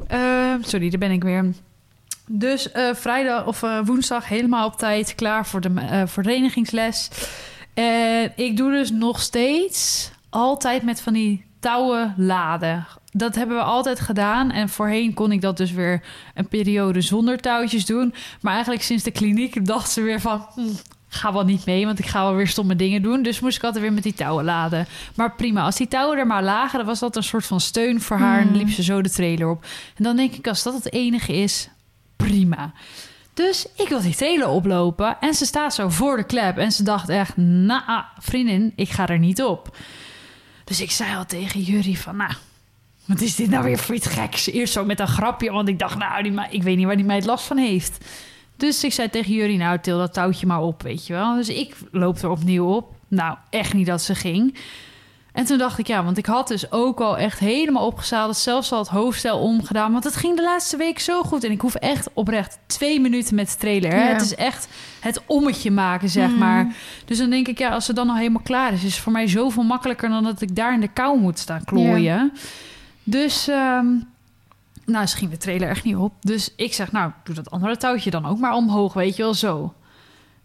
Eh, 0.06 0.54
sorry, 0.60 0.90
daar 0.90 0.98
ben 0.98 1.10
ik 1.10 1.22
weer. 1.22 1.52
Dus 2.26 2.72
eh, 2.72 2.94
vrijdag 2.94 3.46
of 3.46 3.60
woensdag 3.84 4.28
helemaal 4.28 4.66
op 4.66 4.76
tijd 4.76 5.14
klaar 5.14 5.46
voor 5.46 5.60
de 5.60 6.02
verenigingsles. 6.06 7.10
En 7.74 8.32
ik 8.36 8.56
doe 8.56 8.70
dus 8.70 8.90
nog 8.90 9.20
steeds 9.20 10.10
altijd 10.30 10.82
met 10.82 11.00
van 11.00 11.12
die 11.12 11.44
touwen 11.58 12.14
laden. 12.16 12.86
Dat 13.12 13.34
hebben 13.34 13.56
we 13.56 13.62
altijd 13.62 14.00
gedaan. 14.00 14.50
En 14.50 14.68
voorheen 14.68 15.14
kon 15.14 15.32
ik 15.32 15.40
dat 15.40 15.56
dus 15.56 15.72
weer 15.72 16.02
een 16.34 16.48
periode 16.48 17.00
zonder 17.00 17.38
touwtjes 17.40 17.86
doen. 17.86 18.14
Maar 18.40 18.52
eigenlijk 18.52 18.82
sinds 18.82 19.04
de 19.04 19.10
kliniek 19.10 19.66
dacht 19.66 19.90
ze 19.90 20.02
weer 20.02 20.20
van... 20.20 20.46
hm, 20.54 20.60
ga 21.08 21.32
wel 21.32 21.44
niet 21.44 21.66
mee, 21.66 21.86
want 21.86 21.98
ik 21.98 22.06
ga 22.06 22.22
wel 22.22 22.34
weer 22.34 22.48
stomme 22.48 22.76
dingen 22.76 23.02
doen. 23.02 23.22
Dus 23.22 23.40
moest 23.40 23.56
ik 23.56 23.64
altijd 23.64 23.82
weer 23.82 23.92
met 23.92 24.02
die 24.02 24.14
touwen 24.14 24.44
laden. 24.44 24.86
Maar 25.14 25.32
prima, 25.34 25.62
als 25.62 25.76
die 25.76 25.88
touwen 25.88 26.18
er 26.18 26.26
maar 26.26 26.42
lagen... 26.42 26.78
dan 26.78 26.86
was 26.86 26.98
dat 26.98 27.16
een 27.16 27.22
soort 27.22 27.46
van 27.46 27.60
steun 27.60 28.00
voor 28.00 28.16
haar. 28.16 28.40
En 28.40 28.46
Hmm. 28.48 28.56
liep 28.56 28.68
ze 28.70 28.82
zo 28.82 29.02
de 29.02 29.10
trailer 29.10 29.48
op. 29.48 29.64
En 29.96 30.04
dan 30.04 30.16
denk 30.16 30.34
ik, 30.34 30.46
als 30.48 30.62
dat 30.62 30.74
het 30.74 30.92
enige 30.92 31.32
is, 31.32 31.68
prima. 32.16 32.72
Dus 33.34 33.66
ik 33.76 33.88
wil 33.88 34.00
die 34.00 34.16
trailer 34.16 34.48
oplopen. 34.48 35.16
En 35.20 35.34
ze 35.34 35.46
staat 35.46 35.74
zo 35.74 35.88
voor 35.88 36.16
de 36.16 36.24
klep. 36.24 36.58
En 36.58 36.72
ze 36.72 36.82
dacht 36.82 37.08
echt, 37.08 37.36
nou, 37.36 38.02
vriendin, 38.18 38.72
ik 38.76 38.88
ga 38.90 39.06
er 39.08 39.18
niet 39.18 39.42
op. 39.42 39.76
Dus 40.64 40.80
ik 40.80 40.90
zei 40.90 41.16
al 41.16 41.26
tegen 41.26 41.60
Jury 41.60 41.94
van, 41.94 42.16
nou, 42.16 42.32
wat 43.10 43.20
is 43.20 43.36
dit 43.36 43.50
nou 43.50 43.64
weer 43.64 43.78
voor 43.78 43.94
iets 43.94 44.06
geks? 44.06 44.50
Eerst 44.50 44.72
zo 44.72 44.84
met 44.84 45.00
een 45.00 45.08
grapje, 45.08 45.50
want 45.52 45.68
ik 45.68 45.78
dacht, 45.78 45.98
nou, 45.98 46.22
die 46.22 46.40
ik 46.50 46.62
weet 46.62 46.76
niet 46.76 46.86
waar 46.86 46.96
die 46.96 47.04
meid 47.04 47.24
last 47.24 47.44
van 47.44 47.56
heeft. 47.56 48.04
Dus 48.56 48.84
ik 48.84 48.92
zei 48.92 49.10
tegen 49.10 49.32
Jury, 49.34 49.56
nou, 49.56 49.78
til 49.78 49.98
dat 49.98 50.12
touwtje 50.12 50.46
maar 50.46 50.60
op, 50.62 50.82
weet 50.82 51.06
je 51.06 51.12
wel. 51.12 51.34
Dus 51.34 51.48
ik 51.48 51.74
loop 51.90 52.18
er 52.18 52.30
opnieuw 52.30 52.66
op. 52.66 52.94
Nou, 53.08 53.36
echt 53.50 53.74
niet 53.74 53.86
dat 53.86 54.02
ze 54.02 54.14
ging. 54.14 54.58
En 55.32 55.44
toen 55.44 55.58
dacht 55.58 55.78
ik, 55.78 55.86
ja, 55.86 56.04
want 56.04 56.18
ik 56.18 56.26
had 56.26 56.48
dus 56.48 56.72
ook 56.72 57.00
al 57.00 57.18
echt 57.18 57.38
helemaal 57.38 57.86
opgezadeld. 57.86 58.36
Zelfs 58.36 58.72
al 58.72 58.78
het 58.78 58.88
hoofdstel 58.88 59.38
omgedaan. 59.38 59.92
Want 59.92 60.04
het 60.04 60.16
ging 60.16 60.36
de 60.36 60.42
laatste 60.42 60.76
week 60.76 60.98
zo 60.98 61.22
goed. 61.22 61.44
En 61.44 61.50
ik 61.50 61.60
hoef 61.60 61.74
echt 61.74 62.08
oprecht 62.12 62.58
twee 62.66 63.00
minuten 63.00 63.34
met 63.34 63.48
de 63.50 63.56
trailer. 63.56 63.96
Ja. 63.96 64.02
Het 64.06 64.20
is 64.20 64.34
echt 64.34 64.68
het 65.00 65.20
ommetje 65.26 65.70
maken, 65.70 66.08
zeg 66.08 66.28
Mhm. 66.28 66.38
maar. 66.38 66.74
Dus 67.04 67.18
dan 67.18 67.30
denk 67.30 67.48
ik, 67.48 67.58
ja, 67.58 67.68
als 67.70 67.84
ze 67.84 67.92
dan 67.92 68.08
al 68.08 68.16
helemaal 68.16 68.42
klaar 68.42 68.72
is... 68.72 68.84
is 68.84 68.92
het 68.92 69.02
voor 69.02 69.12
mij 69.12 69.26
zoveel 69.28 69.62
makkelijker 69.62 70.08
dan 70.08 70.22
dat 70.24 70.40
ik 70.40 70.56
daar 70.56 70.74
in 70.74 70.80
de 70.80 70.88
kou 70.88 71.18
moet 71.20 71.38
staan 71.38 71.64
klooien. 71.64 72.32
Dus, 73.10 73.48
ehm, 73.48 73.86
nou, 74.84 75.06
ze 75.06 75.16
ging 75.16 75.30
de 75.30 75.36
trailer 75.36 75.68
echt 75.68 75.84
niet 75.84 75.96
op. 75.96 76.12
Dus 76.20 76.52
ik 76.56 76.74
zeg, 76.74 76.92
nou, 76.92 77.12
doe 77.24 77.34
dat 77.34 77.50
andere 77.50 77.76
touwtje 77.76 78.10
dan 78.10 78.26
ook 78.26 78.38
maar 78.38 78.54
omhoog, 78.54 78.92
weet 78.92 79.16
je 79.16 79.22
wel, 79.22 79.34
zo. 79.34 79.74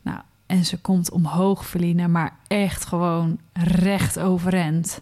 Nou, 0.01 0.19
en 0.45 0.65
ze 0.65 0.77
komt 0.77 1.11
omhoog, 1.11 1.67
Feline, 1.67 2.07
maar 2.07 2.37
echt 2.47 2.85
gewoon 2.85 3.39
recht 3.53 4.19
overend. 4.19 5.01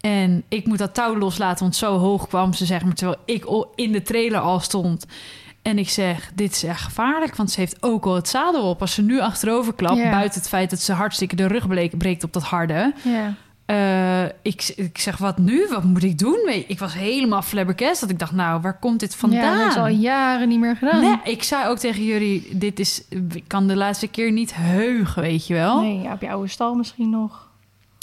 En 0.00 0.42
ik 0.48 0.66
moet 0.66 0.78
dat 0.78 0.94
touw 0.94 1.18
loslaten, 1.18 1.62
want 1.62 1.76
zo 1.76 1.98
hoog 1.98 2.28
kwam 2.28 2.52
ze, 2.52 2.66
zeg 2.66 2.84
maar, 2.84 2.94
terwijl 2.94 3.20
ik 3.24 3.44
al 3.44 3.72
in 3.74 3.92
de 3.92 4.02
trailer 4.02 4.40
al 4.40 4.60
stond. 4.60 5.06
En 5.62 5.78
ik 5.78 5.88
zeg, 5.88 6.30
dit 6.34 6.52
is 6.52 6.64
echt 6.64 6.80
gevaarlijk, 6.80 7.36
want 7.36 7.50
ze 7.50 7.60
heeft 7.60 7.82
ook 7.82 8.04
al 8.04 8.14
het 8.14 8.28
zadel 8.28 8.62
op. 8.62 8.80
Als 8.80 8.94
ze 8.94 9.02
nu 9.02 9.20
achterover 9.20 9.74
klapt, 9.74 10.10
buiten 10.10 10.40
het 10.40 10.48
feit 10.48 10.70
dat 10.70 10.80
ze 10.80 10.92
hartstikke 10.92 11.36
de 11.36 11.46
rug 11.46 11.66
breekt, 11.66 11.98
breekt 11.98 12.24
op 12.24 12.32
dat 12.32 12.42
harde. 12.42 12.94
Ja. 13.04 13.34
Eh, 13.66 14.24
ik, 14.24 14.72
ik 14.76 14.98
zeg, 14.98 15.16
wat 15.18 15.38
nu? 15.38 15.66
Wat 15.70 15.84
moet 15.84 16.02
ik 16.02 16.18
doen? 16.18 16.50
Ik 16.66 16.78
was 16.78 16.94
helemaal 16.94 17.42
flabbergast. 17.42 18.00
Dat 18.00 18.10
ik 18.10 18.18
dacht, 18.18 18.32
nou, 18.32 18.60
waar 18.60 18.78
komt 18.78 19.00
dit 19.00 19.12
Ja, 19.12 19.18
vandaan? 19.18 19.58
dat 19.58 19.68
is 19.70 19.76
al 19.76 19.88
jaren 19.88 20.48
niet 20.48 20.58
meer 20.60 20.76
gedaan. 20.76 21.00
Nee, 21.00 21.16
ik 21.24 21.42
zei 21.42 21.68
ook 21.68 21.78
tegen 21.78 22.04
jullie, 22.04 22.48
dit 22.56 22.78
is, 22.80 23.02
ik 23.32 23.44
kan 23.46 23.66
de 23.66 23.76
laatste 23.76 24.06
keer 24.08 24.32
niet 24.32 24.54
heugen, 24.54 25.22
weet 25.22 25.46
je 25.46 25.54
wel? 25.54 25.80
Nee, 25.80 26.00
ja, 26.00 26.12
op 26.12 26.20
je 26.20 26.30
oude 26.30 26.48
stal 26.48 26.74
misschien 26.74 27.10
nog. 27.10 27.48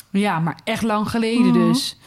Ja, 0.10 0.40
maar 0.40 0.60
echt 0.64 0.84
lang 0.84 1.10
geleden 1.10 1.46
Mhm. 1.48 1.54
dus. 1.68 1.98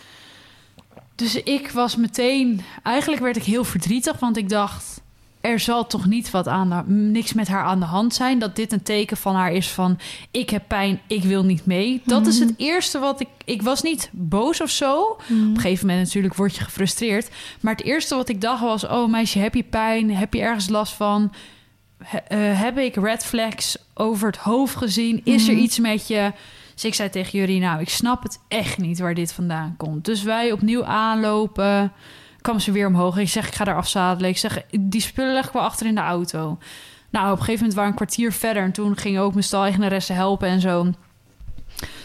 Dus 1.14 1.42
ik 1.42 1.70
was 1.70 1.96
meteen... 1.96 2.60
Eigenlijk 2.82 3.22
werd 3.22 3.36
ik 3.36 3.42
heel 3.42 3.64
verdrietig, 3.64 4.18
want 4.18 4.36
ik 4.36 4.48
dacht... 4.48 5.01
Er 5.42 5.60
zal 5.60 5.86
toch 5.86 6.06
niet 6.06 6.30
wat 6.30 6.48
aan 6.48 6.68
de, 6.70 6.92
niks 6.92 7.32
met 7.32 7.48
haar 7.48 7.64
aan 7.64 7.80
de 7.80 7.86
hand 7.86 8.14
zijn. 8.14 8.38
Dat 8.38 8.56
dit 8.56 8.72
een 8.72 8.82
teken 8.82 9.16
van 9.16 9.34
haar 9.34 9.52
is 9.52 9.68
van... 9.70 9.98
Ik 10.30 10.50
heb 10.50 10.62
pijn, 10.68 11.00
ik 11.06 11.22
wil 11.22 11.44
niet 11.44 11.66
mee. 11.66 12.02
Dat 12.04 12.26
is 12.26 12.38
Mhm. 12.38 12.48
het 12.48 12.54
eerste 12.58 12.98
wat 12.98 13.20
ik... 13.20 13.28
Ik 13.44 13.62
was 13.62 13.82
niet 13.82 14.08
boos 14.12 14.60
of 14.60 14.70
zo. 14.70 15.00
Op 15.02 15.22
een 15.28 15.52
gegeven 15.54 15.86
moment 15.86 16.06
natuurlijk 16.06 16.34
word 16.34 16.56
je 16.56 16.62
gefrustreerd. 16.64 17.30
Maar 17.60 17.74
het 17.74 17.84
eerste 17.84 18.14
wat 18.14 18.28
ik 18.28 18.40
dacht 18.40 18.60
was... 18.62 18.86
Oh 18.86 19.10
meisje, 19.10 19.38
heb 19.38 19.54
je 19.54 19.62
pijn? 19.62 20.10
Heb 20.16 20.34
je 20.34 20.40
ergens 20.40 20.68
last 20.68 20.92
van? 20.92 21.32
He- 22.04 22.18
eh, 22.18 22.60
heb 22.60 22.78
ik 22.78 22.94
red 22.96 23.24
flags 23.24 23.76
over 23.94 24.26
het 24.26 24.36
hoofd 24.36 24.76
gezien? 24.76 25.20
Is 25.24 25.46
er 25.48 25.54
Mhm. 25.54 25.62
iets 25.62 25.78
met 25.78 26.06
je? 26.08 26.32
Dus 26.74 26.84
ik 26.84 26.94
zei 26.94 27.10
tegen 27.10 27.38
jullie... 27.38 27.60
Nou, 27.60 27.80
ik 27.80 27.88
snap 27.88 28.22
het 28.22 28.38
echt 28.48 28.78
niet 28.78 28.98
waar 28.98 29.14
dit 29.14 29.32
vandaan 29.32 29.74
komt. 29.76 30.04
Dus 30.04 30.22
wij 30.22 30.52
opnieuw 30.52 30.84
aanlopen... 30.84 31.92
kwam 32.42 32.60
ze 32.60 32.72
weer 32.72 32.86
omhoog. 32.86 33.18
Ik 33.18 33.28
zeg, 33.28 33.46
ik 33.46 33.54
ga 33.54 33.64
daar 33.64 33.76
afzadelen. 33.76 34.30
Ik 34.30 34.38
zeg, 34.38 34.62
die 34.80 35.00
spullen 35.00 35.32
leg 35.32 35.46
ik 35.46 35.52
wel 35.52 35.62
achter 35.62 35.86
in 35.86 35.94
de 35.94 36.00
auto. 36.00 36.58
Nou, 37.10 37.26
op 37.26 37.38
een 37.38 37.44
gegeven 37.44 37.58
moment 37.58 37.74
waren 37.74 37.92
we 37.92 38.00
een 38.00 38.06
kwartier 38.06 38.32
verder... 38.32 38.62
en 38.62 38.72
toen 38.72 38.96
gingen 38.96 39.22
ook 39.22 39.32
mijn 39.32 39.44
stal-eigenaressen 39.44 40.14
helpen 40.14 40.48
en 40.48 40.60
zo... 40.60 40.90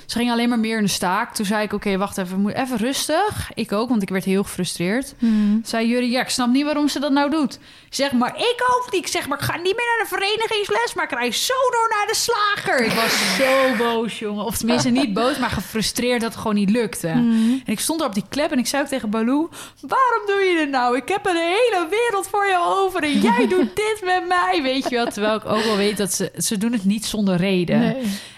Ze 0.07 0.17
ging 0.17 0.31
alleen 0.31 0.49
maar 0.49 0.59
meer 0.59 0.77
in 0.77 0.83
de 0.83 0.89
staak. 0.89 1.35
Toen 1.35 1.45
zei 1.45 1.63
ik, 1.63 1.73
oké, 1.73 1.97
wacht 1.97 2.17
even, 2.17 2.41
moet 2.41 2.53
even 2.53 2.77
rustig. 2.77 3.51
Ik 3.53 3.71
ook, 3.71 3.89
want 3.89 4.01
ik 4.01 4.09
werd 4.09 4.23
heel 4.23 4.43
gefrustreerd. 4.43 5.13
Mhm. 5.19 5.57
Zei 5.63 5.87
jullie, 5.87 6.09
ja, 6.09 6.21
ik 6.21 6.29
snap 6.29 6.49
niet 6.49 6.63
waarom 6.63 6.87
ze 6.87 6.99
dat 6.99 7.11
nou 7.11 7.29
doet. 7.29 7.59
Zeg, 7.89 8.11
maar 8.11 8.35
ik 8.37 8.63
ook 8.75 8.91
niet. 8.91 9.01
Ik 9.01 9.07
zeg, 9.07 9.27
maar 9.27 9.37
ik 9.37 9.43
ga 9.43 9.55
niet 9.55 9.75
meer 9.75 9.85
naar 9.97 10.07
de 10.09 10.15
verenigingsles, 10.15 10.93
maar 10.93 11.03
ik 11.03 11.11
rij 11.11 11.31
zo 11.31 11.53
door 11.71 11.95
naar 11.97 12.07
de 12.07 12.15
slager. 12.15 12.85
Ik 12.85 12.91
was 12.91 13.35
zo 13.37 13.75
boos, 13.77 14.19
jongen. 14.19 14.45
Of 14.45 14.57
tenminste, 14.57 14.89
niet 14.89 15.13
boos, 15.13 15.37
maar 15.37 15.49
gefrustreerd 15.49 16.21
dat 16.21 16.31
het 16.31 16.39
gewoon 16.39 16.55
niet 16.55 16.69
lukte. 16.69 17.07
Mhm. 17.07 17.51
En 17.51 17.73
ik 17.73 17.79
stond 17.79 18.01
er 18.01 18.07
op 18.07 18.13
die 18.13 18.25
klep 18.29 18.51
en 18.51 18.59
ik 18.59 18.67
zei 18.67 18.81
ook 18.81 18.87
tegen 18.87 19.09
Baloo... 19.09 19.49
waarom 19.81 20.25
doe 20.25 20.39
je 20.39 20.55
dit 20.57 20.69
nou? 20.69 20.97
Ik 20.97 21.07
heb 21.07 21.25
een 21.25 21.35
hele 21.35 21.87
wereld 21.89 22.27
voor 22.27 22.45
je 22.45 22.59
over 22.63 23.03
en 23.03 23.19
jij 23.19 23.47
doet 23.47 23.75
dit 23.75 24.01
met 24.03 24.27
mij, 24.27 24.59
weet 24.61 24.89
je 24.89 24.95
wel. 24.95 25.05
Terwijl 25.05 25.35
ik 25.35 25.45
ook 25.45 25.63
wel 25.63 25.77
weet 25.77 25.97
dat 25.97 26.13
ze... 26.13 26.31
Ze 26.37 26.57
doen 26.57 26.71
het 26.71 26.85
niet 26.85 27.05
zonder 27.05 27.35
reden. 27.35 27.79
Nee. 27.79 27.95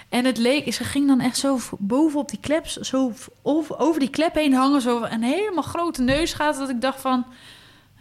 En 0.09 0.25
het 0.25 0.37
leek... 0.37 0.73
Ze 0.73 0.83
ging 0.83 1.07
dan 1.07 1.19
echt 1.19 1.37
zo 1.37 1.59
bovenop 1.79 2.29
die 2.29 2.39
klep... 2.39 2.67
zo 2.67 3.13
over 3.77 3.99
die 3.99 4.09
klep 4.09 4.35
heen 4.35 4.53
hangen... 4.53 4.81
zo 4.81 5.03
een 5.03 5.23
helemaal 5.23 5.63
grote 5.63 6.01
neus 6.01 6.33
gaat... 6.33 6.57
dat 6.57 6.69
ik 6.69 6.81
dacht 6.81 7.01
van... 7.01 7.25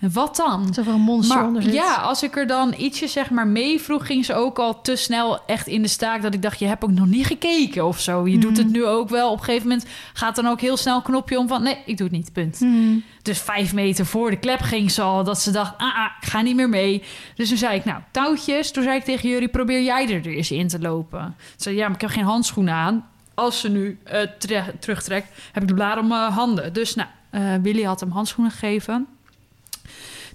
Wat 0.00 0.36
dan? 0.36 0.74
Er 0.76 0.88
een 0.88 1.00
monster 1.00 1.36
Maar 1.36 1.46
onder 1.46 1.62
zit. 1.62 1.72
ja, 1.72 1.94
als 1.94 2.22
ik 2.22 2.36
er 2.36 2.46
dan 2.46 2.74
ietsje 2.76 3.06
zeg 3.08 3.30
maar 3.30 3.46
mee 3.46 3.80
vroeg, 3.80 4.06
ging 4.06 4.24
ze 4.24 4.34
ook 4.34 4.58
al 4.58 4.80
te 4.80 4.96
snel 4.96 5.44
echt 5.46 5.66
in 5.66 5.82
de 5.82 5.88
staak 5.88 6.22
dat 6.22 6.34
ik 6.34 6.42
dacht, 6.42 6.58
je 6.58 6.66
hebt 6.66 6.84
ook 6.84 6.90
nog 6.90 7.06
niet 7.06 7.26
gekeken 7.26 7.86
of 7.86 8.00
zo. 8.00 8.26
Je 8.28 8.38
doet 8.38 8.56
het 8.56 8.70
nu 8.70 8.84
ook 8.86 9.08
wel. 9.08 9.30
Op 9.30 9.38
een 9.38 9.44
gegeven 9.44 9.68
moment 9.68 9.86
gaat 10.12 10.36
dan 10.36 10.46
ook 10.46 10.60
heel 10.60 10.76
snel 10.76 10.96
een 10.96 11.02
knopje 11.02 11.38
om 11.38 11.48
van, 11.48 11.62
nee, 11.62 11.78
ik 11.86 11.96
doe 11.96 12.06
het 12.06 12.16
niet, 12.16 12.32
punt. 12.32 12.58
Hmm. 12.58 13.02
Dus 13.22 13.38
vijf 13.38 13.74
meter 13.74 14.06
voor 14.06 14.30
de 14.30 14.38
klep 14.38 14.60
ging 14.60 14.90
ze 14.90 15.02
al, 15.02 15.24
dat 15.24 15.40
ze 15.40 15.50
dacht, 15.50 15.74
ah, 15.78 15.98
ah, 15.98 16.10
ik 16.20 16.28
ga 16.28 16.40
niet 16.40 16.56
meer 16.56 16.68
mee. 16.68 17.02
Dus 17.34 17.48
toen 17.48 17.58
zei 17.58 17.76
ik, 17.76 17.84
nou, 17.84 18.00
touwtjes. 18.10 18.70
Toen 18.70 18.82
zei 18.82 18.96
ik 18.96 19.04
tegen 19.04 19.28
jullie, 19.28 19.48
probeer 19.48 19.82
jij 19.82 20.08
er 20.14 20.26
eens 20.26 20.50
in 20.50 20.68
te 20.68 20.78
lopen. 20.80 21.34
Ze 21.38 21.62
zei, 21.62 21.76
ja, 21.76 21.84
maar 21.86 21.94
ik 21.94 22.00
heb 22.00 22.10
geen 22.10 22.24
handschoenen 22.24 22.74
aan. 22.74 23.06
Als 23.34 23.60
ze 23.60 23.68
nu 23.70 23.98
tre- 24.38 24.74
terugtrekt, 24.80 25.28
heb 25.52 25.62
ik 25.62 25.68
de 25.68 25.74
bladen 25.74 26.02
om 26.02 26.08
mijn 26.08 26.32
handen. 26.32 26.72
Dus 26.72 26.94
nou, 26.94 27.08
eh, 27.30 27.42
Willy 27.62 27.82
had 27.82 28.00
hem 28.00 28.10
handschoenen 28.10 28.52
gegeven. 28.52 29.06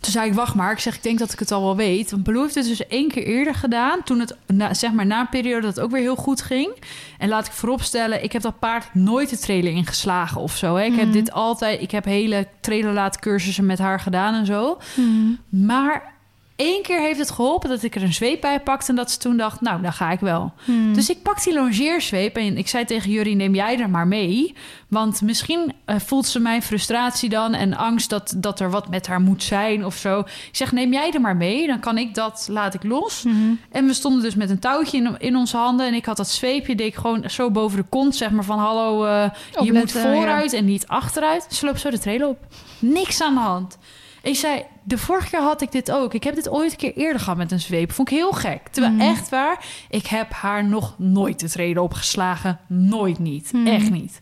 Toen 0.04 0.12
zei 0.12 0.28
ik, 0.30 0.34
wacht 0.34 0.56
maar. 0.56 0.72
Ik 0.72 0.80
zeg, 0.80 0.96
ik 0.96 1.04
denk 1.04 1.20
dat 1.20 1.32
ik 1.34 1.40
het 1.40 1.52
al 1.52 1.62
wel 1.64 1.76
weet. 1.76 2.12
Want 2.12 2.24
Baloo 2.24 2.42
heeft 2.42 2.56
het 2.56 2.68
dus 2.68 2.88
één 2.88 3.08
keer 3.08 3.24
eerder 3.24 3.56
gedaan. 3.56 4.04
Toen 4.04 4.20
het, 4.20 4.36
na, 4.48 4.74
zeg 4.74 4.92
maar, 4.92 5.06
na 5.06 5.20
een 5.20 5.30
periode 5.30 5.62
dat 5.62 5.76
het 5.76 5.84
ook 5.86 5.92
weer 5.92 6.02
heel 6.02 6.16
goed 6.16 6.42
ging. 6.42 6.70
En 7.18 7.30
laat 7.30 7.46
ik 7.46 7.52
vooropstellen, 7.52 8.24
ik 8.24 8.32
heb 8.32 8.42
dat 8.42 8.60
paard 8.60 8.94
nooit 8.94 9.30
de 9.30 9.38
trailer 9.38 9.72
ingeslagen 9.72 10.42
of 10.42 10.56
zo. 10.56 10.76
Hè. 10.76 10.84
Ik 10.84 10.96
heb 10.96 11.04
Mhm. 11.06 11.14
dit 11.14 11.32
altijd, 11.32 11.82
ik 11.82 11.92
heb 11.92 12.06
hele 12.06 12.48
trailerlaatcursussen 12.62 13.66
met 13.66 13.80
haar 13.80 14.00
gedaan 14.00 14.34
en 14.34 14.46
zo. 14.46 14.78
Hmm. 14.96 15.40
Maar 15.50 16.13
één 16.56 16.82
keer 16.82 17.00
heeft 17.00 17.20
het 17.20 17.32
geholpen 17.32 17.70
dat 17.70 17.84
ik 17.84 17.96
er 17.96 18.04
een 18.04 18.14
zweep 18.14 18.42
bij 18.42 18.60
pakte. 18.60 18.90
En 18.90 18.96
dat 18.96 19.12
ze 19.12 19.18
toen 19.18 19.38
dacht, 19.38 19.62
nou, 19.62 19.82
dan 19.82 19.94
ga 19.94 20.12
ik 20.12 20.20
wel. 20.20 20.54
Hmm. 20.64 20.94
Dus 20.94 21.10
ik 21.10 21.22
pak 21.22 21.44
die 21.44 21.54
longeerzweep 21.54 22.36
en 22.36 22.58
ik 22.58 22.68
zei 22.68 22.86
tegen 22.86 23.12
jullie, 23.12 23.36
neem 23.36 23.56
jij 23.56 23.80
er 23.80 23.90
maar 23.90 24.08
mee. 24.08 24.56
Want 24.88 25.22
misschien 25.22 25.74
eh, 25.86 26.00
voelt 26.00 26.26
ze 26.26 26.40
mijn 26.40 26.62
frustratie 26.62 27.30
dan 27.30 27.54
en 27.54 27.74
angst 27.74 28.10
dat, 28.10 28.34
dat 28.38 28.60
er 28.60 28.70
wat 28.70 28.90
met 28.90 29.08
haar 29.08 29.22
moet 29.22 29.44
zijn 29.44 29.86
of 29.86 29.96
zo. 29.96 30.20
Ik 30.20 30.50
zeg, 30.52 30.72
neem 30.72 30.92
jij 30.92 31.12
er 31.12 31.22
maar 31.22 31.36
mee, 31.36 31.68
dan 31.68 31.80
kan 31.80 31.98
ik 31.98 32.14
dat, 32.14 32.48
laat 32.52 32.74
ik 32.74 32.84
los. 32.84 33.24
Hmm. 33.24 33.60
En 33.72 33.86
we 33.86 33.94
stonden 33.94 34.22
dus 34.22 34.36
met 34.36 34.50
een 34.50 34.60
touwtje 34.60 34.98
in, 34.98 35.16
in 35.18 35.36
onze 35.36 35.58
handen 35.58 35.88
en 35.88 35.94
ik 35.94 36.06
had 36.06 36.18
dat 36.18 36.30
zweepje, 36.30 36.76
deed 36.76 36.88
ik 36.88 36.96
gewoon 36.96 37.30
zo 37.30 37.52
boven 37.52 37.78
de 37.78 37.86
kont, 37.90 38.16
zeg 38.16 38.32
maar 38.32 38.44
van 38.44 38.60
hallo, 38.60 39.06
eh, 39.06 39.30
je 39.62 39.74
moet 39.74 39.92
vooruit 39.92 40.54
en 40.54 40.66
niet 40.66 40.88
achteruit. 40.88 41.46
Ze 41.50 41.66
loopt 41.66 41.80
zo 41.80 41.90
de 41.90 42.00
trailer 42.00 42.28
op. 42.28 42.38
Niks 42.80 43.22
aan 43.22 43.34
de 43.34 43.40
hand. 43.40 43.78
Ik 44.22 44.36
zei, 44.36 44.66
de 44.84 44.98
vorige 44.98 45.30
keer 45.30 45.42
had 45.42 45.62
ik 45.62 45.72
dit 45.72 45.92
ook. 45.92 46.14
Ik 46.14 46.24
heb 46.24 46.36
dit 46.36 46.50
ooit 46.50 46.72
een 46.72 46.78
keer 46.78 46.94
eerder 46.96 47.20
gehad 47.22 47.38
met 47.38 47.52
een 47.52 47.60
zweep. 47.60 47.92
Vond 47.92 48.12
ik 48.12 48.18
heel 48.18 48.32
gek. 48.32 48.68
Terwijl 48.72 48.94
Mm. 48.94 49.02
echt 49.02 49.30
waar, 49.30 49.66
ik 49.90 50.06
heb 50.08 50.32
haar 50.32 50.66
nog 50.66 50.96
nooit 50.98 51.40
de 51.40 51.50
treden 51.50 51.84
opgeslagen. 51.84 52.60
Nooit 52.68 53.20
niet. 53.20 53.54
Mm. 53.54 53.68
Echt 53.68 53.90
niet. 53.92 54.20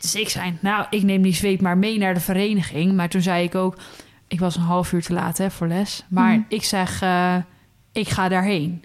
Dus 0.00 0.14
ik 0.14 0.28
zei, 0.28 0.58
nou, 0.60 0.86
ik 0.90 1.02
neem 1.02 1.22
die 1.22 1.34
zweep 1.34 1.60
maar 1.60 1.78
mee 1.78 1.98
naar 1.98 2.14
de 2.14 2.20
vereniging. 2.20 2.92
Maar 2.92 3.08
toen 3.08 3.22
zei 3.22 3.44
ik 3.44 3.54
ook, 3.54 3.76
ik 4.28 4.40
was 4.40 4.56
een 4.56 4.62
half 4.62 4.92
uur 4.92 5.02
te 5.02 5.12
laat 5.12 5.38
hè, 5.38 5.50
voor 5.50 5.66
les. 5.68 6.04
Maar 6.08 6.32
Mm. 6.34 6.44
ik 6.48 6.64
zeg, 6.64 7.02
eh, 7.02 7.36
ik 7.92 8.08
ga 8.08 8.28
daarheen. 8.28 8.84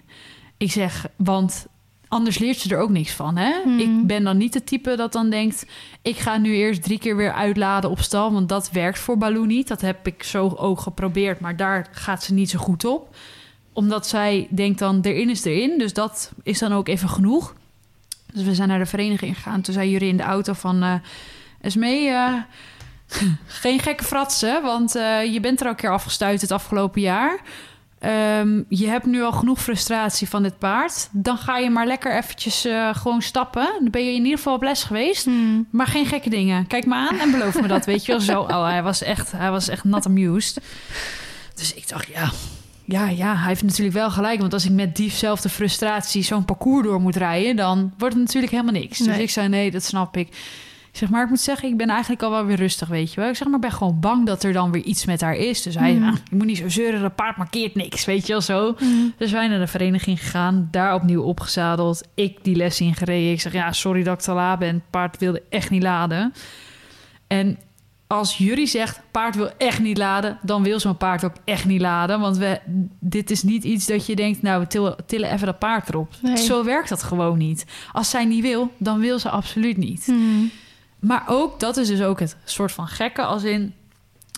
Ik 0.56 0.72
zeg, 0.72 1.06
want 1.16 1.66
anders 2.08 2.38
leert 2.38 2.56
ze 2.56 2.74
er 2.74 2.80
ook 2.80 2.90
niks 2.90 3.12
van. 3.12 3.36
Hè? 3.36 3.52
Mm. 3.64 3.78
Ik 3.78 4.06
ben 4.06 4.24
dan 4.24 4.36
niet 4.36 4.54
het 4.54 4.66
type 4.66 4.96
dat 4.96 5.12
dan 5.12 5.30
denkt... 5.30 5.66
ik 6.02 6.16
ga 6.16 6.36
nu 6.36 6.54
eerst 6.54 6.82
drie 6.82 6.98
keer 6.98 7.16
weer 7.16 7.32
uitladen 7.32 7.90
op 7.90 8.00
stal... 8.00 8.32
want 8.32 8.48
dat 8.48 8.70
werkt 8.70 8.98
voor 8.98 9.18
Baloo 9.18 9.44
niet. 9.44 9.68
Dat 9.68 9.80
heb 9.80 10.06
ik 10.06 10.22
zo 10.22 10.54
ook 10.56 10.80
geprobeerd, 10.80 11.40
maar 11.40 11.56
daar 11.56 11.88
gaat 11.90 12.22
ze 12.22 12.34
niet 12.34 12.50
zo 12.50 12.58
goed 12.58 12.84
op. 12.84 13.16
Omdat 13.72 14.06
zij 14.06 14.48
denkt 14.50 14.78
dan, 14.78 15.00
erin 15.02 15.30
is 15.30 15.44
erin. 15.44 15.78
Dus 15.78 15.92
dat 15.92 16.32
is 16.42 16.58
dan 16.58 16.72
ook 16.72 16.88
even 16.88 17.08
genoeg. 17.08 17.54
Dus 18.32 18.42
we 18.42 18.54
zijn 18.54 18.68
naar 18.68 18.78
de 18.78 18.86
vereniging 18.86 19.34
gegaan. 19.34 19.60
Toen 19.60 19.74
zei 19.74 19.90
jullie 19.90 20.08
in 20.08 20.16
de 20.16 20.22
auto 20.22 20.52
van... 20.52 20.82
eh 20.82 20.94
Esmee, 21.64 22.08
eh, 22.08 22.34
geen 23.46 23.80
gekke 23.80 24.04
fratsen... 24.04 24.62
want 24.62 24.94
eh, 24.94 25.32
je 25.32 25.40
bent 25.40 25.60
er 25.60 25.66
al 25.66 25.72
een 25.72 25.78
keer 25.78 25.90
afgestuurd 25.90 26.40
het 26.40 26.50
afgelopen 26.50 27.00
jaar... 27.00 27.40
Ehm, 28.04 28.62
je 28.68 28.86
hebt 28.88 29.06
nu 29.06 29.22
al 29.22 29.32
genoeg 29.32 29.62
frustratie 29.62 30.28
van 30.28 30.42
dit 30.42 30.58
paard. 30.58 31.08
Dan 31.12 31.36
ga 31.36 31.58
je 31.58 31.70
maar 31.70 31.86
lekker 31.86 32.16
eventjes 32.16 32.64
eh, 32.64 32.94
gewoon 32.94 33.22
stappen. 33.22 33.68
Dan 33.78 33.90
ben 33.90 34.04
je 34.04 34.14
in 34.14 34.22
ieder 34.22 34.36
geval 34.36 34.54
op 34.54 34.62
les 34.62 34.82
geweest. 34.82 35.24
Hmm. 35.24 35.66
Maar 35.70 35.86
geen 35.86 36.06
gekke 36.06 36.30
dingen. 36.30 36.66
Kijk 36.66 36.86
me 36.86 36.94
aan 36.94 37.18
en 37.18 37.30
beloof 37.30 37.60
me 37.60 37.66
dat, 37.68 37.84
weet 37.84 38.04
je 38.06 38.12
wel. 38.12 38.20
Zo, 38.20 38.40
oh, 38.40 38.66
hij 38.66 38.82
was 38.82 39.02
echt, 39.02 39.32
hij 39.32 39.50
was 39.50 39.68
echt 39.68 39.84
not 39.84 40.06
amused. 40.06 40.60
Dus 41.54 41.74
ik 41.74 41.88
dacht, 41.88 42.08
ja, 42.08 42.30
ja, 42.84 43.08
ja, 43.08 43.36
hij 43.36 43.48
heeft 43.48 43.62
natuurlijk 43.62 43.96
wel 43.96 44.10
gelijk. 44.10 44.40
Want 44.40 44.52
als 44.52 44.64
ik 44.64 44.70
met 44.72 44.96
diezelfde 44.96 45.48
frustratie 45.48 46.22
zo'n 46.22 46.44
parcours 46.44 46.86
door 46.86 47.00
moet 47.00 47.16
rijden... 47.16 47.56
dan 47.56 47.92
wordt 47.98 48.14
het 48.14 48.24
natuurlijk 48.24 48.52
helemaal 48.52 48.80
niks. 48.80 48.98
Dus 48.98 49.06
Nee. 49.06 49.22
ik 49.22 49.30
zei, 49.30 49.48
nee, 49.48 49.70
dat 49.70 49.82
snap 49.82 50.16
ik. 50.16 50.28
Ik 50.94 51.00
zeg, 51.00 51.08
maar 51.10 51.22
ik 51.22 51.28
moet 51.28 51.40
zeggen, 51.40 51.68
ik 51.68 51.76
ben 51.76 51.88
eigenlijk 51.88 52.22
al 52.22 52.30
wel 52.30 52.44
weer 52.44 52.56
rustig, 52.56 52.88
weet 52.88 53.12
je 53.12 53.20
wel. 53.20 53.28
Ik 53.30 53.36
zeg, 53.36 53.48
maar 53.48 53.58
ben 53.58 53.72
gewoon 53.72 54.00
bang 54.00 54.26
dat 54.26 54.42
er 54.42 54.52
dan 54.52 54.70
weer 54.72 54.82
iets 54.82 55.04
met 55.04 55.20
haar 55.20 55.34
is. 55.36 55.62
Dus 55.62 55.74
hij, 55.74 55.94
Mhm. 55.94 56.08
ah, 56.08 56.14
je 56.30 56.36
moet 56.36 56.46
niet 56.46 56.56
zo 56.58 56.68
zeuren, 56.68 57.00
dat 57.00 57.14
paard 57.14 57.36
markeert 57.36 57.74
niks, 57.74 58.04
weet 58.04 58.26
je 58.26 58.32
wel 58.32 58.40
zo. 58.40 58.74
Hmm. 58.78 59.14
Dus 59.16 59.32
wij 59.32 59.48
naar 59.48 59.58
de 59.58 59.66
vereniging 59.66 60.18
gegaan, 60.20 60.68
daar 60.70 60.94
opnieuw 60.94 61.22
opgezadeld. 61.22 62.02
Ik 62.14 62.38
die 62.42 62.56
les 62.56 62.80
ingereden. 62.80 63.30
Ik 63.32 63.40
zeg, 63.40 63.52
ja, 63.52 63.72
sorry 63.72 64.02
dat 64.02 64.14
ik 64.14 64.20
te 64.20 64.32
laat 64.32 64.58
ben. 64.58 64.74
Het 64.74 64.90
paard 64.90 65.18
wilde 65.18 65.42
echt 65.50 65.70
niet 65.70 65.82
laden. 65.82 66.32
En 67.26 67.58
als 68.06 68.38
jullie 68.38 68.66
zegt, 68.66 69.00
paard 69.10 69.34
wil 69.36 69.50
echt 69.58 69.80
niet 69.80 69.98
laden... 69.98 70.38
dan 70.42 70.62
wil 70.62 70.80
zo'n 70.80 70.96
paard 70.96 71.24
ook 71.24 71.34
echt 71.44 71.64
niet 71.64 71.80
laden. 71.80 72.20
Want 72.20 72.36
we, 72.36 72.60
dit 73.00 73.30
is 73.30 73.42
niet 73.42 73.64
iets 73.64 73.86
dat 73.86 74.06
je 74.06 74.16
denkt... 74.16 74.42
nou, 74.42 74.60
we 74.60 74.66
tillen, 74.66 74.96
tillen 75.06 75.32
even 75.32 75.46
dat 75.46 75.58
paard 75.58 75.88
erop. 75.88 76.12
Nee. 76.22 76.36
Zo 76.36 76.64
werkt 76.64 76.88
dat 76.88 77.02
gewoon 77.02 77.38
niet. 77.38 77.66
Als 77.92 78.10
zij 78.10 78.24
niet 78.24 78.42
wil, 78.42 78.70
dan 78.78 78.98
wil 79.00 79.18
ze 79.18 79.28
absoluut 79.30 79.76
niet. 79.76 80.04
Hmm. 80.06 80.50
Maar 81.06 81.24
ook, 81.26 81.60
dat 81.60 81.76
is 81.76 81.88
dus 81.88 82.02
ook 82.02 82.20
het 82.20 82.36
soort 82.44 82.72
van 82.72 82.86
gekke, 82.88 83.22
als 83.22 83.42
in... 83.42 83.74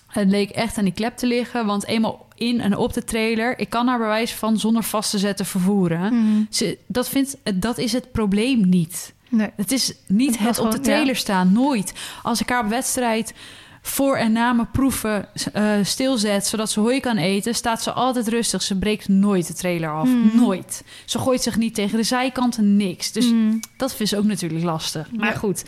Het 0.07 0.29
leek 0.29 0.51
echt 0.51 0.79
aan 0.79 0.85
die 0.85 0.93
klep 0.93 1.17
te 1.17 1.27
liggen, 1.27 1.67
want 1.67 1.87
eenmaal 1.87 2.27
in 2.35 2.61
en 2.61 2.77
op 2.77 2.93
de 2.93 3.05
trailer... 3.05 3.59
ik 3.59 3.71
kan 3.71 3.87
haar 3.87 3.99
bij 3.99 4.07
wijze 4.07 4.35
van 4.37 4.59
zonder 4.59 4.83
vast 4.83 5.11
te 5.11 5.19
zetten 5.19 5.47
vervoeren. 5.47 6.09
Hmm. 6.09 6.47
Ze, 6.51 6.79
dat, 6.87 7.09
vindt, 7.09 7.37
dat 7.55 7.79
is 7.79 7.93
het 7.93 8.13
probleem 8.13 8.69
niet. 8.69 9.15
Nee. 9.29 9.51
Het 9.57 9.73
is 9.73 9.95
niet 10.07 10.39
Het 10.39 10.59
op 10.59 10.71
de 10.71 10.81
trailer 10.81 11.17
staan, 11.17 11.53
nooit. 11.53 11.93
Als 12.23 12.41
ik 12.41 12.49
haar 12.49 12.65
op 12.65 12.71
wedstrijd 12.71 13.35
voor 13.83 14.17
en 14.17 14.33
na 14.33 14.53
mijn 14.53 14.71
proeven 14.71 15.29
eh, 15.53 15.73
stilzet... 15.83 16.47
zodat 16.47 16.71
ze 16.71 16.81
hooi 16.81 17.01
kan 17.01 17.17
eten, 17.17 17.55
staat 17.55 17.83
ze 17.83 17.93
altijd 17.93 18.29
rustig. 18.29 18.63
Ze 18.63 18.79
breekt 18.79 19.09
nooit 19.09 19.47
de 19.47 19.55
trailer 19.55 19.91
af, 19.91 20.09
Hmm. 20.09 20.31
nooit. 20.35 20.85
Ze 21.05 21.19
gooit 21.19 21.43
zich 21.43 21.57
niet 21.57 21.75
tegen 21.75 21.97
de 21.97 22.05
zijkanten, 22.05 22.77
niks. 22.77 23.13
Dus 23.13 23.25
Hmm. 23.29 23.61
dat 23.77 23.95
vind 23.95 24.09
ze 24.09 24.19
ook 24.19 24.25
natuurlijk 24.25 24.65
lastig. 24.65 25.11
Maar 25.13 25.33
Ja. 25.33 25.39
goed, 25.39 25.65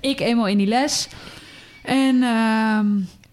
ik 0.00 0.20
eenmaal 0.20 0.46
in 0.46 0.58
die 0.58 0.66
les. 0.66 1.08
En 1.82 2.22
ehm, 2.22 2.86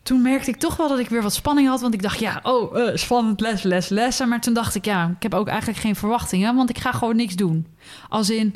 toen 0.04 0.22
merkte 0.22 0.50
ik 0.50 0.58
toch 0.58 0.76
wel 0.76 0.88
dat 0.88 1.00
ik 1.00 1.10
weer 1.10 1.22
wat 1.22 1.34
spanning 1.34 1.68
had. 1.68 1.82
Want 1.82 1.94
ik 1.94 2.02
dacht, 2.02 2.20
ja, 2.20 2.40
oh, 2.44 2.80
eh, 2.80 2.96
spannend, 2.96 3.40
les, 3.40 3.64
les, 3.64 3.90
lessen. 3.90 4.30
Maar 4.30 4.42
toen 4.42 4.54
dacht 4.54 4.76
ik, 4.76 4.86
ja, 4.86 5.14
ik 5.16 5.24
heb 5.24 5.34
ook 5.34 5.48
eigenlijk 5.48 5.80
geen 5.80 5.96
verwachtingen. 5.96 6.56
Want 6.56 6.70
ik 6.70 6.78
ga 6.78 6.92
gewoon 6.92 7.16
niks 7.16 7.36
doen. 7.36 7.68
Als 8.10 8.30
in, 8.30 8.56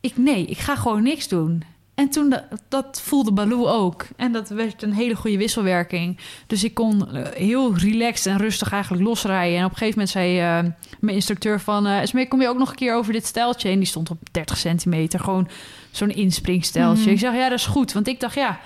ik, 0.00 0.16
nee, 0.16 0.44
ik 0.44 0.58
ga 0.58 0.76
gewoon 0.76 1.02
niks 1.02 1.28
doen. 1.28 1.62
En 1.94 2.08
toen, 2.08 2.34
dat, 2.68 3.00
voelde 3.04 3.32
Baloo 3.32 3.66
ook. 3.66 4.06
En 4.16 4.32
dat 4.32 4.48
werd 4.48 4.82
een 4.82 4.92
hele 4.92 5.14
goede 5.14 5.36
wisselwerking. 5.36 6.18
Dus 6.46 6.64
ik 6.64 6.74
kon 6.74 7.14
eh, 7.14 7.26
heel 7.32 7.76
relaxed 7.76 8.32
en 8.32 8.38
rustig 8.38 8.72
eigenlijk 8.72 9.02
losrijden. 9.02 9.58
En 9.58 9.64
op 9.64 9.70
een 9.70 9.76
gegeven 9.76 9.98
moment 9.98 10.10
zei 10.10 10.38
eh, 10.38 10.72
mijn 11.00 11.16
instructeur 11.16 11.60
van... 11.60 11.86
Esmee, 11.86 12.28
kom 12.28 12.40
je 12.40 12.48
ook 12.48 12.58
nog 12.58 12.70
een 12.70 12.76
keer 12.76 12.94
over 12.94 13.12
dit 13.12 13.26
steltje? 13.26 13.68
En 13.68 13.78
die 13.78 13.86
stond 13.86 14.10
op 14.10 14.18
30 14.30 14.56
centimeter. 14.56 15.20
Gewoon 15.20 15.48
zo'n 15.90 16.10
inspringsteltje. 16.10 17.02
Mhm. 17.02 17.12
Ik 17.12 17.18
zeg, 17.18 17.34
ja, 17.34 17.48
dat 17.48 17.58
is 17.58 17.66
goed. 17.66 17.92
Want 17.92 18.08
ik 18.08 18.20
dacht, 18.20 18.34
ja, 18.34 18.60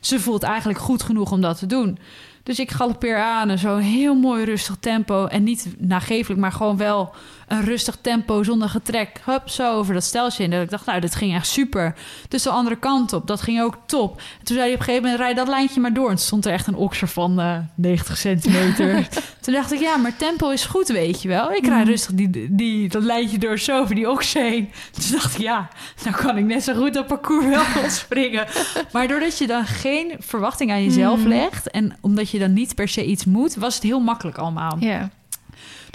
ze 0.00 0.20
voelt 0.20 0.42
eigenlijk 0.42 0.78
goed 0.78 1.02
genoeg 1.02 1.32
om 1.32 1.40
dat 1.40 1.58
te 1.58 1.66
doen. 1.66 1.98
Dus 2.42 2.58
ik 2.58 2.70
galoppeer 2.70 3.18
aan 3.18 3.50
en 3.50 3.58
zo'n 3.58 3.78
heel 3.78 4.14
mooi 4.14 4.44
rustig 4.44 4.76
tempo. 4.80 5.26
En 5.26 5.42
niet 5.42 5.74
nagevelijk, 5.78 6.40
maar 6.40 6.52
gewoon 6.52 6.76
wel 6.76 7.14
een 7.46 7.64
rustig 7.64 7.96
tempo 8.00 8.42
zonder 8.42 8.68
getrek. 8.68 9.20
Hup, 9.24 9.48
zo 9.48 9.72
over 9.72 9.94
dat 9.94 10.04
steltje 10.04 10.42
in. 10.44 10.50
Dat 10.50 10.62
ik 10.62 10.70
dacht, 10.70 10.86
nou, 10.86 11.00
dit 11.00 11.14
ging 11.14 11.34
echt 11.34 11.46
super. 11.46 11.94
Dus 12.28 12.42
de 12.42 12.50
andere 12.50 12.76
kant 12.76 13.12
op, 13.12 13.26
dat 13.26 13.40
ging 13.40 13.62
ook 13.62 13.78
top. 13.86 14.16
En 14.18 14.44
toen 14.44 14.56
zei 14.56 14.58
hij 14.60 14.68
op 14.72 14.78
een 14.78 14.84
gegeven 14.84 15.02
moment, 15.02 15.20
rijd 15.20 15.36
dat 15.36 15.48
lijntje 15.48 15.80
maar 15.80 15.92
door. 15.92 16.08
En 16.10 16.14
toen 16.16 16.24
stond 16.24 16.46
er 16.46 16.52
echt 16.52 16.66
een 16.66 16.74
okser 16.74 17.08
van 17.08 17.40
eh 17.40 17.58
90 17.74 18.16
centimeter. 18.16 19.08
toen 19.42 19.54
dacht 19.54 19.72
ik, 19.72 19.80
ja, 19.80 19.96
maar 19.96 20.16
tempo 20.16 20.50
is 20.50 20.64
goed, 20.64 20.88
weet 20.88 21.22
je 21.22 21.28
wel. 21.28 21.52
Ik 21.52 21.66
rijd 21.66 21.80
Mhm. 21.80 21.88
rustig 21.90 22.10
die, 22.14 22.54
die, 22.54 22.88
dat 22.88 23.02
lijntje 23.02 23.38
door 23.38 23.58
zo 23.58 23.78
over 23.80 23.94
die 23.94 24.10
okser 24.10 24.42
heen. 24.42 24.70
Toen 24.92 25.04
dacht 25.12 25.34
ik, 25.34 25.40
ja, 25.40 25.68
nou 26.04 26.16
kan 26.16 26.36
ik 26.38 26.44
net 26.44 26.62
zo 26.64 26.74
goed 26.74 26.94
dat 26.94 27.06
parcours 27.06 27.46
wel 27.46 27.64
ontspringen. 27.82 28.46
Maar 28.92 29.08
doordat 29.08 29.38
je 29.38 29.46
dan 29.46 29.66
geen 29.66 30.12
verwachting 30.18 30.70
aan 30.70 30.84
jezelf 30.84 31.18
Mhm. 31.18 31.28
legt... 31.28 31.70
en 31.70 31.96
omdat 32.00 32.30
je 32.30 32.38
dan 32.38 32.52
niet 32.52 32.74
per 32.74 32.88
se 32.88 33.04
iets 33.04 33.24
moet, 33.24 33.54
was 33.54 33.74
het 33.74 33.82
heel 33.82 34.00
makkelijk 34.00 34.38
allemaal. 34.38 34.76
Ja. 34.80 35.10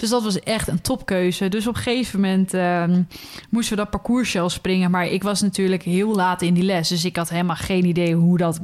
Dus 0.02 0.10
dat 0.10 0.22
was 0.22 0.40
echt 0.40 0.68
een 0.68 0.80
topkeuze. 0.80 1.48
Dus 1.48 1.66
op 1.66 1.76
een 1.76 1.82
gegeven 1.82 2.20
moment 2.20 2.54
ehm, 2.54 3.02
moesten 3.50 3.76
we 3.76 3.82
dat 3.82 3.90
parcours 3.90 4.30
zelf 4.30 4.52
springen. 4.52 4.90
Maar 4.90 5.06
ik 5.06 5.22
was 5.22 5.40
natuurlijk 5.40 5.82
heel 5.82 6.14
laat 6.14 6.42
in 6.42 6.54
die 6.54 6.62
les. 6.62 6.88
Dus 6.88 7.04
ik 7.04 7.16
had 7.16 7.28
helemaal 7.28 7.56
geen 7.56 7.84
idee 7.84 8.14
hoe, 8.14 8.38
dat, 8.38 8.60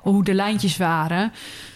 hoe 0.00 0.24
de 0.24 0.34
lijntjes 0.34 0.76
waren. 0.76 1.32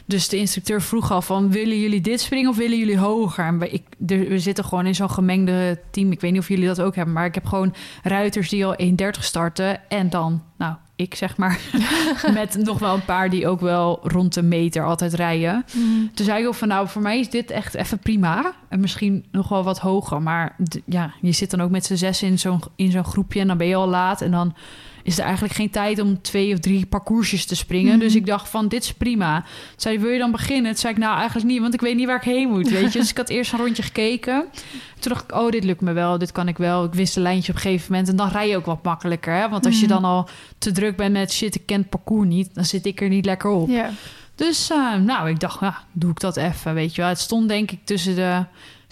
Dus 0.07 0.29
de 0.29 0.37
instructeur 0.37 0.83
vroeg 0.83 1.11
al 1.11 1.23
van... 1.23 1.51
willen 1.51 1.81
jullie 1.81 2.01
dit 2.01 2.21
springen 2.21 2.51
of 2.51 2.57
willen 2.57 2.79
jullie 2.79 2.99
hoger? 2.99 3.45
En 3.45 3.73
ik, 3.73 3.83
we 3.99 4.39
zitten 4.39 4.65
gewoon 4.65 4.87
in 4.87 4.95
zo'n 4.95 5.11
gemengde 5.11 5.81
team. 5.91 6.13
Ik 6.13 6.21
weet 6.21 6.33
niet 6.33 6.41
of 6.41 6.49
jullie 6.49 6.67
dat 6.67 6.81
ook 6.81 6.95
hebben. 6.95 7.15
Maar 7.15 7.27
ik 7.27 7.35
heb 7.35 7.47
gewoon 7.47 7.75
ruiters 8.03 8.49
die 8.49 8.67
al 8.67 8.77
1,30 8.83 8.95
starten. 9.11 9.89
En 9.89 10.11
dan 10.11 10.43
nou, 10.59 10.75
ik 11.01 11.15
zeg 11.15 11.37
maar, 11.37 11.61
met 12.35 12.57
nog 12.59 12.79
wel 12.79 12.95
een 12.95 13.05
paar 13.05 13.31
die 13.31 13.49
ook 13.49 13.61
wel 13.61 14.01
rond 14.03 14.35
de 14.35 14.43
meter 14.43 14.85
altijd 14.85 15.15
rijden. 15.15 15.65
Mm. 15.73 16.11
Toen 16.15 16.27
zei 16.27 16.41
ik 16.41 16.47
ook 16.47 16.55
van, 16.55 16.69
nou, 16.69 16.89
voor 16.89 17.03
mij 17.03 17.19
is 17.19 17.31
dit 17.31 17.51
echt 17.51 17.75
even 17.75 17.99
prima. 17.99 18.53
En 18.69 18.81
misschien 18.81 19.25
nog 19.31 19.49
wel 19.49 19.63
wat 19.63 19.79
hoger. 19.79 20.23
Maar 20.23 20.57
ja, 20.85 21.13
je 21.21 21.33
zit 21.33 21.51
dan 21.51 21.61
ook 21.61 21.71
met 21.71 21.85
z'n 21.85 21.95
zes 21.95 22.23
in 22.23 22.39
zo'n, 22.39 22.63
in 22.77 22.91
zo'n 22.91 23.05
groepje 23.05 23.41
en 23.41 23.47
dan 23.47 23.57
ben 23.57 23.67
je 23.67 23.75
al 23.75 23.89
laat. 23.89 24.21
En 24.21 24.31
dan 24.31 24.55
is 25.03 25.19
er 25.19 25.25
eigenlijk 25.25 25.55
geen 25.55 25.71
tijd 25.71 25.99
om 26.01 26.23
twee 26.23 26.53
of 26.53 26.59
drie 26.59 26.87
parcoursjes 26.87 27.47
te 27.47 27.57
springen. 27.57 27.93
Mhm. 27.93 28.01
Dus 28.01 28.15
ik 28.15 28.27
dacht 28.27 28.49
van, 28.49 28.69
dit 28.69 28.83
is 28.83 28.93
prima. 28.93 29.41
Toen 29.41 29.47
zei 29.77 29.99
wil 29.99 30.11
je 30.11 30.19
dan 30.19 30.31
beginnen? 30.31 30.71
Toen 30.71 30.81
zei 30.81 30.93
ik, 30.93 30.99
nou, 30.99 31.17
eigenlijk 31.17 31.49
niet, 31.49 31.61
want 31.61 31.75
ik 31.75 31.81
weet 31.81 31.97
niet 31.97 32.07
waar 32.07 32.17
ik 32.17 32.23
heen 32.23 32.49
moet, 32.49 32.69
weet 32.71 32.93
je. 32.93 32.99
Dus 33.01 33.11
ik 33.11 33.17
had 33.17 33.29
eerst 33.29 33.53
een 33.53 33.59
rondje 33.59 33.83
gekeken. 33.83 34.45
Toen 34.99 35.13
dacht 35.13 35.25
ik, 35.25 35.35
oh, 35.35 35.51
dit 35.51 35.65
lukt 35.65 35.81
me 35.81 35.93
wel, 35.93 36.19
dit 36.19 36.33
kan 36.33 36.49
ik 36.49 36.59
wel. 36.59 36.85
Ik 36.85 36.95
wist 36.95 37.17
een 37.17 37.23
lijntje 37.23 37.51
op 37.53 37.57
een 37.57 37.63
gegeven 37.65 37.87
moment. 37.91 38.09
En 38.09 38.17
dan 38.17 38.29
rij 38.29 38.49
je 38.49 38.57
ook 38.57 38.67
wat 38.67 38.83
makkelijker, 38.85 39.35
hè. 39.35 39.49
Want 39.49 39.67
als 39.67 39.81
je 39.81 39.87
Mhm. 39.87 39.95
dan 39.95 40.05
al 40.05 40.29
te 40.59 40.73
druk 40.73 40.97
bent 40.97 41.13
met 41.13 41.33
shit, 41.33 41.55
ik 41.55 41.67
ken 41.67 41.81
het 41.81 41.89
parcours 41.91 42.29
niet... 42.29 42.55
dan 42.55 42.65
zit 42.65 42.87
ik 42.87 43.01
er 43.01 43.09
niet 43.09 43.25
lekker 43.25 43.51
op. 43.51 43.69
Ja. 43.69 43.91
Dus 44.35 44.71
eh, 44.71 44.95
nou, 44.95 45.29
ik 45.29 45.41
dacht, 45.41 45.61
ja, 45.61 45.79
doe 45.93 46.11
ik 46.11 46.21
dat 46.21 46.37
even, 46.37 46.75
weet 46.75 46.95
je 46.95 47.01
wel. 47.01 47.11
Het 47.11 47.19
stond 47.19 47.49
denk 47.49 47.71
ik 47.71 47.79
tussen 47.85 48.15
de 48.15 48.45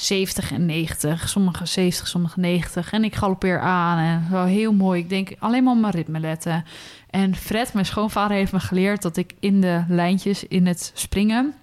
70 0.03 0.53
en 0.53 0.67
90. 0.67 1.29
Sommige 1.29 1.67
70, 1.67 2.09
sommige 2.09 2.41
90. 2.41 2.93
En 2.93 3.05
ik 3.05 3.15
galoppeer 3.15 3.61
aan 3.61 3.99
en 3.99 4.27
wel 4.31 4.45
heel 4.45 4.73
mooi. 4.73 5.01
Ik 5.01 5.09
denk 5.09 5.31
alleen 5.39 5.65
maar 5.65 5.75
op 5.75 5.81
mijn 5.81 5.93
ritme 5.93 6.21
letten. 6.21 6.65
En 7.11 7.37
Fred, 7.37 7.73
mijn 7.73 7.87
schoonvader, 7.87 8.37
heeft 8.37 8.53
me 8.53 8.61
geleerd 8.61 9.03
dat 9.03 9.17
ik 9.17 9.33
in 9.41 9.61
de 9.61 9.85
lijntjes, 9.89 10.45
in 10.47 10.67
het 10.67 10.91
springen, 10.95 11.55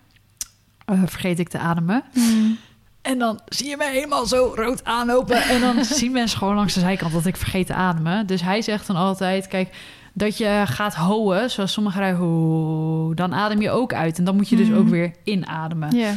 eh, 0.86 1.02
vergeet 1.06 1.40
ik 1.40 1.50
te 1.50 1.58
ademen. 1.58 2.04
Mm. 2.14 2.58
En 3.02 3.18
dan 3.20 3.40
zie 3.46 3.70
je 3.70 3.78
mij 3.78 3.92
helemaal 3.94 4.26
zo 4.26 4.52
rood 4.56 4.84
aanlopen. 4.84 5.42
En 5.44 5.62
dan 5.62 5.86
zien 6.00 6.12
mensen 6.12 6.38
gewoon 6.38 6.56
langs 6.56 6.74
de 6.74 6.80
zijkant 6.80 7.14
dat 7.14 7.26
ik 7.26 7.36
vergeet 7.38 7.68
te 7.68 7.74
ademen. 7.74 8.28
Dus 8.28 8.42
hij 8.42 8.62
zegt 8.62 8.88
dan 8.88 8.96
altijd, 8.96 9.48
kijk, 9.48 9.76
dat 10.14 10.38
je 10.38 10.64
gaat 10.66 10.94
houden, 10.94 11.52
zoals 11.52 11.72
sommigen 11.72 12.00
rijden, 12.02 13.16
dan 13.16 13.34
adem 13.34 13.62
je 13.62 13.70
ook 13.70 13.94
uit. 13.94 14.18
En 14.18 14.24
dan 14.24 14.36
moet 14.36 14.50
je 14.50 14.56
dus 14.56 14.68
Mhm. 14.68 14.78
ook 14.78 14.88
weer 14.88 15.14
inademen. 15.24 15.96
Ja. 15.96 16.14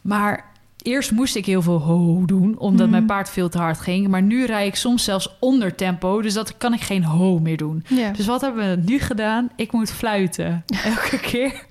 Maar 0.00 0.54
eerst 0.86 1.10
moest 1.10 1.36
ik 1.36 1.46
heel 1.46 1.62
veel 1.62 1.78
ho 1.80 2.22
doen, 2.24 2.58
omdat 2.58 2.80
Mhm. 2.86 2.90
mijn 2.90 3.06
paard 3.06 3.30
veel 3.30 3.48
te 3.48 3.58
hard 3.58 3.80
ging. 3.80 4.08
Maar 4.08 4.22
nu 4.22 4.44
rij 4.44 4.66
ik 4.66 4.74
soms 4.76 5.04
zelfs 5.04 5.36
onder 5.40 5.74
tempo, 5.74 6.22
dus 6.22 6.32
dat 6.34 6.56
kan 6.56 6.74
ik 6.74 6.80
geen 6.80 7.04
ho 7.04 7.38
meer 7.38 7.56
doen. 7.56 7.84
Dus 8.16 8.26
wat 8.26 8.40
hebben 8.40 8.70
we 8.70 8.82
nu 8.90 8.98
gedaan? 8.98 9.48
Ik 9.56 9.72
moet 9.72 9.92
fluiten. 9.92 10.64
Elke 10.84 11.18
keer 11.20 11.62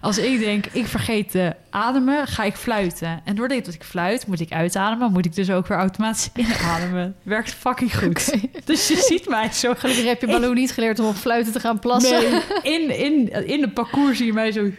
als 0.00 0.18
ik 0.18 0.38
denk, 0.38 0.66
ik 0.66 0.86
vergeet 0.86 1.30
te 1.30 1.52
ademen, 1.70 2.26
ga 2.26 2.42
ik 2.44 2.54
fluiten. 2.56 3.20
En 3.24 3.34
doordat 3.34 3.74
ik 3.74 3.84
fluit, 3.84 4.26
moet 4.26 4.40
ik 4.40 4.52
uitademen. 4.52 5.12
Moet 5.12 5.24
ik 5.26 5.34
dus 5.34 5.50
ook 5.50 5.66
weer 5.66 5.78
automatisch 5.78 6.30
inademen. 6.60 7.14
Werkt 7.22 7.50
fucking 7.54 7.96
goed. 7.98 8.34
Dus 8.64 8.88
je 8.88 8.96
ziet 8.96 9.28
mij 9.28 9.52
zo... 9.52 9.74
Gelukkig 9.76 10.04
heb 10.04 10.20
je 10.20 10.26
Baloo 10.26 10.52
niet 10.52 10.72
geleerd 10.72 10.98
om 10.98 11.06
op 11.06 11.14
fluiten 11.14 11.52
te 11.52 11.60
gaan 11.60 11.78
plassen. 11.78 12.20
Nee, 12.62 12.80
in, 12.80 12.98
in, 12.98 13.46
in 13.46 13.60
de 13.60 13.68
parcours 13.68 14.16
zie 14.16 14.26
je 14.26 14.32
mij 14.32 14.52
zo... 14.52 14.70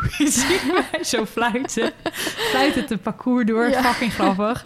Je 0.18 0.28
ziet 0.30 0.62
mij 0.72 1.04
zo 1.04 1.24
fluiten. 1.26 1.92
Fluiten 2.50 2.84
het 2.88 3.02
parcours 3.02 3.46
door. 3.46 3.68
Ja. 3.68 3.82
Fucking 3.82 4.12
grappig. 4.12 4.64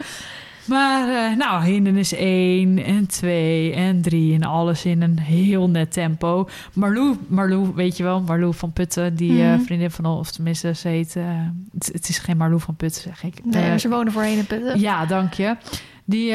Maar 0.64 1.08
eh, 1.30 1.36
nou, 1.36 1.64
hindernis 1.64 2.12
1 2.14 2.84
en 2.84 3.06
2 3.06 3.72
en 3.74 4.02
3 4.02 4.34
en 4.34 4.42
alles 4.42 4.84
in 4.84 5.02
een 5.02 5.18
heel 5.18 5.68
net 5.70 5.92
tempo. 5.92 6.48
Marlou, 6.72 7.16
Marlou 7.28 7.72
weet 7.74 7.96
je 7.96 8.02
wel, 8.02 8.20
Marlou 8.20 8.54
van 8.54 8.72
Putten, 8.72 9.14
die 9.14 9.42
eh, 9.42 9.48
Mhm. 9.52 9.60
vriendin 9.60 9.90
van 9.90 10.06
of 10.06 10.30
tenminste, 10.30 10.74
ze 10.74 10.88
heet... 10.88 11.16
eh, 11.16 11.24
het, 11.72 11.90
het 11.92 12.08
is 12.08 12.18
geen 12.18 12.36
Marlou 12.36 12.60
van 12.60 12.76
Putten, 12.76 13.02
zeg 13.02 13.22
ik. 13.24 13.44
Nee, 13.44 13.78
ze 13.78 13.88
wonen 13.88 14.12
voorheen 14.12 14.38
in 14.38 14.46
Putten. 14.46 14.80
ja, 14.80 15.06
dank 15.06 15.32
je. 15.34 15.56
Die, 16.04 16.34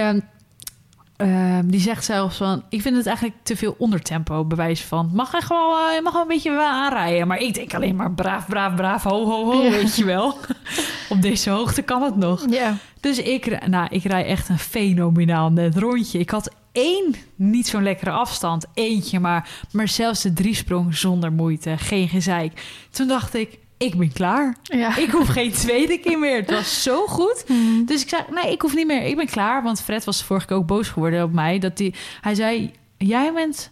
eh, 1.18 1.57
eh, 1.57 1.66
die 1.66 1.80
zegt 1.80 2.05
zelfs 2.05 2.38
van... 2.38 2.63
Ik 2.70 2.82
vind 2.82 2.95
het 2.95 3.05
eigenlijk 3.05 3.38
te 3.43 3.55
veel 3.55 3.76
ondertempo 3.78 4.45
bewijs 4.45 4.82
van... 4.82 5.09
Mag 5.13 5.34
echt 5.34 5.49
wel, 5.49 5.78
eh, 5.78 5.95
je 5.95 6.01
mag 6.03 6.13
wel 6.13 6.22
een 6.22 6.28
beetje 6.28 6.61
aanrijden. 6.61 7.28
Maar 7.28 7.39
ik 7.39 7.53
denk 7.53 7.74
alleen 7.74 7.95
maar 7.95 8.11
braaf, 8.11 8.47
braaf, 8.47 8.76
braaf, 8.76 9.03
ho, 9.03 9.26
ho, 9.26 9.45
ho, 9.45 9.61
Ja. 9.63 9.70
weet 9.70 9.95
je 9.95 10.05
wel. 10.05 10.38
Op 11.09 11.22
deze 11.22 11.49
hoogte 11.49 11.82
kan 11.82 12.01
het 12.01 12.16
nog. 12.16 12.45
Ja. 12.49 12.78
Dus 12.99 13.18
ik, 13.18 13.68
nou, 13.68 13.88
ik 13.89 14.03
rij 14.03 14.26
echt 14.26 14.49
een 14.49 14.59
fenomenaal 14.59 15.51
net 15.51 15.78
rondje. 15.78 16.20
Ik 16.20 16.30
had 16.30 16.53
één 16.72 17.16
niet 17.36 17.68
zo'n 17.68 17.84
lekkere 17.84 18.11
afstand. 18.11 18.66
Eentje 18.74 19.20
maar. 19.20 19.49
Maar 19.72 19.88
zelfs 19.88 20.22
de 20.22 20.34
driesprong 20.34 20.95
zonder 20.95 21.32
moeite. 21.32 21.78
Geen 21.78 22.09
gezeik. 22.09 22.61
Toen 22.89 23.07
dacht 23.07 23.34
ik, 23.34 23.57
ik 23.78 23.97
ben 23.97 24.11
klaar. 24.13 24.55
Ja. 24.63 24.97
Ik 24.97 25.11
hoef 25.11 25.28
geen 25.28 25.51
tweede 25.63 25.97
keer 25.97 26.19
meer. 26.19 26.36
Het 26.36 26.51
was 26.51 26.84
zo 26.84 27.05
goed. 27.05 27.43
Mm. 27.47 27.86
Dus 27.86 28.01
ik 28.01 28.09
zei, 28.09 28.23
nee, 28.32 28.51
ik 28.51 28.61
hoef 28.61 28.76
niet 28.76 28.88
meer. 28.88 29.01
Ik 29.01 29.15
ben 29.15 29.26
klaar. 29.26 29.63
Want 29.63 29.82
Fred 29.82 30.03
was 30.03 30.23
vorige 30.23 30.45
keer 30.45 30.55
ook 30.57 30.65
boos 30.67 30.89
geworden 30.89 31.23
op 31.23 31.32
mij. 31.34 31.59
Dat 31.59 31.78
die, 31.78 31.93
hij 32.21 32.36
zei, 32.36 32.71
jij 32.97 33.34
bent 33.34 33.71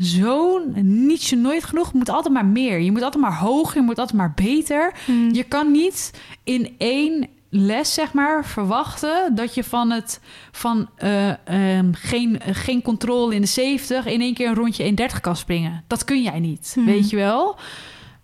zo 0.00 0.62
niet 0.82 1.22
zo 1.22 1.36
nooit 1.36 1.64
genoeg. 1.64 1.92
Je 1.92 1.98
moet 1.98 2.08
altijd 2.08 2.34
maar 2.34 2.46
meer. 2.46 2.78
Je 2.78 2.92
moet 2.92 3.02
altijd 3.02 3.22
maar 3.22 3.38
hoger. 3.38 3.76
Je 3.76 3.82
moet 3.82 3.98
altijd 3.98 4.18
maar 4.18 4.32
beter. 4.34 4.94
Mm. 5.06 5.34
Je 5.34 5.42
kan 5.42 5.70
niet 5.72 6.12
in 6.44 6.74
één 6.78 7.28
les, 7.50 7.94
zeg 7.94 8.12
maar, 8.12 8.44
verwachten 8.44 9.34
dat 9.34 9.54
je 9.54 9.64
van 9.64 9.90
het 9.90 10.20
van 10.52 10.88
eh, 10.96 11.28
ehm, 11.46 11.92
geen, 11.92 12.40
geen 12.52 12.82
controle 12.82 13.34
in 13.34 13.40
de 13.40 13.46
70 13.46 14.06
in 14.06 14.20
één 14.20 14.34
keer 14.34 14.48
een 14.48 14.54
rondje 14.54 14.94
1,30 15.10 15.20
kan 15.20 15.36
springen. 15.36 15.84
Dat 15.86 16.04
kun 16.04 16.22
jij 16.22 16.40
niet, 16.40 16.70
Hmm. 16.74 16.84
weet 16.84 17.10
je 17.10 17.16
wel. 17.16 17.56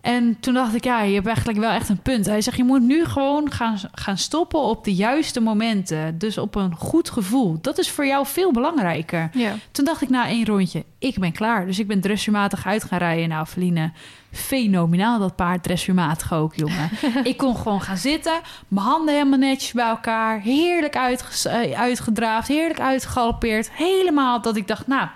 En 0.05 0.41
toen 0.41 0.55
dacht 0.55 0.75
ik, 0.75 0.85
ja, 0.85 1.03
je 1.03 1.15
hebt 1.15 1.27
eigenlijk 1.27 1.59
wel 1.59 1.71
echt 1.71 1.89
een 1.89 2.03
punt. 2.03 2.27
Hij 2.27 2.41
zegt, 2.41 2.57
je 2.57 2.65
moet 2.65 2.83
nu 2.83 3.05
gewoon 3.05 3.53
gaan, 3.53 3.79
gaan 3.93 4.19
stoppen 4.19 4.61
op 4.61 4.85
de 4.85 4.95
juiste 4.95 5.41
momenten. 5.41 6.19
Dus 6.19 6.39
op 6.39 6.55
een 6.55 6.75
goed 6.75 7.11
gevoel. 7.11 7.59
Dat 7.61 7.79
is 7.79 7.91
voor 7.91 8.07
jou 8.07 8.27
veel 8.27 8.53
belangrijker. 8.53 9.31
Ja. 9.33 9.55
Toen 9.71 9.85
dacht 9.85 10.03
ik 10.03 10.09
na 10.09 10.27
één 10.27 10.47
rondje, 10.47 10.85
ik 10.99 11.19
ben 11.19 11.33
klaar. 11.33 11.67
Dus 11.67 11.79
ik 11.79 11.87
ben 11.87 12.01
dressuurmatig 12.01 12.67
uit 12.67 12.85
gaan 12.85 12.99
rijden. 12.99 13.29
Nou, 13.29 13.47
Feline, 13.47 13.93
fenomenaal 14.33 15.19
dat 15.19 15.37
paard 15.37 15.63
dressuurmatig 15.63 16.33
ook, 16.33 16.55
jongen. 16.55 16.91
ik 17.25 17.37
kon 17.37 17.57
gewoon 17.57 17.83
gaan 17.83 17.97
zitten, 17.97 18.41
mijn 18.69 18.87
handen 18.87 19.15
helemaal 19.15 19.39
netjes 19.39 19.73
bij 19.73 19.89
elkaar. 19.89 20.41
Heerlijk 20.41 20.95
eh, 20.95 21.81
uitgedraafd, 21.81 22.49
heerlijk 22.49 22.81
uitgegalopeerd. 22.81 23.71
Helemaal 23.73 24.41
dat 24.41 24.57
ik 24.57 24.69
dacht, 24.69 24.87
nou, 24.87 25.09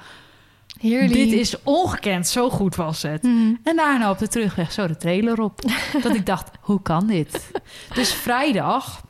Heerlijk. 0.78 1.12
dit 1.12 1.32
is 1.32 1.62
ongekend. 1.62 2.28
Zo 2.28 2.50
goed 2.50 2.76
was 2.76 3.02
het. 3.02 3.22
Mm. 3.22 3.58
En 3.62 3.76
daarna 3.76 4.10
op 4.10 4.18
de 4.18 4.28
terugweg 4.28 4.72
zo 4.72 4.86
de 4.86 4.96
trailer 4.96 5.40
op. 5.40 5.60
dat 6.02 6.14
ik 6.14 6.26
dacht, 6.26 6.50
hoe 6.60 6.82
kan 6.82 7.06
dit? 7.06 7.50
Dus 7.94 8.12
vrijdag 8.14 9.00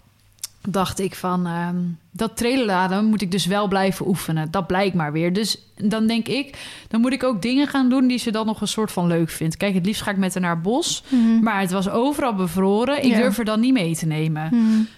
dacht 0.69 0.99
ik 1.01 1.15
van... 1.15 1.47
ehm, 1.47 1.77
dat 2.11 2.37
trailerladen 2.37 3.05
moet 3.05 3.23
ik 3.23 3.31
dus 3.31 3.47
wel 3.47 3.69
blijven 3.69 4.07
oefenen. 4.09 4.51
Dat 4.51 4.67
blijkt 4.67 4.95
maar 4.95 5.13
weer. 5.13 5.33
Dus 5.33 5.59
dan 5.77 6.07
denk 6.07 6.29
ik, 6.29 6.59
dan 6.89 7.01
moet 7.01 7.13
ik 7.13 7.23
ook 7.25 7.43
dingen 7.43 7.67
gaan 7.69 7.89
doen... 7.89 8.07
die 8.07 8.19
ze 8.19 8.31
dan 8.31 8.47
nog 8.47 8.61
een 8.61 8.69
soort 8.69 8.93
van 8.93 9.07
leuk 9.07 9.31
vindt. 9.31 9.57
Kijk, 9.57 9.75
het 9.75 9.87
liefst 9.87 10.03
ga 10.03 10.11
ik 10.11 10.17
met 10.17 10.33
haar 10.35 10.43
naar 10.43 10.55
het 10.55 10.63
bos. 10.63 11.05
Mm. 11.09 11.43
Maar 11.43 11.61
het 11.61 11.71
was 11.71 11.89
overal 11.89 12.35
bevroren. 12.35 13.05
Ik 13.05 13.11
Ja. 13.13 13.19
durf 13.19 13.39
er 13.39 13.45
dan 13.45 13.61
niet 13.61 13.73
mee 13.73 13.97
te 13.97 14.07
nemen. 14.07 14.49
Mm. 14.53 14.89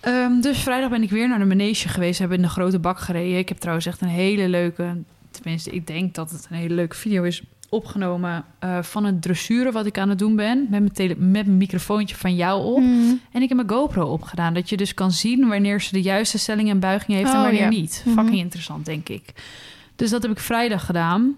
Ehm, 0.00 0.40
dus 0.40 0.58
vrijdag 0.58 0.90
ben 0.90 1.02
ik 1.02 1.10
weer 1.10 1.28
naar 1.28 1.38
de 1.38 1.44
manege 1.44 1.88
geweest. 1.88 2.18
Hebben 2.18 2.36
in 2.36 2.42
de 2.42 2.48
grote 2.48 2.78
bak 2.78 2.98
gereden. 2.98 3.38
Ik 3.38 3.48
heb 3.48 3.58
trouwens 3.58 3.86
echt 3.86 4.00
een 4.00 4.08
hele 4.08 4.48
leuke... 4.48 4.96
Tenminste, 5.40 5.70
ik 5.70 5.86
denk 5.86 6.14
dat 6.14 6.30
het 6.30 6.46
een 6.50 6.56
hele 6.56 6.74
leuke 6.74 6.96
video 6.96 7.22
is 7.22 7.42
opgenomen... 7.68 8.44
eh, 8.58 8.82
van 8.82 9.04
het 9.04 9.22
dressuren 9.22 9.72
wat 9.72 9.86
ik 9.86 9.98
aan 9.98 10.08
het 10.08 10.18
doen 10.18 10.36
ben. 10.36 10.58
Met 10.60 10.70
mijn, 10.70 10.92
tele- 10.92 11.14
met 11.18 11.30
mijn 11.46 11.56
microfoontje 11.56 12.16
van 12.16 12.34
jou 12.36 12.64
op. 12.64 12.78
Mm. 12.80 13.20
En 13.32 13.42
ik 13.42 13.48
heb 13.48 13.56
mijn 13.56 13.70
GoPro 13.70 14.06
opgedaan. 14.06 14.54
Dat 14.54 14.68
je 14.68 14.76
dus 14.76 14.94
kan 14.94 15.12
zien 15.12 15.48
wanneer 15.48 15.80
ze 15.80 15.92
de 15.92 16.02
juiste 16.02 16.38
stelling 16.38 16.70
en 16.70 16.80
buiging 16.80 17.16
heeft... 17.18 17.30
en 17.30 17.36
Oh, 17.36 17.42
wanneer 17.42 17.60
ja. 17.60 17.68
niet. 17.68 18.02
Mhm. 18.06 18.14
Fucking 18.18 18.38
interessant, 18.38 18.84
denk 18.84 19.08
ik. 19.08 19.32
Dus 19.96 20.10
dat 20.10 20.22
heb 20.22 20.30
ik 20.30 20.38
vrijdag 20.38 20.86
gedaan. 20.86 21.36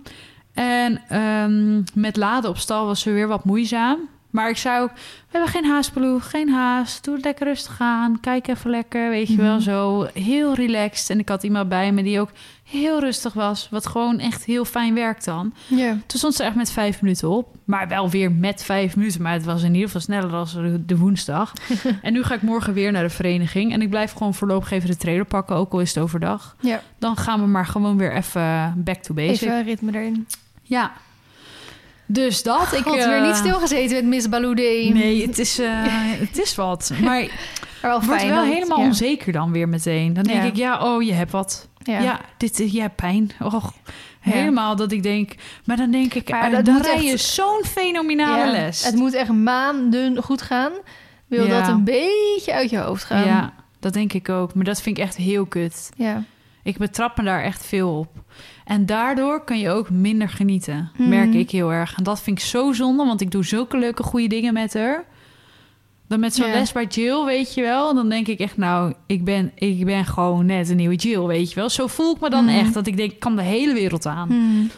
En 0.53 1.01
ehm, 1.09 1.83
met 2.01 2.17
laden 2.17 2.51
op 2.51 2.59
stal 2.59 2.87
was 2.87 3.07
er 3.07 3.15
weer 3.15 3.29
wat 3.29 3.45
moeizaam. 3.45 3.99
Maar 4.39 4.49
ik 4.51 4.57
zou 4.57 4.83
ook, 4.83 4.91
we 4.95 5.01
hebben 5.31 5.51
geen 5.51 5.65
haast, 5.65 5.93
Baloo, 5.93 6.19
geen 6.19 6.49
haast. 6.49 7.05
Doe 7.05 7.15
het 7.15 7.25
lekker 7.25 7.47
rustig 7.47 7.77
aan. 7.81 8.21
Kijk 8.21 8.49
even 8.49 8.71
lekker, 8.71 9.11
weet 9.11 9.29
je 9.29 9.37
wel, 9.37 9.53
Mhm. 9.55 9.61
zo. 9.63 10.07
Heel 10.15 10.55
relaxed. 10.55 11.11
En 11.11 11.19
ik 11.19 11.29
had 11.29 11.43
iemand 11.43 11.69
bij 11.69 11.93
me 11.93 12.03
die 12.03 12.21
ook 12.21 12.31
heel 12.65 13.01
rustig 13.01 13.33
was. 13.33 13.69
Wat 13.71 13.87
gewoon 13.87 14.19
echt 14.19 14.45
heel 14.45 14.65
fijn 14.65 14.95
werkt 14.95 15.25
dan. 15.25 15.53
Ja. 15.67 15.91
Toen 16.07 16.19
stond 16.19 16.35
ze 16.35 16.43
echt 16.45 16.55
met 16.55 16.71
vijf 16.73 17.03
minuten 17.03 17.29
op. 17.29 17.55
Maar 17.65 17.89
wel 17.89 18.11
weer 18.11 18.33
met 18.33 18.63
vijf 18.65 18.97
minuten. 18.97 19.23
Maar 19.23 19.33
het 19.33 19.45
was 19.45 19.63
in 19.63 19.73
ieder 19.73 19.87
geval 19.87 20.01
sneller 20.01 20.31
dan 20.31 20.83
de- 20.87 20.97
woensdag. 20.97 21.53
en 22.03 22.13
nu 22.13 22.23
ga 22.23 22.35
ik 22.35 22.43
morgen 22.43 22.73
weer 22.73 22.93
naar 22.93 23.03
de 23.03 23.11
vereniging. 23.11 23.73
En 23.73 23.83
ik 23.83 23.91
blijf 23.91 24.13
gewoon 24.13 24.35
voorlopig 24.35 24.71
even 24.71 24.89
de 24.89 24.97
trailer 24.97 25.25
pakken. 25.25 25.57
Ook 25.57 25.73
al 25.73 25.81
is 25.81 25.95
het 25.95 26.03
overdag. 26.03 26.57
Ja. 26.61 26.81
Dan 26.99 27.17
gaan 27.17 27.41
we 27.41 27.47
maar 27.47 27.67
gewoon 27.67 27.97
weer 27.97 28.13
even 28.15 28.73
back 28.77 29.03
to 29.03 29.15
basic. 29.15 29.49
Even 29.49 29.65
ritme 29.65 29.93
erin. 29.95 30.27
Ja. 30.63 30.93
Dus 32.11 32.43
dat. 32.43 32.73
Ik 32.73 32.85
had 32.85 32.97
eh, 32.97 33.07
weer 33.09 33.27
niet 33.27 33.37
stilgezeten 33.37 33.97
met 33.97 34.05
Miss 34.05 34.29
Baloudé. 34.29 34.91
Nee, 34.93 35.27
het 35.27 35.39
is, 35.39 35.59
eh, 35.59 35.69
het 36.29 36.39
is 36.39 36.55
wat. 36.55 36.93
Maar 37.03 37.21
wel 37.83 38.03
word 38.03 38.19
fijn. 38.19 38.31
wel 38.31 38.43
helemaal 38.43 38.79
ja. 38.79 38.85
onzeker 38.87 39.33
dan 39.33 39.53
weer 39.53 39.69
meteen. 39.69 40.13
Dan 40.13 40.25
denk 40.25 40.43
Ja. 40.43 40.49
ik, 40.49 40.57
ja, 40.57 40.95
oh, 40.95 41.03
je 41.03 41.13
hebt 41.13 41.31
wat. 41.31 41.69
Ja. 41.83 42.01
Ja, 42.01 42.21
dit, 42.37 42.61
eh, 42.61 42.73
je 42.73 42.81
hebt 42.81 42.97
pijn. 42.97 43.31
Och, 43.43 43.73
helemaal 44.21 44.77
dat 44.77 44.93
ik 44.93 45.03
denk... 45.03 45.35
Maar 45.65 45.77
dan 45.77 45.91
denk 45.91 46.15
ik, 46.15 46.31
Maar 46.31 46.45
eh, 46.49 46.53
dat 46.53 46.65
dan 46.65 46.83
rij 46.83 47.03
je 47.03 47.17
zo'n 47.17 47.65
fenomenale 47.65 48.51
les. 48.51 48.85
Het 48.85 48.95
moet 48.95 49.15
echt 49.15 49.33
maanden 49.33 50.23
goed 50.23 50.43
gaan. 50.43 50.73
Wil 51.27 51.49
dat 51.49 51.69
een 51.69 51.85
beetje 51.85 52.53
uit 52.53 52.71
je 52.71 52.79
hoofd 52.79 53.05
gaan. 53.05 53.27
Ja, 53.27 53.53
dat 53.81 53.93
denk 53.93 54.13
ik 54.13 54.29
ook. 54.29 54.55
Maar 54.55 54.65
dat 54.65 54.81
vind 54.83 54.99
ik 54.99 55.05
echt 55.05 55.17
heel 55.17 55.47
kut. 55.47 55.89
Ja. 55.97 56.23
Ik 56.63 56.79
betrap 56.79 57.17
me 57.17 57.25
daar 57.25 57.43
echt 57.43 57.67
veel 57.67 57.99
op. 57.99 58.09
En 58.69 58.87
daardoor 58.87 59.45
kan 59.45 59.59
je 59.59 59.71
ook 59.71 59.91
minder 59.91 60.29
genieten, 60.29 60.91
Mhm. 60.97 61.09
merk 61.09 61.35
ik 61.35 61.51
heel 61.51 61.73
erg. 61.73 61.95
En 61.97 62.03
dat 62.05 62.21
vind 62.21 62.39
ik 62.39 62.45
zo 62.45 62.73
zonde, 62.73 63.05
want 63.05 63.21
ik 63.21 63.31
doe 63.31 63.45
zulke 63.45 63.79
leuke 63.79 64.03
goede 64.03 64.27
dingen 64.27 64.53
met 64.53 64.75
haar. 64.75 65.05
Dan 66.09 66.21
met 66.21 66.35
zo'n 66.35 66.51
les 66.51 66.73
bij 66.73 66.85
Jill, 66.87 67.25
weet 67.25 67.55
je 67.55 67.63
wel. 67.63 67.95
Dan 67.95 68.09
denk 68.09 68.27
ik 68.27 68.39
echt, 68.41 68.57
nou, 68.57 68.95
ik 69.07 69.25
ben, 69.25 69.53
ik 69.55 69.85
ben 69.85 70.05
gewoon 70.05 70.47
net 70.47 70.69
een 70.69 70.77
nieuwe 70.77 70.95
Jill, 70.95 71.23
weet 71.27 71.49
je 71.49 71.55
wel. 71.55 71.69
Zo 71.71 71.87
voel 71.87 72.15
ik 72.15 72.21
me 72.21 72.31
dan 72.31 72.45
Mhm. 72.45 72.55
echt, 72.59 72.75
dat 72.75 72.87
ik 72.87 72.97
denk, 72.97 73.13
ik 73.13 73.19
kan 73.21 73.37
de 73.37 73.43
hele 73.43 73.75
wereld 73.75 74.07
aan. 74.07 74.29
Hmm. 74.29 74.71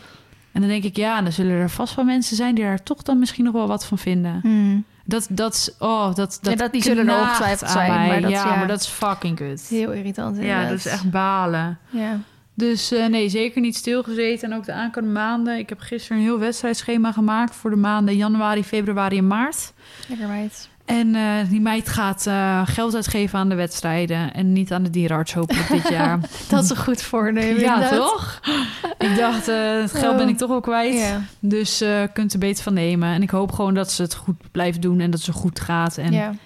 En 0.53 0.61
dan 0.61 0.71
denk 0.71 0.85
ik, 0.85 0.97
ja, 0.97 1.23
dan 1.23 1.33
zullen 1.33 1.53
er 1.53 1.71
vast 1.71 1.95
wel 1.95 2.05
mensen 2.05 2.37
zijn... 2.37 2.55
die 2.55 2.65
daar 2.65 2.83
toch 2.83 3.03
dan 3.03 3.19
misschien 3.19 3.45
nog 3.45 3.53
wel 3.53 3.67
wat 3.67 3.87
van 3.87 3.99
vinden. 3.99 4.39
Hmm. 4.43 4.85
Dat, 5.05 5.27
dat, 5.31 5.77
oh, 5.79 6.05
dat, 6.15 6.39
dat, 6.43 6.53
Ja, 6.53 6.59
dat- 6.59 6.73
die 6.73 6.83
zullen 6.83 7.09
er 7.09 7.21
ongetwijfeld 7.21 7.71
zijn, 7.71 7.91
mij. 7.93 8.07
maar 8.09 8.21
dat- 8.21 8.31
ja, 8.31 8.45
ja. 8.47 8.57
maar 8.57 8.67
dat 8.69 8.81
is 8.81 8.87
fucking 8.87 9.37
kut. 9.37 9.67
Heel 9.69 9.93
irritant. 9.93 10.37
Ja, 10.41 10.69
dat 10.69 10.79
is 10.79 10.87
echt 10.87 11.11
balen. 11.11 11.79
Ja. 11.91 12.19
Dus 12.61 12.93
eh, 12.93 13.07
nee, 13.07 13.29
zeker 13.29 13.61
niet 13.61 13.77
stilgezeten. 13.77 14.51
En 14.51 14.57
ook 14.57 14.65
de 14.65 14.73
aankomende 14.73 15.19
maanden. 15.19 15.59
Ik 15.59 15.69
heb 15.69 15.81
gisteren 15.81 16.17
een 16.17 16.23
heel 16.23 16.39
wedstrijdschema 16.39 17.13
gemaakt... 17.13 17.55
voor 17.55 17.71
de 17.71 17.77
maanden 17.77 18.17
januari, 18.17 18.65
februari 18.65 19.19
en 19.19 19.27
maart. 19.27 19.73
Lekker 20.09 20.29
meid. 20.29 20.69
En 20.85 21.15
eh, 21.15 21.23
die 21.49 21.61
meid 21.61 21.89
gaat 21.89 22.27
eh, 22.27 22.63
geld 22.65 22.95
uitgeven 22.95 23.39
aan 23.39 23.49
de 23.49 23.55
wedstrijden... 23.55 24.35
en 24.35 24.53
niet 24.53 24.73
aan 24.73 24.83
de 24.83 24.91
dierenarts 24.91 25.33
hopelijk 25.35 25.69
dit 25.69 25.89
jaar. 25.99 26.19
Dat 26.49 26.65
is 26.65 26.71
een 26.71 26.77
goed 26.77 27.03
voornemen. 27.03 27.61
ja, 27.61 27.75
inderdaad. 27.75 27.99
toch? 27.99 28.41
ik 28.99 29.17
dacht, 29.17 29.47
het 29.47 29.93
geld 29.93 30.17
ben 30.17 30.29
ik 30.29 30.37
toch 30.37 30.49
wel 30.49 30.61
kwijt. 30.61 30.95
Ja. 30.95 31.21
Dus 31.39 31.85
kunt 32.13 32.33
er 32.33 32.39
beter 32.39 32.63
van 32.63 32.75
nemen. 32.75 33.09
En 33.09 33.23
ik 33.23 33.31
hoop 33.31 33.53
gewoon 33.53 33.75
dat 33.75 33.93
ze 33.93 34.03
het 34.03 34.15
goed 34.15 34.37
blijft 34.51 34.83
doen 34.83 35.01
en 35.01 35.11
dat 35.11 35.21
ze 35.21 35.33
goed 35.33 35.61
gaat. 35.61 35.97
En. 35.99 36.39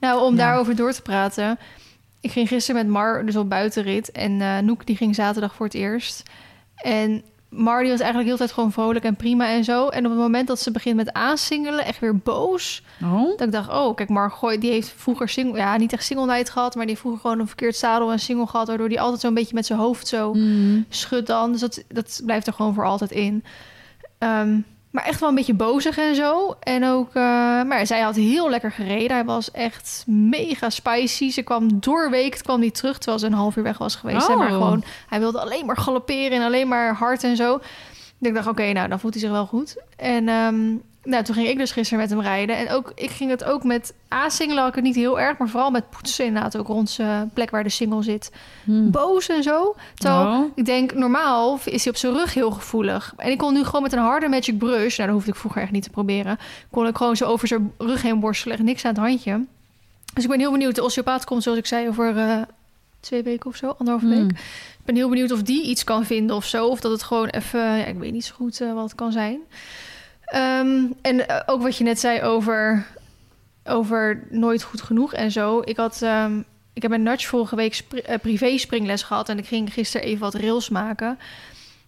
Nou, 0.00 0.22
om 0.22 0.36
Ja. 0.36 0.38
daarover 0.38 0.76
door 0.76 0.92
te 0.92 1.02
praten. 1.02 1.58
Ik 2.28 2.34
ging 2.34 2.48
gisteren 2.48 2.82
met 2.82 2.92
Mar 2.92 3.26
dus 3.26 3.36
op 3.36 3.48
buitenrit. 3.48 4.12
En 4.12 4.40
eh 4.40 4.58
Noek 4.58 4.86
die 4.86 4.96
ging 4.96 5.14
zaterdag 5.14 5.54
voor 5.54 5.66
het 5.66 5.74
eerst. 5.74 6.22
En 6.76 7.22
Mar 7.48 7.80
die 7.82 7.90
was 7.90 8.00
eigenlijk 8.00 8.28
heel 8.28 8.36
de 8.36 8.44
tijd 8.44 8.52
gewoon 8.54 8.72
vrolijk 8.72 9.04
en 9.04 9.16
prima 9.16 9.48
en 9.48 9.64
zo. 9.64 9.88
En 9.88 10.04
op 10.04 10.10
het 10.10 10.20
moment 10.20 10.46
dat 10.48 10.60
ze 10.60 10.70
begint 10.70 10.96
met 10.96 11.12
aansingelen, 11.12 11.84
echt 11.84 11.98
weer 11.98 12.16
boos. 12.16 12.82
Oh? 13.02 13.28
Dat 13.28 13.40
ik 13.40 13.52
dacht, 13.52 13.68
oh, 13.68 13.94
kijk, 13.94 14.08
Mar 14.08 14.30
gooi, 14.30 14.58
die 14.58 14.70
heeft 14.70 14.92
vroeger 14.96 15.28
single, 15.28 15.58
ja, 15.58 15.76
niet 15.76 15.92
echt 15.92 16.04
single 16.04 16.26
night 16.26 16.50
gehad, 16.50 16.74
maar 16.74 16.82
die 16.86 16.90
heeft 16.90 17.00
vroeger 17.00 17.20
gewoon 17.20 17.38
een 17.38 17.46
verkeerd 17.46 17.76
zadel 17.76 18.12
en 18.12 18.18
single 18.18 18.46
gehad, 18.46 18.68
waardoor 18.68 18.88
die 18.88 19.00
altijd 19.00 19.20
zo'n 19.20 19.34
beetje 19.34 19.54
met 19.54 19.66
zijn 19.66 19.78
hoofd 19.78 20.08
zo 20.08 20.32
Mm. 20.34 20.84
schudt 20.88 21.26
dan. 21.26 21.52
Dus 21.52 21.60
dat, 21.60 21.84
dat 21.88 22.20
blijft 22.24 22.46
er 22.46 22.52
gewoon 22.52 22.74
voor 22.74 22.84
altijd 22.84 23.10
in. 23.10 23.44
Ehm, 24.18 24.58
maar 24.90 25.04
echt 25.04 25.20
wel 25.20 25.28
een 25.28 25.34
beetje 25.34 25.54
bozig 25.54 25.98
en 25.98 26.14
zo. 26.14 26.56
En 26.60 26.84
ook, 26.84 27.08
eh, 27.08 27.22
maar 27.62 27.86
zij 27.86 28.00
had 28.00 28.16
heel 28.16 28.50
lekker 28.50 28.72
gereden. 28.72 29.16
Hij 29.16 29.24
was 29.24 29.50
echt 29.50 30.04
mega 30.06 30.70
spicy. 30.70 31.30
Ze 31.30 31.42
kwam 31.42 31.80
doorweekt, 31.80 32.42
kwam 32.42 32.60
hij 32.60 32.70
terug 32.70 32.96
terwijl 32.96 33.18
ze 33.18 33.26
een 33.26 33.32
half 33.32 33.56
uur 33.56 33.62
weg 33.62 33.78
was 33.78 33.94
geweest. 33.94 34.28
Oh. 34.28 34.36
Maar 34.36 34.50
gewoon, 34.50 34.84
hij 35.08 35.18
wilde 35.18 35.40
alleen 35.40 35.66
maar 35.66 35.76
galopperen 35.76 36.38
en 36.38 36.42
alleen 36.42 36.68
maar 36.68 36.94
hard 36.94 37.24
en 37.24 37.36
zo. 37.36 37.60
Ik 38.20 38.34
dacht, 38.34 38.46
oké, 38.46 38.72
nou, 38.72 38.88
dan 38.88 39.00
voelt 39.00 39.12
hij 39.12 39.22
zich 39.22 39.32
wel 39.32 39.46
goed. 39.46 39.76
En 39.96 40.28
ehm, 40.28 40.74
nou, 41.08 41.24
toen 41.24 41.34
ging 41.34 41.48
ik 41.48 41.58
dus 41.58 41.70
gisteren 41.70 41.98
met 42.02 42.10
hem 42.10 42.20
rijden. 42.20 42.56
En 42.56 42.70
ook, 42.70 42.92
ik 42.94 43.10
ging 43.10 43.30
het 43.30 43.44
ook 43.44 43.64
met 43.64 43.94
A-singelen 44.14 44.58
had 44.58 44.68
ik 44.68 44.74
het 44.74 44.84
niet 44.84 44.94
heel 44.94 45.20
erg, 45.20 45.38
maar 45.38 45.48
vooral 45.48 45.70
met 45.70 45.90
poetsen 45.90 46.24
inderdaad 46.24 46.56
ook 46.56 46.66
rond 46.66 46.90
zijn 46.90 47.30
plek 47.34 47.50
waar 47.50 47.62
de 47.62 47.68
single 47.68 48.02
zit. 48.02 48.30
Mm. 48.64 48.90
Boos 48.90 49.28
en 49.28 49.42
zo. 49.42 49.74
Terwijl 49.94 50.26
Oh. 50.26 50.44
ik 50.54 50.64
denk, 50.64 50.94
normaal 50.94 51.58
is 51.64 51.84
hij 51.84 51.92
op 51.92 51.98
zijn 51.98 52.12
rug 52.12 52.34
heel 52.34 52.50
gevoelig. 52.50 53.12
En 53.16 53.30
ik 53.30 53.38
kon 53.38 53.52
nu 53.54 53.64
gewoon 53.64 53.82
met 53.82 53.92
een 53.92 53.98
harde 53.98 54.28
magic 54.28 54.58
brush... 54.58 54.96
nou, 54.96 55.08
dat 55.08 55.16
hoefde 55.18 55.30
ik 55.30 55.36
vroeger 55.38 55.62
echt 55.62 55.70
niet 55.70 55.82
te 55.82 55.90
proberen... 55.90 56.38
kon 56.70 56.86
ik 56.86 56.96
gewoon 56.96 57.16
zo 57.16 57.24
over 57.24 57.48
zijn 57.48 57.72
rug 57.78 58.02
heen 58.02 58.20
borstelen. 58.20 58.64
Niks 58.64 58.84
aan 58.84 58.90
het 58.94 59.00
handje. 59.00 59.44
Dus 60.14 60.24
ik 60.24 60.30
ben 60.30 60.38
heel 60.38 60.52
benieuwd. 60.52 60.74
De 60.74 60.82
osteopaat 60.84 61.24
komt, 61.24 61.42
zoals 61.42 61.58
ik 61.58 61.66
zei, 61.66 61.88
over 61.88 62.16
eh, 62.18 62.36
twee 63.00 63.22
weken 63.22 63.50
of 63.50 63.56
zo. 63.56 63.66
Anderhalve 63.78 64.06
Mm. 64.06 64.10
week. 64.26 64.30
Ik 64.78 64.84
ben 64.84 64.94
heel 64.96 65.08
benieuwd 65.08 65.32
of 65.32 65.42
die 65.42 65.66
iets 65.66 65.84
kan 65.84 66.04
vinden 66.04 66.36
of 66.36 66.44
zo. 66.44 66.66
Of 66.66 66.80
dat 66.80 66.90
het 66.92 67.02
gewoon 67.02 67.28
even... 67.28 67.60
Ja, 67.60 67.84
ik 67.84 67.98
weet 67.98 68.12
niet 68.12 68.24
zo 68.24 68.34
goed 68.34 68.60
eh, 68.60 68.72
wat 68.74 68.82
het 68.84 68.94
kan 68.94 69.12
zijn. 69.12 69.38
Ehm, 70.30 70.84
en 71.02 71.28
eh, 71.28 71.40
ook 71.46 71.62
wat 71.62 71.76
je 71.76 71.84
net 71.84 72.00
zei 72.00 72.22
over, 72.22 72.86
over 73.64 74.26
nooit 74.30 74.62
goed 74.62 74.82
genoeg 74.82 75.14
en 75.14 75.30
zo. 75.30 75.62
Ik 75.64 75.76
had... 75.76 76.02
ehm, 76.02 76.40
ik 76.72 76.84
heb 76.84 76.92
een 76.92 77.02
Nudge 77.02 77.26
vorige 77.26 77.56
week 77.56 77.74
spri- 77.74 78.00
eh, 78.00 78.18
privé 78.18 78.58
springles 78.58 79.02
gehad 79.02 79.28
en 79.28 79.38
ik 79.38 79.46
ging 79.46 79.72
gisteren 79.72 80.06
even 80.06 80.20
wat 80.20 80.34
rails 80.34 80.68
maken. 80.68 81.18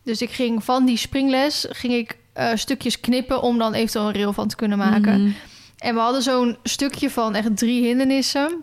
Dus 0.03 0.23
ik 0.23 0.31
ging 0.31 0.65
van 0.65 0.85
die 0.87 0.97
springles 0.97 1.67
ging 1.71 1.93
ik 1.95 2.17
eh, 2.33 2.51
stukjes 2.55 3.01
knippen 3.01 3.43
om 3.43 3.59
dan 3.59 3.75
eventueel 3.75 4.07
een 4.07 4.15
rail 4.15 4.33
van 4.33 4.49
te 4.49 4.57
kunnen 4.57 4.79
maken. 4.79 5.21
Mm. 5.21 5.35
En 5.79 5.95
we 5.95 6.01
hadden 6.01 6.23
zo'n 6.23 6.57
stukje 6.63 7.11
van 7.11 7.35
echt 7.35 7.57
drie 7.57 7.85
hindernissen. 7.85 8.63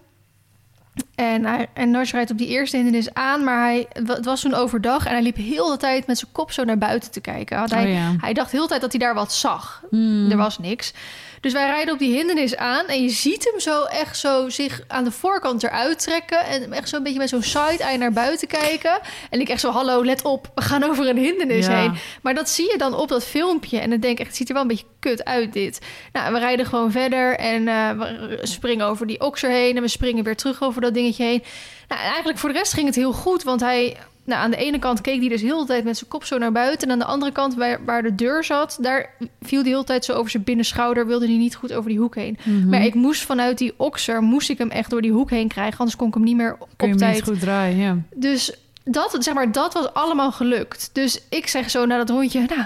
En, 1.17 1.45
hij, 1.45 1.67
en 1.73 1.91
Nudge 1.91 2.15
rijdt 2.15 2.31
op 2.31 2.37
die 2.37 2.47
eerste 2.47 2.75
hindernis 2.75 3.13
aan, 3.13 3.43
maar 3.43 3.63
hij, 3.63 3.87
het 3.93 4.25
was 4.25 4.41
toen 4.41 4.53
overdag 4.53 5.05
en 5.05 5.11
hij 5.11 5.21
liep 5.21 5.35
heel 5.35 5.69
de 5.69 5.77
tijd 5.77 6.07
met 6.07 6.17
zijn 6.17 6.31
kop 6.31 6.51
zo 6.51 6.63
naar 6.63 6.77
buiten 6.77 7.11
te 7.11 7.21
kijken. 7.21 7.57
Hij, 7.69 7.83
Oh 7.85 7.91
ja. 7.93 8.15
hij 8.17 8.33
dacht 8.33 8.51
heel 8.51 8.61
de 8.61 8.67
tijd 8.67 8.81
dat 8.81 8.91
hij 8.91 8.99
daar 8.99 9.13
wat 9.13 9.33
zag. 9.33 9.81
Mm. 9.89 10.31
Er 10.31 10.37
was 10.37 10.59
niks. 10.59 10.93
Dus 11.41 11.53
wij 11.53 11.65
rijden 11.65 11.93
op 11.93 11.99
die 11.99 12.13
hindernis 12.15 12.55
aan 12.55 12.85
en 12.85 13.03
je 13.03 13.09
ziet 13.09 13.49
hem 13.51 13.59
zo 13.59 13.83
echt 13.83 14.17
zo 14.17 14.49
zich 14.49 14.81
aan 14.87 15.03
de 15.03 15.11
voorkant 15.11 15.63
eruit 15.63 15.99
trekken 15.99 16.45
en 16.45 16.71
echt 16.71 16.89
zo'n 16.89 17.03
beetje 17.03 17.17
met 17.19 17.29
zo'n 17.29 17.41
side-eye 17.43 17.97
naar 17.97 18.11
buiten 18.11 18.47
kijken. 18.47 18.99
En 19.29 19.39
ik 19.39 19.49
echt 19.49 19.59
zo, 19.61 19.71
hallo, 19.71 20.05
let 20.05 20.21
op, 20.23 20.51
we 20.55 20.61
gaan 20.61 20.83
over 20.83 21.09
een 21.09 21.17
hindernis 21.17 21.65
Ja. 21.65 21.79
heen. 21.79 21.93
Maar 22.21 22.33
dat 22.35 22.49
zie 22.49 22.71
je 22.71 22.77
dan 22.77 22.93
op 22.95 23.07
dat 23.07 23.25
filmpje 23.25 23.79
en 23.79 23.89
dan 23.89 23.99
denk 23.99 24.13
ik 24.13 24.19
echt, 24.19 24.27
het 24.27 24.37
ziet 24.37 24.47
er 24.47 24.53
wel 24.53 24.61
een 24.61 24.67
beetje 24.67 24.85
kut 24.99 25.25
uit 25.25 25.53
dit. 25.53 25.79
Nou, 26.13 26.33
we 26.33 26.39
rijden 26.39 26.65
gewoon 26.65 26.91
verder 26.91 27.35
en 27.37 27.67
eh, 27.67 27.89
we 27.91 28.39
springen 28.41 28.85
over 28.85 29.07
die 29.07 29.21
okser 29.21 29.49
heen 29.51 29.75
en 29.75 29.81
we 29.81 29.87
springen 29.87 30.23
weer 30.23 30.35
terug 30.35 30.61
over 30.63 30.81
dat 30.81 30.93
dingetje 31.11 31.23
heen. 31.23 31.43
Nou, 31.87 32.01
en 32.01 32.07
eigenlijk 32.07 32.37
voor 32.37 32.49
de 32.51 32.57
rest 32.57 32.73
ging 32.73 32.85
het 32.85 32.95
heel 32.95 33.13
goed, 33.13 33.43
want 33.43 33.59
hij... 33.61 33.97
Nou, 34.23 34.41
aan 34.41 34.51
de 34.51 34.57
ene 34.57 34.79
kant 34.79 35.01
keek 35.01 35.19
hij 35.19 35.29
dus 35.29 35.41
heel 35.41 35.59
de 35.59 35.65
tijd 35.65 35.83
met 35.83 35.97
zijn 35.97 36.09
kop 36.09 36.23
zo 36.23 36.37
naar 36.37 36.51
buiten. 36.51 36.87
En 36.87 36.93
aan 36.93 36.99
de 36.99 37.05
andere 37.05 37.31
kant, 37.31 37.55
waar, 37.55 37.85
waar 37.85 38.03
de 38.03 38.15
deur 38.15 38.43
zat, 38.43 38.77
daar 38.81 39.09
viel 39.41 39.59
hij 39.61 39.69
heel 39.69 39.79
de 39.79 39.85
tijd 39.85 40.05
zo 40.05 40.13
over 40.13 40.31
zijn 40.31 40.43
binnenschouder. 40.43 41.07
Wilde 41.07 41.25
hij 41.27 41.35
niet 41.37 41.55
goed 41.55 41.73
over 41.73 41.89
die 41.89 41.99
hoek 41.99 42.15
heen. 42.15 42.37
Mhm. 42.43 42.69
Maar 42.69 42.85
ik 42.85 42.93
moest 42.93 43.21
vanuit 43.21 43.57
die 43.57 43.73
okser, 43.77 44.21
moest 44.21 44.49
ik 44.49 44.57
hem 44.57 44.69
echt 44.69 44.89
door 44.89 45.01
die 45.01 45.11
hoek 45.11 45.29
heen 45.29 45.47
krijgen. 45.47 45.77
Anders 45.79 45.97
kon 45.97 46.07
ik 46.07 46.13
hem 46.13 46.23
niet 46.23 46.35
meer 46.35 46.55
op 46.59 46.69
Kun 46.75 46.87
je 46.89 46.95
tijd. 46.95 47.23
goed 47.23 47.39
draaien, 47.39 47.77
ja. 47.77 47.97
Dus 48.15 48.53
dat, 48.83 49.15
zeg 49.19 49.33
maar, 49.33 49.51
dat 49.51 49.73
was 49.73 49.93
allemaal 49.93 50.31
gelukt. 50.31 50.89
Dus 50.93 51.21
ik 51.29 51.47
zeg 51.47 51.69
zo 51.69 51.85
na 51.85 51.97
dat 51.97 52.09
rondje, 52.09 52.39
nou, 52.39 52.61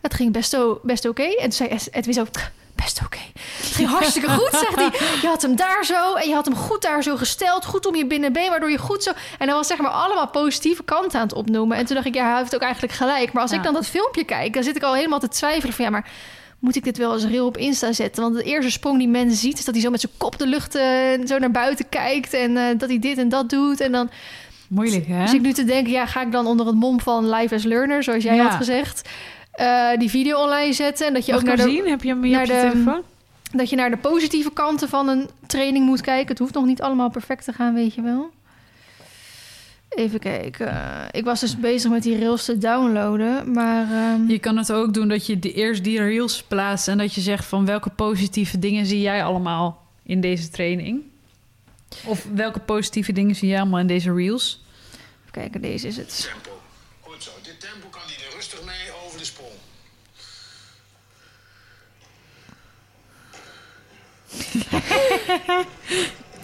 het 0.00 0.14
ging 0.14 0.32
best, 0.32 0.56
best 0.82 1.08
oké. 1.08 1.22
En 1.22 1.42
toen 1.42 1.52
zei 1.52 1.68
Ed- 1.68 1.88
Edwin 1.92 2.14
zo, 2.14 2.26
best 2.76 3.00
oké. 3.04 3.18
Het 3.56 3.66
ging 3.74 3.88
hartstikke 3.88 4.28
goed, 4.30 4.50
zegt 4.52 4.74
hij. 4.74 4.90
Je 5.20 5.26
had 5.26 5.42
hem 5.42 5.56
daar 5.56 5.84
zo 5.84 6.14
en 6.14 6.28
je 6.28 6.34
had 6.34 6.44
hem 6.44 6.54
goed 6.56 6.82
daar 6.82 7.02
zo 7.02 7.16
gesteld. 7.16 7.64
Goed 7.64 7.86
om 7.86 7.94
je 7.94 8.06
binnenbeen, 8.06 8.50
waardoor 8.50 8.70
je 8.70 8.78
goed 8.78 9.02
zo... 9.02 9.10
En 9.38 9.46
hij 9.46 9.54
was 9.56 9.66
zeg 9.66 9.78
maar 9.78 9.90
allemaal 9.90 10.28
positieve 10.28 10.82
kanten 10.82 11.18
aan 11.20 11.26
het 11.26 11.36
opnoemen. 11.36 11.76
En 11.76 11.86
toen 11.86 11.94
dacht 11.94 12.06
ik, 12.08 12.14
ja, 12.14 12.28
hij 12.30 12.38
heeft 12.38 12.54
ook 12.54 12.60
eigenlijk 12.60 12.92
gelijk. 12.92 13.32
Maar 13.32 13.42
als 13.42 13.50
Ja. 13.50 13.56
ik 13.56 13.62
dan 13.62 13.74
dat 13.74 13.86
filmpje 13.86 14.24
kijk, 14.24 14.54
dan 14.54 14.62
zit 14.62 14.76
ik 14.76 14.82
al 14.82 14.94
helemaal 14.94 15.18
te 15.20 15.28
twijfelen 15.28 15.74
van... 15.74 15.84
ja, 15.84 15.90
maar 15.90 16.08
moet 16.58 16.76
ik 16.76 16.84
dit 16.84 16.96
wel 16.98 17.10
als 17.10 17.24
reel 17.24 17.46
op 17.46 17.56
Insta 17.56 17.92
zetten? 17.92 18.22
Want 18.22 18.34
de 18.36 18.42
eerste 18.42 18.70
sprong 18.70 18.98
die 18.98 19.08
men 19.08 19.30
ziet... 19.30 19.58
is 19.58 19.64
dat 19.64 19.74
hij 19.74 19.82
zo 19.82 19.90
met 19.90 20.00
zijn 20.00 20.12
kop 20.16 20.38
de 20.38 20.46
lucht 20.46 20.74
eh, 20.74 20.84
zo 21.26 21.38
naar 21.38 21.50
buiten 21.50 21.88
kijkt... 21.88 22.32
en 22.32 22.56
eh, 22.56 22.64
dat 22.78 22.88
hij 22.88 22.98
dit 22.98 23.18
en 23.18 23.28
dat 23.28 23.50
doet. 23.50 23.80
En 23.80 23.92
dan 23.92 24.10
Moeilijk, 24.68 25.06
hè? 25.06 25.22
dus 25.22 25.32
ik 25.32 25.40
nu 25.40 25.52
te 25.52 25.64
denken, 25.64 25.92
ja, 25.92 26.06
ga 26.06 26.20
ik 26.22 26.32
dan 26.32 26.46
onder 26.46 26.66
het 26.66 26.74
mom 26.74 27.00
van 27.00 27.30
Live 27.30 27.54
as 27.54 27.62
Learner, 27.64 28.02
zoals 28.02 28.22
jij 28.22 28.34
Ja. 28.36 28.42
had 28.44 28.54
gezegd, 28.54 29.08
eh, 29.56 29.98
die 29.98 30.10
video 30.10 30.42
online 30.42 30.72
zetten 30.72 31.06
en 31.06 31.14
dat 31.14 31.26
je 31.26 31.32
Mag 31.32 31.40
ook 31.40 31.46
naar 31.46 31.56
de, 31.56 31.62
zien? 31.62 31.86
Heb 31.86 32.02
je 32.02 32.08
hem 32.08 32.22
hier 32.22 32.32
naar 32.32 32.42
op 32.42 32.46
je 32.48 32.54
de- 32.54 32.70
telefoon? 32.70 33.02
dat 33.52 33.70
je 33.70 33.76
naar 33.76 33.90
de 33.90 33.96
positieve 33.96 34.52
kanten 34.52 34.88
van 34.88 35.08
een 35.08 35.28
training 35.46 35.86
moet 35.86 36.00
kijken. 36.00 36.28
Het 36.28 36.38
hoeft 36.38 36.54
nog 36.54 36.64
niet 36.64 36.82
allemaal 36.82 37.10
perfect 37.10 37.44
te 37.44 37.52
gaan, 37.52 37.74
weet 37.74 37.94
je 37.94 38.02
wel. 38.02 38.30
Even 39.88 40.18
kijken. 40.18 40.74
Ik 41.10 41.24
was 41.24 41.40
dus 41.40 41.56
bezig 41.56 41.90
met 41.90 42.02
die 42.02 42.18
rails 42.18 42.44
te 42.44 42.58
downloaden, 42.58 43.52
maar 43.52 43.82
ehm, 43.92 44.28
Je 44.28 44.38
kan 44.38 44.56
het 44.56 44.72
ook 44.72 44.94
doen 44.94 45.08
dat 45.08 45.26
je 45.26 45.38
de, 45.38 45.52
eerst 45.52 45.84
die 45.84 45.98
reels 46.02 46.42
plaatst... 46.42 46.88
en 46.88 46.98
dat 46.98 47.14
je 47.14 47.20
zegt 47.20 47.44
van 47.44 47.64
welke 47.64 47.90
positieve 47.90 48.58
dingen 48.58 48.86
zie 48.86 49.00
jij 49.00 49.24
allemaal 49.24 49.82
in 50.02 50.20
deze 50.20 50.48
training? 50.48 51.02
Of 52.04 52.26
welke 52.34 52.58
positieve 52.60 53.12
dingen 53.12 53.34
zie 53.34 53.48
jij 53.48 53.60
allemaal 53.60 53.80
in 53.80 53.86
deze 53.86 54.14
reels? 54.14 54.64
even 55.20 55.32
kijken, 55.32 55.60
deze 55.60 55.86
is 55.86 55.96
het. 55.96 56.32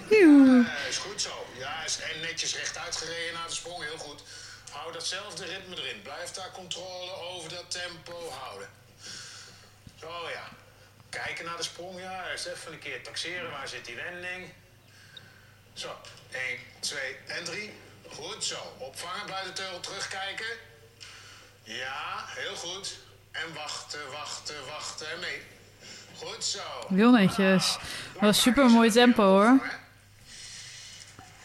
Ja, 0.08 0.86
is 0.88 0.96
goed 0.96 1.22
zo. 1.22 1.46
Ja, 1.58 1.84
is 1.84 2.00
en 2.00 2.20
netjes 2.20 2.56
rechtuit 2.56 2.96
gereden 2.96 3.34
naar 3.34 3.48
de 3.48 3.54
sprong. 3.54 3.82
Heel 3.84 3.98
goed. 3.98 4.22
Hou 4.70 4.92
datzelfde 4.92 5.44
ritme 5.44 5.76
erin. 5.76 6.02
Blijf 6.02 6.30
daar 6.30 6.50
controle 6.50 7.12
over 7.12 7.50
dat 7.50 7.70
tempo 7.70 8.30
houden. 8.30 8.68
Zo 10.00 10.30
ja. 10.30 10.48
Kijken 11.08 11.44
naar 11.44 11.56
de 11.56 11.62
sprong. 11.62 12.00
Ja, 12.00 12.30
eerst 12.30 12.46
even 12.46 12.72
een 12.72 12.78
keer 12.78 13.02
taxeren. 13.02 13.50
Waar 13.50 13.68
zit 13.68 13.84
die 13.84 13.96
wending? 13.96 14.52
Zo. 15.72 15.96
1, 16.30 16.58
2 16.80 17.16
en 17.26 17.44
3. 17.44 17.72
Goed 18.08 18.44
zo. 18.44 18.74
Opvangen 18.78 19.26
bij 19.26 19.42
de 19.44 19.52
teugel 19.52 19.80
terugkijken. 19.80 20.56
Ja, 21.62 22.24
heel 22.26 22.56
goed. 22.56 22.96
En 23.30 23.54
wachten, 23.54 24.10
wachten, 24.10 24.66
wachten 24.66 25.10
en 25.10 25.18
mee. 25.18 25.42
Goed 26.24 26.44
zo. 26.44 26.60
Heel 26.88 27.10
netjes. 27.10 27.76
Dat 28.12 28.20
was 28.22 28.40
super 28.40 28.70
mooi 28.70 28.90
tempo 28.90 29.22
hoor. 29.22 29.60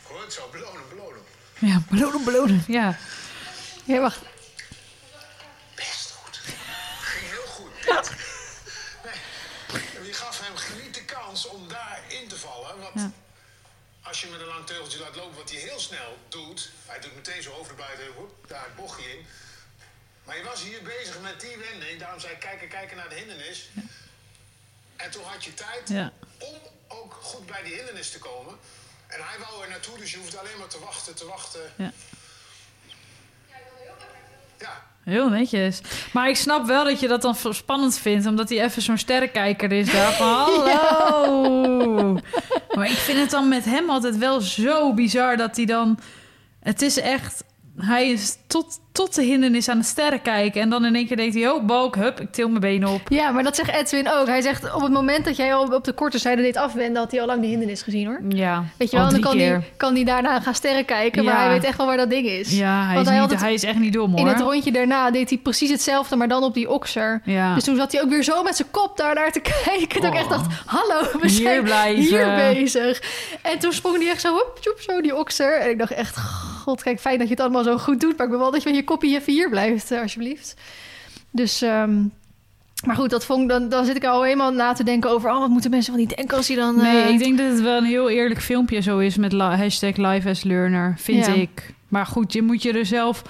Goed 0.03 0.33
zo, 0.33 0.49
belonen, 0.51 0.81
belonen. 0.89 1.21
Ja, 1.59 1.81
belonen, 1.89 2.23
belonen. 2.23 2.63
Ja. 2.67 2.97
Ja, 3.83 3.99
wacht. 3.99 4.19
Best 5.75 6.11
goed. 6.11 6.39
Ging 7.01 7.29
heel 7.31 7.47
goed. 7.47 7.71
Nee, 9.03 10.07
je 10.07 10.13
gaf 10.13 10.39
hem 10.41 10.83
niet 10.83 10.93
de 10.93 11.05
kans 11.05 11.47
om 11.47 11.67
daarin 11.67 12.27
te 12.27 12.35
vallen. 12.37 12.79
Want 12.79 12.93
Ja. 12.95 13.11
als 14.01 14.21
je 14.21 14.27
met 14.27 14.39
een 14.41 14.47
lang 14.47 14.65
teugeltje 14.65 14.99
laat 14.99 15.15
lopen, 15.15 15.35
wat 15.37 15.49
hij 15.51 15.59
heel 15.59 15.79
snel 15.79 16.17
doet... 16.29 16.69
Hij 16.85 16.99
doet 16.99 17.15
meteen 17.15 17.41
zo 17.41 17.51
over 17.51 17.75
de 17.75 17.81
buiten, 17.81 18.05
hoep, 18.15 18.35
daar 18.47 18.63
het 18.63 18.75
bochtje 18.75 19.11
in. 19.11 19.25
Maar 20.23 20.37
je 20.37 20.43
was 20.43 20.61
hier 20.63 20.81
bezig 20.83 21.19
met 21.21 21.39
die 21.41 21.57
wending. 21.57 21.99
Daarom 21.99 22.19
zei 22.19 22.33
ik 22.33 22.39
kijken, 22.39 22.67
kijken 22.67 22.97
naar 22.97 23.09
de 23.09 23.15
hindernis. 23.15 23.69
En 24.97 25.11
toen 25.11 25.23
had 25.23 25.43
je 25.43 25.53
tijd 25.53 25.81
Ja. 25.89 26.11
om 26.39 26.55
ook 26.87 27.13
goed 27.21 27.45
bij 27.45 27.63
die 27.63 27.73
hindernis 27.75 28.11
te 28.11 28.19
komen. 28.19 28.53
En 29.07 29.19
hij 29.23 29.37
wou 29.39 29.63
er 29.63 29.69
naartoe, 29.69 29.97
dus 29.97 30.11
je 30.11 30.17
hoeft 30.17 30.37
alleen 30.37 30.57
maar 30.59 30.67
te 30.67 30.79
wachten, 30.79 31.15
te 31.15 31.25
wachten. 31.25 31.61
Ja. 31.75 31.91
Ja, 34.59 34.83
Heel 35.03 35.29
netjes. 35.29 35.81
Maar 36.13 36.29
ik 36.29 36.35
snap 36.35 36.65
wel 36.65 36.83
dat 36.83 36.99
je 36.99 37.07
dat 37.07 37.21
dan 37.21 37.35
spannend 37.35 37.97
vindt, 37.97 38.25
omdat 38.25 38.49
hij 38.49 38.63
even 38.63 38.81
zo'n 38.81 38.97
sterrenkijker 38.97 39.71
is 39.71 39.91
daar 39.91 40.13
van 40.13 40.27
hallo. 40.69 42.13
maar 42.75 42.89
ik 42.89 42.97
vind 42.97 43.19
het 43.19 43.29
dan 43.29 43.47
met 43.47 43.65
hem 43.65 43.89
altijd 43.89 44.17
wel 44.17 44.41
zo 44.41 44.93
bizar 44.93 45.37
dat 45.37 45.55
hij 45.55 45.65
dan... 45.65 45.99
Het 46.59 46.81
is 46.81 46.99
echt... 46.99 47.43
Hij 47.77 48.09
is 48.09 48.37
tot, 48.47 48.79
tot 48.91 49.15
de 49.15 49.23
hindernis 49.23 49.69
aan 49.69 49.77
het 49.77 49.85
sterren 49.85 50.21
kijken. 50.21 50.61
En 50.61 50.69
dan 50.69 50.85
in 50.85 50.95
één 50.95 51.07
keer 51.07 51.17
denkt 51.17 51.35
hij, 51.35 51.49
oh, 51.49 51.65
balk, 51.65 51.95
hup, 51.95 52.19
ik 52.19 52.31
til 52.31 52.47
mijn 52.49 52.59
benen 52.59 52.89
op. 52.89 53.01
Ja, 53.09 53.31
maar 53.31 53.43
dat 53.43 53.55
zegt 53.55 53.69
Edwin 53.71 54.09
ook. 54.11 54.27
Hij 54.27 54.41
zegt 54.41 54.73
op 54.73 54.81
het 54.81 54.91
moment 54.91 55.25
dat 55.25 55.35
jij 55.35 55.53
al 55.53 55.63
op 55.73 55.83
de 55.83 55.93
korte 55.93 56.17
zijde 56.17 56.41
dit 56.41 56.57
afwende, 56.57 56.99
had 56.99 57.11
hij 57.11 57.21
al 57.21 57.27
lang 57.27 57.41
de 57.41 57.47
hindernis 57.47 57.81
gezien 57.81 58.07
hoor. 58.07 58.21
Ja, 58.29 58.63
Weet 58.77 58.91
je 58.91 58.97
wel, 58.97 59.09
dan 59.09 59.19
kan 59.19 59.37
hij, 59.39 59.63
kan 59.77 59.95
hij 59.95 60.03
daarna 60.03 60.39
gaan 60.39 60.55
sterren 60.55 60.85
kijken, 60.85 61.23
maar 61.23 61.33
Ja. 61.33 61.39
hij 61.43 61.49
weet 61.49 61.63
echt 61.63 61.77
wel 61.77 61.85
waar 61.85 61.97
dat 61.97 62.09
ding 62.09 62.27
is. 62.27 62.57
Ja, 62.57 62.85
hij 62.85 62.93
Want 62.95 63.05
is, 63.07 63.11
hij 63.11 63.21
niet, 63.21 63.31
het 63.31 63.39
hij 63.41 63.53
is 63.53 63.63
echt 63.63 63.79
niet 63.79 63.93
dom, 63.93 64.09
hoor. 64.11 64.19
In 64.19 64.27
het 64.27 64.39
rondje 64.39 64.71
daarna 64.71 65.11
deed 65.11 65.29
hij 65.29 65.37
precies 65.39 65.69
hetzelfde, 65.69 66.15
maar 66.15 66.27
dan 66.27 66.43
op 66.43 66.53
die 66.53 66.69
okser. 66.69 67.21
Ja. 67.23 67.53
Dus 67.55 67.63
toen 67.63 67.75
zat 67.75 67.91
hij 67.91 68.01
ook 68.01 68.09
weer 68.09 68.23
zo 68.23 68.43
met 68.43 68.55
zijn 68.55 68.71
kop 68.71 68.97
daar 68.97 69.15
naar 69.15 69.31
te 69.31 69.39
kijken. 69.65 70.01
Dat 70.01 70.11
ik 70.13 70.17
echt 70.19 70.25
Oh. 70.25 70.31
dacht, 70.31 70.45
hallo, 70.65 71.19
we 71.21 71.29
zijn 71.29 71.65
hier 71.95 72.35
bezig. 72.53 73.01
En 73.41 73.59
toen 73.59 73.73
sprong 73.73 73.97
hij 73.97 74.09
echt 74.09 74.21
zo, 74.21 74.33
hop, 74.33 74.57
tjoep, 74.61 74.79
zo 74.79 75.01
die 75.01 75.15
okser. 75.15 75.59
En 75.59 75.69
ik 75.69 75.77
dacht 75.77 75.91
echt, 75.91 76.17
god, 76.67 76.83
kijk, 76.83 76.99
fijn 76.99 77.17
dat 77.17 77.27
je 77.27 77.33
het 77.33 77.43
allemaal 77.43 77.63
zo 77.63 77.77
goed 77.77 77.99
doet. 77.99 78.17
Maar 78.17 78.25
ik 78.25 78.31
wil 78.31 78.41
wel 78.41 78.51
dat 78.51 78.63
je 78.63 78.69
met 78.69 78.77
je 78.77 78.83
kopje 78.83 79.15
even 79.19 79.33
hier 79.33 79.49
blijft, 79.49 79.91
eh, 79.91 80.01
alsjeblieft. 80.01 80.55
Dus, 81.31 81.61
ehm, 81.61 81.95
maar 82.85 82.95
goed, 82.95 83.09
dat 83.09 83.25
vond, 83.25 83.41
ik- 83.41 83.49
dan, 83.49 83.69
dan 83.69 83.85
zit 83.85 83.95
ik 83.95 84.05
al 84.05 84.23
helemaal 84.23 84.51
na 84.51 84.73
te 84.73 84.83
denken 84.83 85.09
over... 85.09 85.29
oh, 85.31 85.39
wat 85.39 85.49
moeten 85.49 85.69
mensen 85.71 85.91
wel 85.93 86.01
niet 86.01 86.15
denken 86.17 86.37
als 86.37 86.47
je 86.47 86.55
dan... 86.55 86.75
Nee, 86.75 87.01
eh, 87.03 87.09
ik 87.09 87.19
denk 87.19 87.37
dat 87.37 87.51
het 87.51 87.61
wel 87.61 87.77
een 87.77 87.85
heel 87.85 88.09
eerlijk 88.09 88.41
filmpje 88.41 88.81
zo 88.81 88.97
is 88.97 89.17
met 89.17 89.31
hashtag 89.33 89.95
live 89.95 90.29
as 90.29 90.43
learner, 90.43 90.93
vind 90.97 91.25
Ja. 91.25 91.33
ik. 91.33 91.73
Maar 91.87 92.05
goed, 92.05 92.33
je 92.33 92.41
moet 92.41 92.61
je 92.63 92.71
er 92.73 92.85
zelf... 92.85 93.21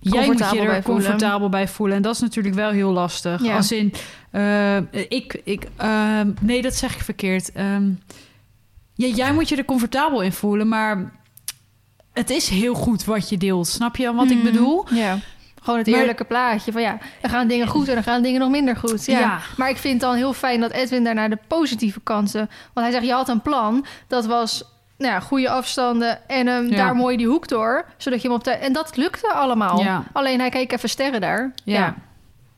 Jij 0.00 0.26
moet 0.26 0.38
je 0.38 0.44
er 0.44 0.50
voelen. 0.50 0.82
comfortabel 0.82 1.48
bij 1.48 1.68
voelen. 1.68 1.96
En 1.96 2.02
dat 2.02 2.14
is 2.14 2.20
natuurlijk 2.20 2.54
wel 2.54 2.70
heel 2.70 2.92
lastig. 2.92 3.42
Ja. 3.42 3.56
Als 3.56 3.72
in, 3.72 3.92
eh, 4.30 4.76
ik, 5.08 5.40
ik, 5.44 5.66
ehm, 5.76 6.30
nee, 6.40 6.62
dat 6.62 6.74
zeg 6.74 6.94
ik 6.94 7.00
verkeerd. 7.02 7.52
Ehm, 7.52 7.88
ja, 8.94 9.06
jij 9.06 9.32
moet 9.32 9.48
je 9.48 9.56
er 9.56 9.64
comfortabel 9.64 10.20
in 10.22 10.32
voelen, 10.32 10.68
maar 10.68 11.12
het 12.18 12.30
is 12.30 12.48
heel 12.48 12.74
goed 12.74 13.04
wat 13.04 13.28
je 13.28 13.36
deelt. 13.36 13.66
Snap 13.68 13.96
je 13.96 14.04
dan 14.04 14.16
wat 14.16 14.30
ik 14.30 14.36
Mhm. 14.36 14.44
bedoel? 14.44 14.86
Ja. 14.90 15.18
Gewoon 15.62 15.78
het 15.80 15.88
Maar- 15.88 15.98
eerlijke 16.00 16.24
plaatje 16.24 16.72
van 16.72 16.82
ja, 16.82 16.98
er 17.20 17.30
gaan 17.30 17.48
dingen 17.48 17.66
goed 17.66 17.88
en 17.88 17.96
er 17.96 18.02
gaan 18.02 18.22
dingen 18.22 18.40
nog 18.40 18.50
minder 18.50 18.76
goed. 18.76 19.06
Ja. 19.06 19.18
Ja. 19.18 19.38
Maar 19.56 19.68
ik 19.70 19.76
vind 19.76 19.92
het 19.92 20.02
dan 20.02 20.14
heel 20.14 20.32
fijn 20.32 20.60
dat 20.60 20.70
Edwin 20.70 21.04
daarna 21.04 21.28
de 21.28 21.38
positieve 21.46 22.00
kanten... 22.00 22.38
Want 22.72 22.86
hij 22.86 22.90
zegt, 22.90 23.04
je 23.04 23.12
had 23.12 23.28
een 23.28 23.42
plan. 23.42 23.86
Dat 24.06 24.26
was 24.26 24.64
nou 24.98 25.12
ja, 25.12 25.20
goede 25.20 25.50
afstanden 25.50 26.28
en 26.28 26.46
hem 26.46 26.70
Ja. 26.70 26.76
daar 26.76 26.96
mooi 26.96 27.16
die 27.16 27.26
hoek 27.26 27.48
door. 27.48 27.84
Zodat 27.96 28.22
je 28.22 28.28
hem 28.28 28.36
op 28.36 28.42
tijd... 28.42 28.60
En 28.60 28.72
dat 28.72 28.96
lukte 28.96 29.32
allemaal. 29.32 29.82
Ja. 29.82 30.04
Alleen 30.12 30.38
hij 30.40 30.48
keek 30.50 30.72
even 30.72 30.88
sterren 30.88 31.20
daar. 31.20 31.52
Ja. 31.64 31.94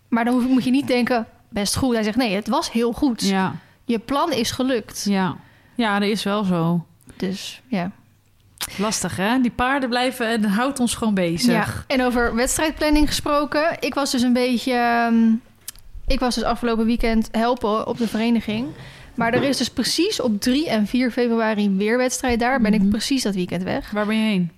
Maar 0.08 0.24
dan 0.24 0.42
moet 0.42 0.64
je 0.64 0.70
niet 0.70 0.86
denken, 0.86 1.26
best 1.48 1.76
goed. 1.76 1.94
Hij 1.94 2.02
zegt, 2.02 2.16
nee, 2.16 2.34
het 2.34 2.48
was 2.48 2.72
heel 2.72 2.92
goed. 2.92 3.22
Ja, 3.28 3.52
Je 3.84 3.98
plan 3.98 4.32
is 4.32 4.50
gelukt. 4.50 5.04
ja. 5.08 5.36
Ja, 5.74 5.98
dat 5.98 6.08
is 6.08 6.22
wel 6.22 6.44
zo. 6.44 6.84
Dus 7.16 7.62
ja. 7.66 7.90
Lastig, 8.76 9.16
hè? 9.16 9.40
Die 9.40 9.50
paarden 9.50 9.88
blijven... 9.88 10.30
Het 10.30 10.46
houdt 10.46 10.80
ons 10.80 10.94
gewoon 10.94 11.14
bezig. 11.14 11.52
Ja, 11.52 11.94
en 11.94 12.02
over 12.02 12.34
wedstrijdplanning 12.34 13.06
gesproken. 13.08 13.76
Ik 13.80 13.94
was 13.94 14.10
dus 14.10 14.22
een 14.22 14.32
beetje... 14.32 14.72
ehm, 14.72 15.30
ik 16.06 16.20
was 16.20 16.34
dus 16.34 16.44
afgelopen 16.44 16.86
weekend 16.86 17.28
helpen 17.32 17.86
op 17.86 17.98
de 17.98 18.08
vereniging. 18.08 18.66
Maar 19.14 19.32
er 19.34 19.42
is 19.42 19.56
dus 19.56 19.70
precies 19.70 20.20
op 20.20 20.40
3 20.40 20.68
en 20.68 20.86
4 20.86 21.10
februari 21.10 21.70
weer 21.70 21.96
wedstrijd 21.98 22.40
daar. 22.40 22.60
Ben 22.60 22.72
Mhm. 22.72 22.82
ik 22.84 22.88
precies 22.90 23.22
dat 23.22 23.34
weekend 23.34 23.62
weg. 23.62 23.90
Waar 23.90 24.06
ben 24.06 24.16
je 24.16 24.28
heen? 24.28 24.50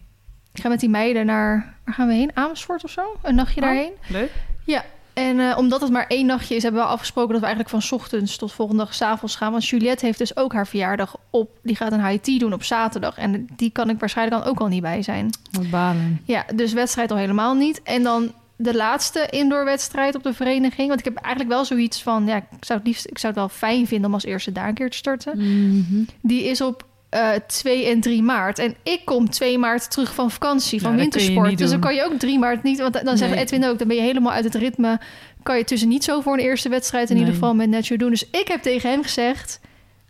Ik 0.55 0.61
ga 0.63 0.69
met 0.69 0.81
die 0.81 0.89
meiden 0.89 1.27
naar... 1.27 1.75
Waar 1.85 1.95
gaan 1.95 2.09
we 2.09 2.15
heen? 2.15 2.31
Amersfoort 2.35 2.85
of 2.85 2.91
zo? 2.91 3.03
Een 3.23 3.35
nachtje 3.35 3.61
Oh. 3.61 3.67
daarheen. 3.67 3.93
Leuk. 4.07 4.31
Ja, 4.65 4.85
en 5.13 5.41
eh, 5.41 5.59
omdat 5.59 5.81
het 5.81 5.91
maar 5.91 6.07
één 6.07 6.27
nachtje 6.27 6.55
is... 6.55 6.63
hebben 6.63 6.83
we 6.83 6.89
afgesproken 6.89 7.31
dat 7.33 7.41
we 7.41 7.47
eigenlijk 7.47 7.75
van 7.75 7.83
's 7.83 7.93
ochtends 7.93 8.37
tot 8.37 8.53
volgende 8.53 8.83
dag 8.85 8.95
's 8.95 9.03
avonds 9.03 9.37
gaan. 9.37 9.53
Want 9.53 9.69
Juliette 9.69 10.07
heeft 10.07 10.19
dus 10.19 10.37
ook 10.37 10.53
haar 10.53 10.67
verjaardag 10.67 11.17
op... 11.31 11.51
Die 11.63 11.77
gaat 11.77 11.93
een 11.93 12.07
high 12.07 12.23
tea 12.23 12.39
doen 12.39 12.53
op 12.53 12.63
zaterdag. 12.63 13.17
En 13.17 13.49
die 13.57 13.71
kan 13.71 13.91
ik 13.91 13.99
waarschijnlijk 13.99 14.43
dan 14.43 14.53
ook 14.53 14.61
al 14.61 14.67
niet 14.67 14.83
bij 14.83 15.03
zijn. 15.03 15.31
Wat 15.51 15.71
balen. 15.71 16.21
Ja, 16.25 16.45
dus 16.55 16.73
wedstrijd 16.73 17.11
al 17.11 17.17
helemaal 17.17 17.55
niet. 17.55 17.83
En 17.83 18.03
dan 18.03 18.33
de 18.57 18.75
laatste 18.75 19.27
indoorwedstrijd 19.31 20.15
op 20.15 20.23
de 20.23 20.33
vereniging. 20.33 20.89
Want 20.89 20.99
ik 20.99 21.05
heb 21.05 21.17
eigenlijk 21.17 21.55
wel 21.55 21.65
zoiets 21.65 22.03
van... 22.03 22.27
Ja, 22.27 22.37
ik 22.37 22.45
zou 22.61 22.79
het 22.79 22.89
liefst... 22.89 23.07
Ik 23.07 23.19
zou 23.19 23.33
het 23.33 23.43
wel 23.43 23.51
fijn 23.51 23.87
vinden 23.87 24.07
om 24.07 24.15
als 24.15 24.25
eerste 24.25 24.53
daar 24.53 24.69
een 24.69 24.75
keer 24.75 24.91
te 24.91 24.97
starten. 24.97 25.39
Mhm. 25.39 26.03
Die 26.21 26.45
is 26.45 26.61
op 26.61 26.89
eh 27.11 27.29
2 27.47 27.87
en 27.87 28.01
3 28.01 28.23
maart. 28.23 28.59
En 28.59 28.75
ik 28.83 29.01
kom 29.05 29.31
2 29.31 29.59
maart 29.59 29.91
terug 29.91 30.15
van 30.15 30.31
vakantie, 30.31 30.81
van 30.81 30.91
Ja, 30.91 30.97
je 30.97 31.03
wintersport. 31.03 31.59
Dus 31.59 31.71
dan 31.71 31.81
kan 31.81 31.95
je 31.95 32.05
ook 32.05 32.19
3 32.19 32.39
maart 32.39 32.63
niet... 32.63 32.79
Want 32.81 33.05
dan 33.05 33.17
zegt 33.17 33.31
Nee. 33.35 33.41
Edwin 33.41 33.65
ook, 33.65 33.79
dan 33.79 33.89
ben 33.89 33.97
je 33.97 34.03
helemaal 34.03 34.33
uit 34.33 34.45
het 34.45 34.55
ritme. 34.55 35.01
Kan 35.43 35.59
je 35.59 35.65
tussen 35.65 35.89
niet 35.89 36.05
zo 36.05 36.21
voor 36.21 36.33
een 36.33 36.39
eerste 36.45 36.69
wedstrijd 36.69 37.09
in 37.11 37.15
Nee. 37.15 37.25
ieder 37.25 37.39
geval 37.41 37.55
met 37.55 37.69
Nacho 37.69 37.97
doen. 37.97 38.11
Dus 38.11 38.25
ik 38.31 38.49
heb 38.49 38.63
tegen 38.63 38.91
hem 38.91 39.03
gezegd... 39.03 39.61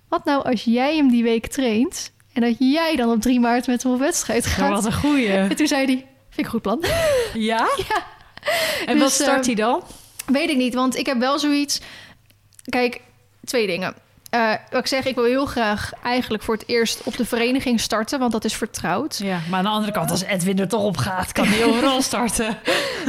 Wat 0.09 0.24
nou 0.24 0.44
als 0.44 0.64
jij 0.64 0.96
hem 0.96 1.11
die 1.11 1.22
week 1.22 1.46
traint... 1.46 2.12
en 2.32 2.40
dat 2.40 2.55
jij 2.59 2.96
dan 2.96 3.11
op 3.11 3.20
3 3.20 3.40
maart 3.40 3.66
met 3.66 3.82
hem 3.82 3.92
op 3.92 3.98
wedstrijd 3.98 4.44
Ja, 4.44 4.51
gaat? 4.51 4.70
wat 4.70 4.84
een 4.84 4.92
goeie. 4.92 5.28
En 5.51 5.57
toen 5.57 5.66
zei 5.66 5.84
hij, 5.84 5.94
vind 5.94 6.07
ik 6.38 6.44
een 6.44 6.51
goed 6.51 6.62
plan. 6.62 6.84
Ja? 7.34 7.68
Ja. 7.88 8.05
En 8.86 8.92
Dus, 8.94 9.03
wat 9.03 9.12
start 9.12 9.38
eh, 9.40 9.44
hij 9.46 9.55
dan? 9.55 9.82
Weet 10.26 10.51
ik 10.51 10.57
niet, 10.57 10.74
want 10.74 10.96
ik 10.96 11.07
heb 11.07 11.18
wel 11.18 11.38
zoiets. 11.38 11.80
Kijk, 12.68 13.01
twee 13.44 13.66
dingen. 13.66 13.94
Eh, 14.31 14.51
wat 14.70 14.81
ik 14.81 14.87
zeg, 14.87 15.05
ik 15.05 15.14
wil 15.14 15.24
heel 15.24 15.47
graag 15.47 15.93
eigenlijk 16.03 16.43
voor 16.43 16.55
het 16.55 16.68
eerst 16.68 17.03
op 17.05 17.16
de 17.16 17.24
vereniging 17.24 17.81
starten, 17.81 18.18
want 18.18 18.33
dat 18.33 18.45
is 18.45 18.55
vertrouwd. 18.55 19.18
Ja, 19.22 19.39
maar 19.49 19.59
aan 19.59 19.64
de 19.64 19.70
andere 19.70 19.93
kant, 19.93 20.11
als 20.11 20.22
Edwin 20.22 20.59
er 20.59 20.68
toch 20.68 20.83
op 20.85 20.97
gaat, 20.97 21.33
kan 21.33 21.47
hij 21.47 21.64
overal 21.68 22.03
starten. 22.03 22.57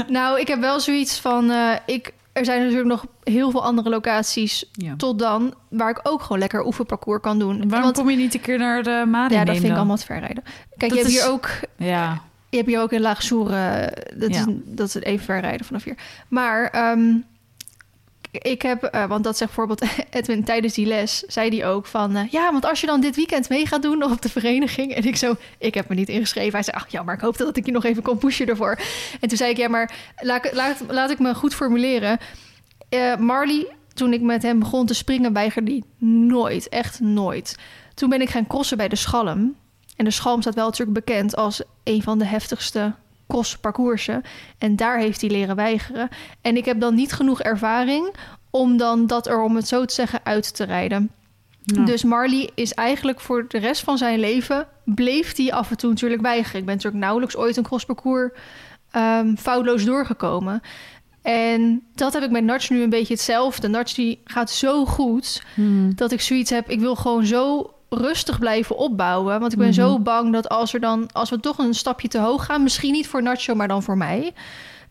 Nou, 0.07 0.39
ik 0.39 0.47
heb 0.47 0.59
wel 0.59 0.79
zoiets 0.79 1.19
van, 1.19 1.51
eh, 1.51 1.71
ik, 1.85 2.13
er 2.33 2.45
zijn 2.45 2.59
natuurlijk 2.61 2.87
nog 2.89 3.05
heel 3.23 3.51
veel 3.51 3.63
andere 3.63 3.89
locaties 3.89 4.65
Ja. 4.71 4.93
tot 4.97 5.19
dan, 5.19 5.53
waar 5.69 5.89
ik 5.89 5.99
ook 6.03 6.21
gewoon 6.21 6.39
lekker 6.39 6.65
oefenparcours 6.65 7.21
kan 7.21 7.39
doen. 7.39 7.57
Waarom 7.57 7.81
want, 7.81 7.97
kom 7.97 8.09
je 8.09 8.17
niet 8.17 8.33
een 8.33 8.41
keer 8.41 8.57
naar 8.57 8.83
de 8.83 9.03
Maden 9.07 9.37
ja, 9.37 9.43
dat 9.45 9.57
vind 9.57 9.71
ik 9.71 9.75
allemaal 9.77 9.97
te 9.97 10.05
ver 10.05 10.19
rijden. 10.19 10.43
Kijk, 10.77 10.79
Dat 10.79 10.89
je 10.89 10.95
hebt 10.95 11.07
is- 11.07 11.21
hier 11.21 11.31
ook 11.31 11.49
Ja, 11.77 12.21
Je 12.49 12.57
hebt 12.57 12.69
hier 12.69 12.81
ook 12.81 12.91
in 12.91 13.01
Laagsoeren, 13.01 13.93
dat, 14.15 14.29
is, 14.29 14.43
dat 14.65 14.87
is 14.87 14.95
even 14.95 15.25
ver 15.25 15.39
rijden 15.39 15.65
vanaf 15.65 15.83
hier. 15.83 15.95
Maar 16.27 16.65
ehm, 16.69 17.13
ik 18.31 18.61
heb, 18.61 18.83
eh, 18.83 19.05
want 19.05 19.23
dat 19.23 19.37
zegt 19.37 19.55
bijvoorbeeld 19.55 19.91
Edwin 20.09 20.43
tijdens 20.43 20.73
die 20.73 20.85
les, 20.85 21.19
zei 21.19 21.49
die 21.49 21.65
ook 21.65 21.85
van, 21.85 22.15
eh, 22.15 22.27
ja, 22.31 22.51
want 22.51 22.65
als 22.65 22.81
je 22.81 22.87
dan 22.87 23.01
dit 23.01 23.15
weekend 23.15 23.49
mee 23.49 23.65
gaat 23.65 23.81
doen 23.81 24.03
op 24.03 24.21
de 24.21 24.29
vereniging. 24.29 24.93
En 24.93 25.03
ik 25.03 25.15
zo, 25.15 25.35
ik 25.57 25.73
heb 25.73 25.89
me 25.89 25.95
niet 25.95 26.09
ingeschreven. 26.09 26.51
Hij 26.51 26.63
zei, 26.63 26.77
ach 26.77 26.87
ja, 26.87 27.03
maar 27.03 27.15
ik 27.15 27.21
hoop 27.21 27.37
dat 27.37 27.57
ik 27.57 27.65
je 27.65 27.71
nog 27.71 27.83
even 27.83 28.03
kan 28.03 28.17
pushen 28.17 28.47
ervoor. 28.47 28.79
En 29.19 29.27
toen 29.27 29.37
zei 29.37 29.51
ik, 29.51 29.57
ja, 29.57 29.67
maar 29.67 29.93
laat, 30.21 30.53
laat, 30.53 30.83
laat 30.87 31.09
ik 31.09 31.19
me 31.19 31.35
goed 31.35 31.55
formuleren. 31.55 32.17
Eh, 32.89 33.15
Marley, 33.15 33.67
toen 33.93 34.13
ik 34.13 34.21
met 34.21 34.41
hem 34.43 34.59
begon 34.59 34.85
te 34.85 34.93
springen, 34.93 35.33
weigerde 35.33 35.71
hij 35.71 35.83
nooit, 36.07 36.69
echt 36.69 36.99
nooit. 36.99 37.57
Toen 37.93 38.09
ben 38.09 38.21
ik 38.21 38.29
gaan 38.29 38.47
crossen 38.47 38.77
bij 38.77 38.87
de 38.87 38.95
Schalm. 38.95 39.55
En 39.95 40.05
de 40.05 40.11
Schalm 40.11 40.41
staat 40.41 40.55
wel 40.55 40.65
natuurlijk 40.65 41.05
bekend 41.05 41.35
als 41.35 41.63
een 41.83 42.01
van 42.01 42.19
de 42.19 42.25
heftigste 42.25 42.93
crossparcoursen. 43.31 44.21
En 44.57 44.75
daar 44.75 44.97
heeft 44.97 45.21
hij 45.21 45.29
leren 45.29 45.55
weigeren. 45.55 46.09
En 46.41 46.57
ik 46.57 46.65
heb 46.65 46.79
dan 46.79 46.95
niet 46.95 47.13
genoeg 47.13 47.41
ervaring 47.41 48.13
om 48.49 48.77
dan 48.77 49.07
dat 49.07 49.27
er, 49.27 49.41
om 49.41 49.55
het 49.55 49.67
zo 49.67 49.85
te 49.85 49.93
zeggen, 49.93 50.19
uit 50.23 50.55
te 50.55 50.63
rijden. 50.63 51.11
Ja. 51.61 51.85
Dus 51.85 52.03
Marley 52.03 52.49
is 52.55 52.73
eigenlijk 52.73 53.19
voor 53.19 53.45
de 53.47 53.57
rest 53.57 53.83
van 53.83 53.97
zijn 53.97 54.19
leven... 54.19 54.67
bleef 54.85 55.37
hij 55.37 55.53
af 55.53 55.69
en 55.71 55.77
toe 55.77 55.89
natuurlijk 55.89 56.21
weigeren. 56.21 56.59
Ik 56.59 56.65
ben 56.65 56.75
natuurlijk 56.75 57.03
nauwelijks 57.03 57.35
ooit 57.37 57.57
een 57.57 57.63
crossparcours 57.63 58.31
ehm, 58.91 59.35
foutloos 59.35 59.85
doorgekomen. 59.85 60.61
En 61.21 61.83
dat 61.95 62.13
heb 62.13 62.23
ik 62.23 62.31
met 62.31 62.43
Nudge 62.43 62.73
nu 62.73 62.81
een 62.81 62.89
beetje 62.89 63.13
hetzelfde. 63.13 63.67
Nudge 63.67 63.95
die 63.95 64.21
gaat 64.23 64.51
zo 64.51 64.85
goed 64.85 65.43
Hmm. 65.55 65.95
dat 65.95 66.11
ik 66.11 66.21
zoiets 66.21 66.49
heb. 66.49 66.69
Ik 66.69 66.79
wil 66.79 66.95
gewoon 66.95 67.25
zo 67.25 67.73
rustig 67.93 68.39
blijven 68.39 68.77
opbouwen. 68.77 69.39
Want 69.39 69.51
ik 69.51 69.57
ben 69.57 69.67
Mhm. 69.67 69.75
zo 69.75 69.99
bang 69.99 70.33
dat 70.33 70.49
als 70.49 70.73
er 70.73 70.79
dan, 70.79 71.09
als 71.11 71.29
we 71.29 71.39
toch 71.39 71.57
een 71.57 71.73
stapje 71.73 72.07
te 72.07 72.17
hoog 72.19 72.45
gaan, 72.45 72.63
misschien 72.63 72.91
niet 72.91 73.07
voor 73.07 73.23
Nacho, 73.23 73.55
maar 73.55 73.67
dan 73.67 73.83
voor 73.83 73.97
mij. 73.97 74.33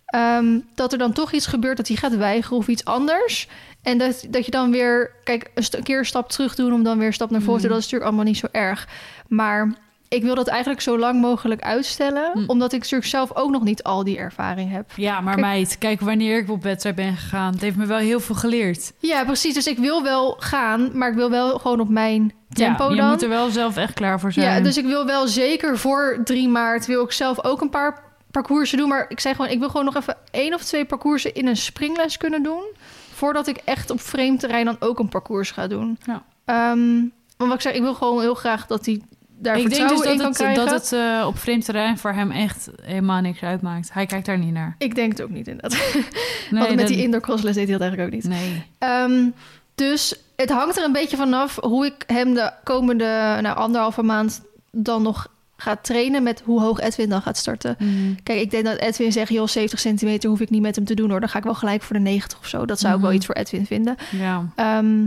ehm, 0.06 0.58
dat 0.74 0.92
er 0.92 0.98
dan 0.98 1.12
toch 1.12 1.32
iets 1.32 1.46
gebeurt 1.46 1.76
dat 1.76 1.88
hij 1.88 1.96
gaat 1.96 2.16
weigeren 2.16 2.56
of 2.56 2.68
iets 2.68 2.84
anders. 2.84 3.48
En 3.82 3.98
dat, 3.98 4.24
dat 4.30 4.44
je 4.44 4.50
dan 4.50 4.70
weer, 4.70 5.10
kijk, 5.24 5.50
een, 5.54 5.62
st- 5.62 5.74
een 5.74 5.82
keer 5.82 5.98
een 5.98 6.04
stap 6.06 6.28
terug 6.30 6.54
doen 6.54 6.72
om 6.72 6.82
dan 6.82 6.98
weer 6.98 7.06
een 7.06 7.12
stap 7.12 7.30
naar 7.30 7.40
voren 7.42 7.60
te 7.60 7.66
doen. 7.66 7.76
Dat 7.76 7.84
is 7.84 7.90
natuurlijk 7.90 8.10
allemaal 8.10 8.32
niet 8.32 8.40
zo 8.40 8.46
erg. 8.52 8.88
Maar 9.28 9.74
ik 10.10 10.22
wil 10.22 10.34
dat 10.34 10.48
eigenlijk 10.48 10.80
zo 10.80 10.98
lang 10.98 11.20
mogelijk 11.20 11.60
uitstellen. 11.62 12.30
Hm. 12.32 12.44
Omdat 12.46 12.72
ik 12.72 12.78
natuurlijk 12.80 13.10
zelf 13.10 13.34
ook 13.36 13.50
nog 13.50 13.62
niet 13.62 13.82
al 13.82 14.04
die 14.04 14.18
ervaring 14.18 14.70
heb. 14.70 14.90
Ja, 14.96 15.20
maar 15.20 15.34
Kijk- 15.34 15.46
meid, 15.46 15.78
kijk 15.78 16.00
wanneer 16.00 16.38
ik 16.38 16.50
op 16.50 16.62
wedstrijd 16.62 16.96
ben 16.96 17.16
gegaan. 17.16 17.52
Het 17.52 17.60
heeft 17.60 17.76
me 17.76 17.86
wel 17.86 17.98
heel 17.98 18.20
veel 18.20 18.34
geleerd. 18.34 18.92
Ja, 18.98 19.24
precies. 19.24 19.54
Dus 19.54 19.66
ik 19.66 19.78
wil 19.78 20.02
wel 20.02 20.36
gaan, 20.38 20.90
maar 20.92 21.08
ik 21.08 21.14
wil 21.14 21.30
wel 21.30 21.58
gewoon 21.58 21.80
op 21.80 21.88
mijn 21.88 22.32
tempo 22.52 22.84
ja, 22.84 22.90
je 22.90 22.96
dan. 22.96 23.08
moet 23.08 23.22
er 23.22 23.28
wel 23.28 23.50
zelf 23.50 23.76
echt 23.76 23.94
klaar 23.94 24.20
voor 24.20 24.32
zijn. 24.32 24.56
Ja, 24.56 24.60
dus 24.62 24.76
ik 24.76 24.84
wil 24.84 25.06
wel 25.06 25.26
zeker 25.28 25.78
voor 25.78 26.20
3 26.24 26.48
maart 26.48 26.86
wil 26.86 27.04
ik 27.04 27.12
zelf 27.12 27.44
ook 27.44 27.60
een 27.60 27.70
paar 27.70 28.02
parcoursen 28.30 28.78
doen. 28.78 28.88
Maar 28.88 29.04
ik 29.08 29.20
zei 29.20 29.34
gewoon, 29.34 29.50
ik 29.50 29.58
wil 29.58 29.68
gewoon 29.68 29.84
nog 29.84 29.96
even 29.96 30.16
één 30.30 30.54
of 30.54 30.62
twee 30.62 30.84
parcoursen 30.84 31.34
in 31.34 31.46
een 31.46 31.56
springles 31.56 32.16
kunnen 32.16 32.42
doen. 32.42 32.64
Voordat 33.12 33.46
ik 33.46 33.56
echt 33.56 33.90
op 33.90 34.00
vreemd 34.00 34.40
terrein 34.40 34.64
dan 34.64 34.76
ook 34.80 34.98
een 34.98 35.08
parcours 35.08 35.50
ga 35.50 35.66
doen. 35.66 35.98
Ja. 36.06 36.22
Ehm, 36.44 36.94
want 37.36 37.50
wat 37.50 37.54
ik 37.54 37.60
zeg, 37.60 37.72
ik 37.72 37.82
wil 37.82 37.94
gewoon 37.94 38.20
heel 38.20 38.34
graag 38.34 38.66
dat 38.66 38.86
hij 38.86 39.00
daar 39.40 39.58
ik 39.58 39.70
denk 39.70 39.88
dus 39.88 40.00
in 40.00 40.18
dat 40.18 40.26
het, 40.26 40.36
krijgen. 40.36 40.64
dat 40.64 40.74
het 40.74 40.92
eh, 40.92 41.24
op 41.26 41.38
vreemd 41.38 41.64
terrein 41.64 41.98
voor 41.98 42.12
hem 42.12 42.30
echt 42.30 42.70
helemaal 42.82 43.20
niks 43.20 43.42
uitmaakt. 43.42 43.92
Hij 43.92 44.06
kijkt 44.06 44.26
daar 44.26 44.38
niet 44.38 44.52
naar. 44.52 44.74
Ik 44.78 44.94
denk 44.94 45.12
het 45.12 45.22
ook 45.22 45.30
niet 45.30 45.48
inderdaad. 45.48 45.78
Nee, 46.50 46.62
Want 46.62 46.74
met 46.74 46.88
die 46.88 47.02
indoor 47.02 47.20
crossles 47.20 47.54
deed 47.54 47.68
hij 47.68 47.78
dat 47.78 47.80
eigenlijk 47.80 48.14
ook 48.14 48.22
niet. 48.22 48.28
Nee. 48.28 48.64
Ehm, 48.78 49.28
dus 49.74 50.14
het 50.36 50.50
hangt 50.50 50.76
er 50.76 50.84
een 50.84 50.92
beetje 50.92 51.16
vanaf 51.16 51.56
hoe 51.60 51.86
ik 51.86 52.04
hem 52.06 52.34
de 52.34 52.52
komende 52.64 53.38
nou, 53.42 53.56
anderhalve 53.56 54.02
maand 54.02 54.42
dan 54.70 55.02
nog 55.02 55.28
ga 55.60 55.76
trainen 55.82 56.22
met 56.22 56.42
hoe 56.44 56.60
hoog 56.60 56.80
Edwin 56.80 57.08
dan 57.08 57.22
gaat 57.22 57.36
starten. 57.36 57.76
Kijk, 58.22 58.40
ik 58.40 58.50
denk 58.50 58.64
dat 58.64 58.76
Edwin 58.78 59.12
zegt, 59.12 59.32
joh, 59.32 59.46
70 59.46 59.78
centimeter 59.80 60.30
hoef 60.30 60.40
ik 60.40 60.50
niet 60.50 60.62
met 60.62 60.76
hem 60.76 60.84
te 60.84 60.94
doen 60.94 61.10
hoor. 61.10 61.20
Dan 61.20 61.28
ga 61.28 61.38
ik 61.38 61.44
wel 61.44 61.54
gelijk 61.54 61.82
voor 61.82 61.96
de 61.96 62.02
90 62.02 62.38
of 62.38 62.46
zo. 62.46 62.64
Dat 62.66 62.80
zou 62.80 62.94
ik 62.94 63.00
wel 63.00 63.08
Mhm. 63.08 63.16
iets 63.18 63.26
voor 63.26 63.34
Edwin 63.34 63.66
vinden. 63.66 63.96
Ja. 64.10 64.48
Ehm, 64.56 65.00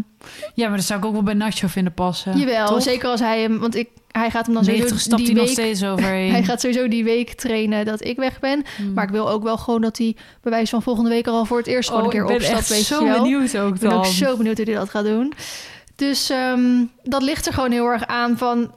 ja, 0.54 0.68
maar 0.68 0.78
dat 0.78 0.86
zou 0.86 1.00
ik 1.00 1.06
ook 1.06 1.14
wel 1.14 1.24
bij 1.24 1.34
Nacho 1.34 1.68
vinden 1.68 1.94
passen. 1.94 2.38
jawel, 2.38 2.68
toch? 2.68 2.82
zeker 2.82 3.10
als 3.10 3.20
hij 3.20 3.42
hem, 3.42 3.60
want 3.60 3.76
ik, 3.76 3.88
hij 4.12 4.30
gaat 4.30 4.46
hem 4.46 4.56
dan 4.56 4.64
90 4.66 4.88
sowieso 4.88 5.06
stapt 5.08 5.18
die 5.26 5.26
hij 5.26 5.36
nog 5.36 5.46
week. 5.46 5.54
steeds 5.54 5.84
overheen. 5.92 6.32
Hij 6.32 6.44
gaat 6.44 6.62
sowieso 6.62 6.88
die 6.88 7.04
week 7.04 7.34
trainen 7.34 7.86
dat 7.86 8.06
ik 8.06 8.18
weg 8.18 8.40
ben. 8.40 8.64
Hmm. 8.78 8.94
Maar 8.94 9.04
ik 9.04 9.10
wil 9.10 9.30
ook 9.30 9.44
wel 9.44 9.58
gewoon 9.58 9.82
dat 9.82 9.98
hij 9.98 10.16
bij 10.42 10.52
wijze 10.52 10.70
van 10.72 10.82
volgende 10.82 11.10
week 11.10 11.28
al 11.28 11.46
voor 11.46 11.58
het 11.58 11.68
eerst 11.68 11.90
gewoon 11.90 12.06
oh, 12.06 12.14
een 12.14 12.14
keer 12.14 12.22
ik 12.22 12.28
ben 12.28 12.36
opstapt. 12.38 12.72
echt 12.72 12.84
zo 12.88 13.06
benieuwd 13.22 13.58
ook 13.58 13.74
Ik 13.74 13.80
ben 13.80 13.90
dan. 13.90 13.98
ook 14.00 14.06
zo 14.06 14.38
benieuwd 14.38 14.58
hoe 14.58 14.66
hij 14.66 14.76
dat 14.76 14.90
gaat 14.90 15.06
doen. 15.06 15.34
Dus 15.96 16.30
ehm, 16.30 16.84
dat 17.04 17.22
ligt 17.24 17.48
er 17.48 17.54
gewoon 17.54 17.72
heel 17.72 17.86
erg 17.86 18.06
aan 18.08 18.38
van... 18.38 18.72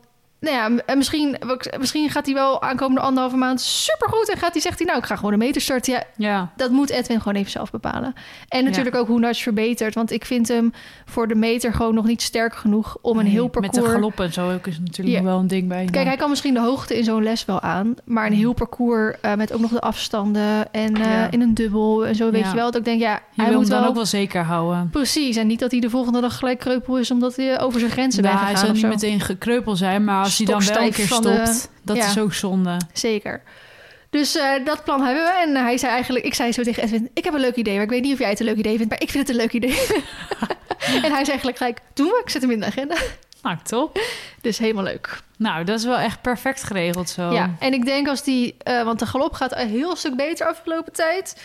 Nou 0.46 0.56
ja, 0.56 0.82
en 0.86 0.96
misschien, 0.96 1.36
misschien 1.78 2.10
gaat 2.10 2.26
hij 2.26 2.34
wel 2.34 2.62
aankomende 2.62 3.00
anderhalve 3.00 3.36
maand 3.36 3.60
supergoed... 3.60 4.30
en 4.30 4.38
gaat 4.38 4.52
hij, 4.52 4.60
zegt 4.62 4.78
hij, 4.78 4.86
nou, 4.86 4.98
ik 4.98 5.04
ga 5.04 5.16
gewoon 5.16 5.32
een 5.32 5.38
meter 5.38 5.60
starten. 5.60 5.92
Ja, 5.92 6.04
Ja, 6.16 6.52
dat 6.56 6.70
moet 6.70 6.90
Edwin 6.90 7.18
gewoon 7.20 7.34
even 7.34 7.50
zelf 7.50 7.70
bepalen. 7.70 8.14
En 8.48 8.64
natuurlijk 8.64 8.96
ook 8.96 9.06
hoe 9.06 9.18
Nudge 9.18 9.42
verbetert. 9.42 9.94
Want 9.94 10.10
ik 10.10 10.24
vind 10.24 10.48
hem 10.48 10.72
voor 11.04 11.28
de 11.28 11.34
meter 11.34 11.72
gewoon 11.72 11.94
nog 11.94 12.06
niet 12.06 12.22
sterk 12.22 12.54
genoeg... 12.56 12.96
om 13.02 13.18
een 13.18 13.24
Nee, 13.24 13.32
heel 13.32 13.48
parcours... 13.48 13.76
Met 13.76 13.84
de 13.84 13.90
galop 13.90 14.20
en 14.20 14.32
zo 14.32 14.52
ook 14.52 14.66
is 14.66 14.78
natuurlijk 14.78 15.16
Ja. 15.16 15.22
wel 15.22 15.38
een 15.38 15.46
ding 15.46 15.68
bij. 15.68 15.88
Kijk, 15.90 16.06
hij 16.06 16.16
kan 16.16 16.30
misschien 16.30 16.54
de 16.54 16.60
hoogte 16.60 16.96
in 16.98 17.04
zo'n 17.04 17.22
les 17.22 17.44
wel 17.44 17.60
aan. 17.60 17.94
Maar 18.04 18.26
een 18.26 18.32
heel 18.32 18.52
parcours 18.52 19.16
eh, 19.20 19.34
met 19.34 19.52
ook 19.52 19.60
nog 19.60 19.70
de 19.70 19.80
afstanden... 19.80 20.72
en 20.72 20.96
eh, 20.96 21.24
in 21.30 21.40
een 21.40 21.54
dubbel 21.54 22.06
en 22.06 22.14
zo, 22.14 22.30
weet 22.30 22.46
je 22.48 22.54
wel. 22.54 22.64
Dat 22.70 22.76
ik 22.76 22.84
denk, 22.84 23.00
ja, 23.00 23.12
Je 23.12 23.42
hij 23.42 23.50
wil 23.50 23.58
moet 23.58 23.62
hem 23.62 23.70
dan 23.70 23.80
wel... 23.80 23.88
ook 23.88 23.94
wel 23.96 24.06
zeker 24.06 24.42
houden. 24.42 24.88
Precies, 24.90 25.36
en 25.36 25.46
niet 25.46 25.60
dat 25.60 25.70
hij 25.70 25.80
de 25.80 25.90
volgende 25.90 26.20
dag 26.20 26.38
gelijk 26.38 26.58
kreupel 26.58 26.98
is... 26.98 27.10
omdat 27.10 27.36
hij 27.36 27.60
over 27.60 27.80
zijn 27.80 27.92
grenzen 27.92 28.22
Nou, 28.22 28.34
bent 28.34 28.46
hij 28.46 28.54
gegaan 28.54 28.76
zal 28.76 28.76
of 28.76 28.90
niet 28.90 29.02
meteen 29.02 29.20
gekreupel 29.20 29.76
zijn, 29.76 30.04
maar 30.04 30.22
als 30.22 30.35
hij 30.36 30.46
dan 30.46 30.64
wel 30.64 30.76
een 30.82 30.92
keer 30.92 31.08
de- 31.08 31.14
stopt, 31.14 31.68
dat 31.82 31.96
Ja. 31.96 32.06
is 32.06 32.18
ook 32.18 32.34
zonde. 32.34 32.76
Zeker. 32.92 33.42
Dus 34.10 34.36
eh, 34.36 34.64
dat 34.64 34.84
plan 34.84 35.02
hebben 35.04 35.24
we. 35.24 35.30
En 35.30 35.54
hij 35.64 35.78
zei 35.78 35.92
eigenlijk, 35.92 36.24
ik 36.24 36.34
zei 36.34 36.52
zo 36.52 36.62
tegen 36.62 36.82
Edwin: 36.82 37.10
Ik 37.14 37.24
heb 37.24 37.34
een 37.34 37.40
leuk 37.40 37.54
idee, 37.56 37.74
maar 37.74 37.82
ik 37.84 37.90
weet 37.90 38.02
niet 38.02 38.12
of 38.12 38.18
jij 38.18 38.28
het 38.30 38.40
een 38.40 38.46
leuk 38.46 38.56
idee 38.56 38.76
vindt, 38.76 38.90
maar 38.90 39.02
ik 39.02 39.10
vind 39.10 39.28
het 39.28 39.36
een 39.36 39.42
leuk 39.42 39.52
idee. 39.52 39.70
en 40.78 41.00
hij 41.00 41.10
zei 41.10 41.24
eigenlijk 41.24 41.56
gelijk: 41.56 41.78
Doen 41.94 42.06
we, 42.06 42.20
ik 42.24 42.30
zet 42.30 42.42
hem 42.42 42.50
in 42.50 42.60
de 42.60 42.66
agenda. 42.66 42.96
Nou, 43.42 43.56
top. 43.62 44.00
Dus 44.40 44.58
helemaal 44.58 44.84
leuk. 44.84 45.20
Nou, 45.38 45.64
dat 45.64 45.78
is 45.78 45.84
wel 45.84 45.96
echt 45.98 46.20
perfect 46.22 46.62
geregeld 46.62 47.08
zo. 47.10 47.32
Ja, 47.32 47.54
en 47.58 47.72
ik 47.72 47.84
denk 47.84 48.08
als 48.08 48.22
die, 48.22 48.54
eh, 48.58 48.82
want 48.82 48.98
de 48.98 49.06
galop 49.06 49.32
gaat 49.32 49.56
een 49.56 49.68
heel 49.68 49.96
stuk 49.96 50.16
beter 50.16 50.46
afgelopen 50.46 50.92
tijd. 50.92 51.42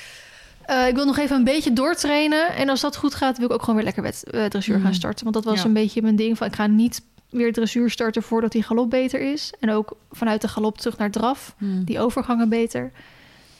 Eh, 0.66 0.88
ik 0.88 0.96
wil 0.96 1.06
nog 1.06 1.18
even 1.18 1.36
een 1.36 1.44
beetje 1.44 1.74
doortrainen. 1.74 2.56
En 2.56 2.70
als 2.70 2.82
dat 2.82 2.96
goed 2.96 3.16
gaat, 3.16 3.38
wil 3.38 3.46
ik 3.48 3.54
ook 3.54 3.60
gewoon 3.60 3.76
weer 3.76 3.84
lekker 3.86 4.04
wet, 4.04 4.24
eh, 4.32 4.46
dressuur 4.46 4.76
gaan 4.76 4.84
Mhm. 4.84 4.94
starten. 4.94 5.24
Want 5.24 5.36
dat 5.36 5.46
was 5.46 5.60
Ja. 5.62 5.66
een 5.66 5.74
beetje 5.74 6.02
mijn 6.02 6.16
ding. 6.16 6.38
Van, 6.38 6.48
ik 6.48 6.56
ga 6.56 6.68
niet 6.68 7.02
weer 7.32 7.54
dressuur 7.54 7.90
starten 7.90 8.24
voordat 8.24 8.52
die 8.52 8.64
galop 8.64 8.90
beter 8.90 9.20
is. 9.32 9.54
En 9.60 9.72
ook 9.72 9.98
vanuit 10.12 10.42
de 10.42 10.48
galop 10.48 10.78
terug 10.78 10.98
naar 10.98 11.12
draf. 11.12 11.56
Hmm. 11.58 11.84
die 11.84 12.00
overgangen 12.00 12.50
beter. 12.50 12.92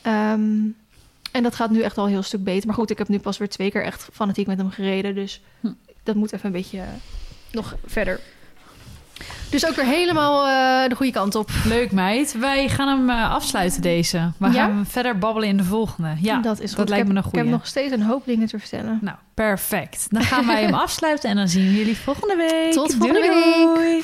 Ehm, 0.02 0.60
en 1.32 1.44
dat 1.44 1.56
gaat 1.56 1.70
nu 1.72 1.82
echt 1.82 1.98
al 1.98 2.04
een 2.06 2.10
heel 2.12 2.22
stuk 2.24 2.44
beter. 2.44 2.68
Maar 2.68 2.76
goed, 2.76 2.90
ik 2.90 2.98
heb 2.98 3.08
nu 3.08 3.20
pas 3.20 3.38
weer 3.38 3.50
twee 3.50 3.72
keer 3.72 3.84
echt 3.84 4.10
fanatiek 4.14 4.48
met 4.48 4.58
hem 4.58 4.70
gereden. 4.70 5.16
Dus 5.16 5.42
Hm. 5.60 5.72
dat 6.04 6.16
moet 6.16 6.32
even 6.34 6.46
een 6.46 6.52
beetje 6.52 6.84
nog 7.52 7.76
verder. 7.86 8.20
Dus 9.50 9.68
ook 9.68 9.76
weer 9.76 9.86
helemaal 9.86 10.48
eh, 10.48 10.90
de 10.90 10.96
goede 10.96 11.12
kant 11.12 11.36
op. 11.36 11.50
Leuk 11.66 11.92
meid. 11.92 12.36
Wij 12.40 12.68
gaan 12.70 12.88
hem 12.88 13.10
eh, 13.10 13.32
afsluiten 13.34 13.82
deze. 13.82 14.32
We 14.38 14.46
Ja? 14.48 14.52
gaan 14.54 14.86
verder 14.90 15.18
babbelen 15.18 15.50
in 15.50 15.58
de 15.58 15.64
volgende. 15.64 16.10
Ja, 16.22 16.38
dat 16.42 16.60
is 16.60 16.70
goed. 16.70 16.78
dat 16.78 16.90
lijkt 16.90 17.04
ik 17.08 17.12
me 17.14 17.16
heb, 17.18 17.26
een 17.26 17.32
Ik 17.32 17.38
heb 17.38 17.48
nog 17.48 17.68
steeds 17.68 17.94
een 17.94 18.02
hoop 18.02 18.26
dingen 18.26 18.48
te 18.48 18.60
vertellen. 18.60 18.98
Nou, 19.02 19.18
perfect. 19.34 20.06
Dan 20.10 20.22
gaan 20.24 20.46
wij 20.48 20.62
hem 20.62 20.74
afsluiten 20.88 21.30
en 21.30 21.36
dan 21.36 21.48
zien 21.48 21.64
we 21.68 21.74
jullie 21.76 21.98
volgende 21.98 22.36
week. 22.36 22.74
Tot 22.74 22.96
volgende 22.96 23.28
Doei, 23.28 23.74
doei. 23.76 24.04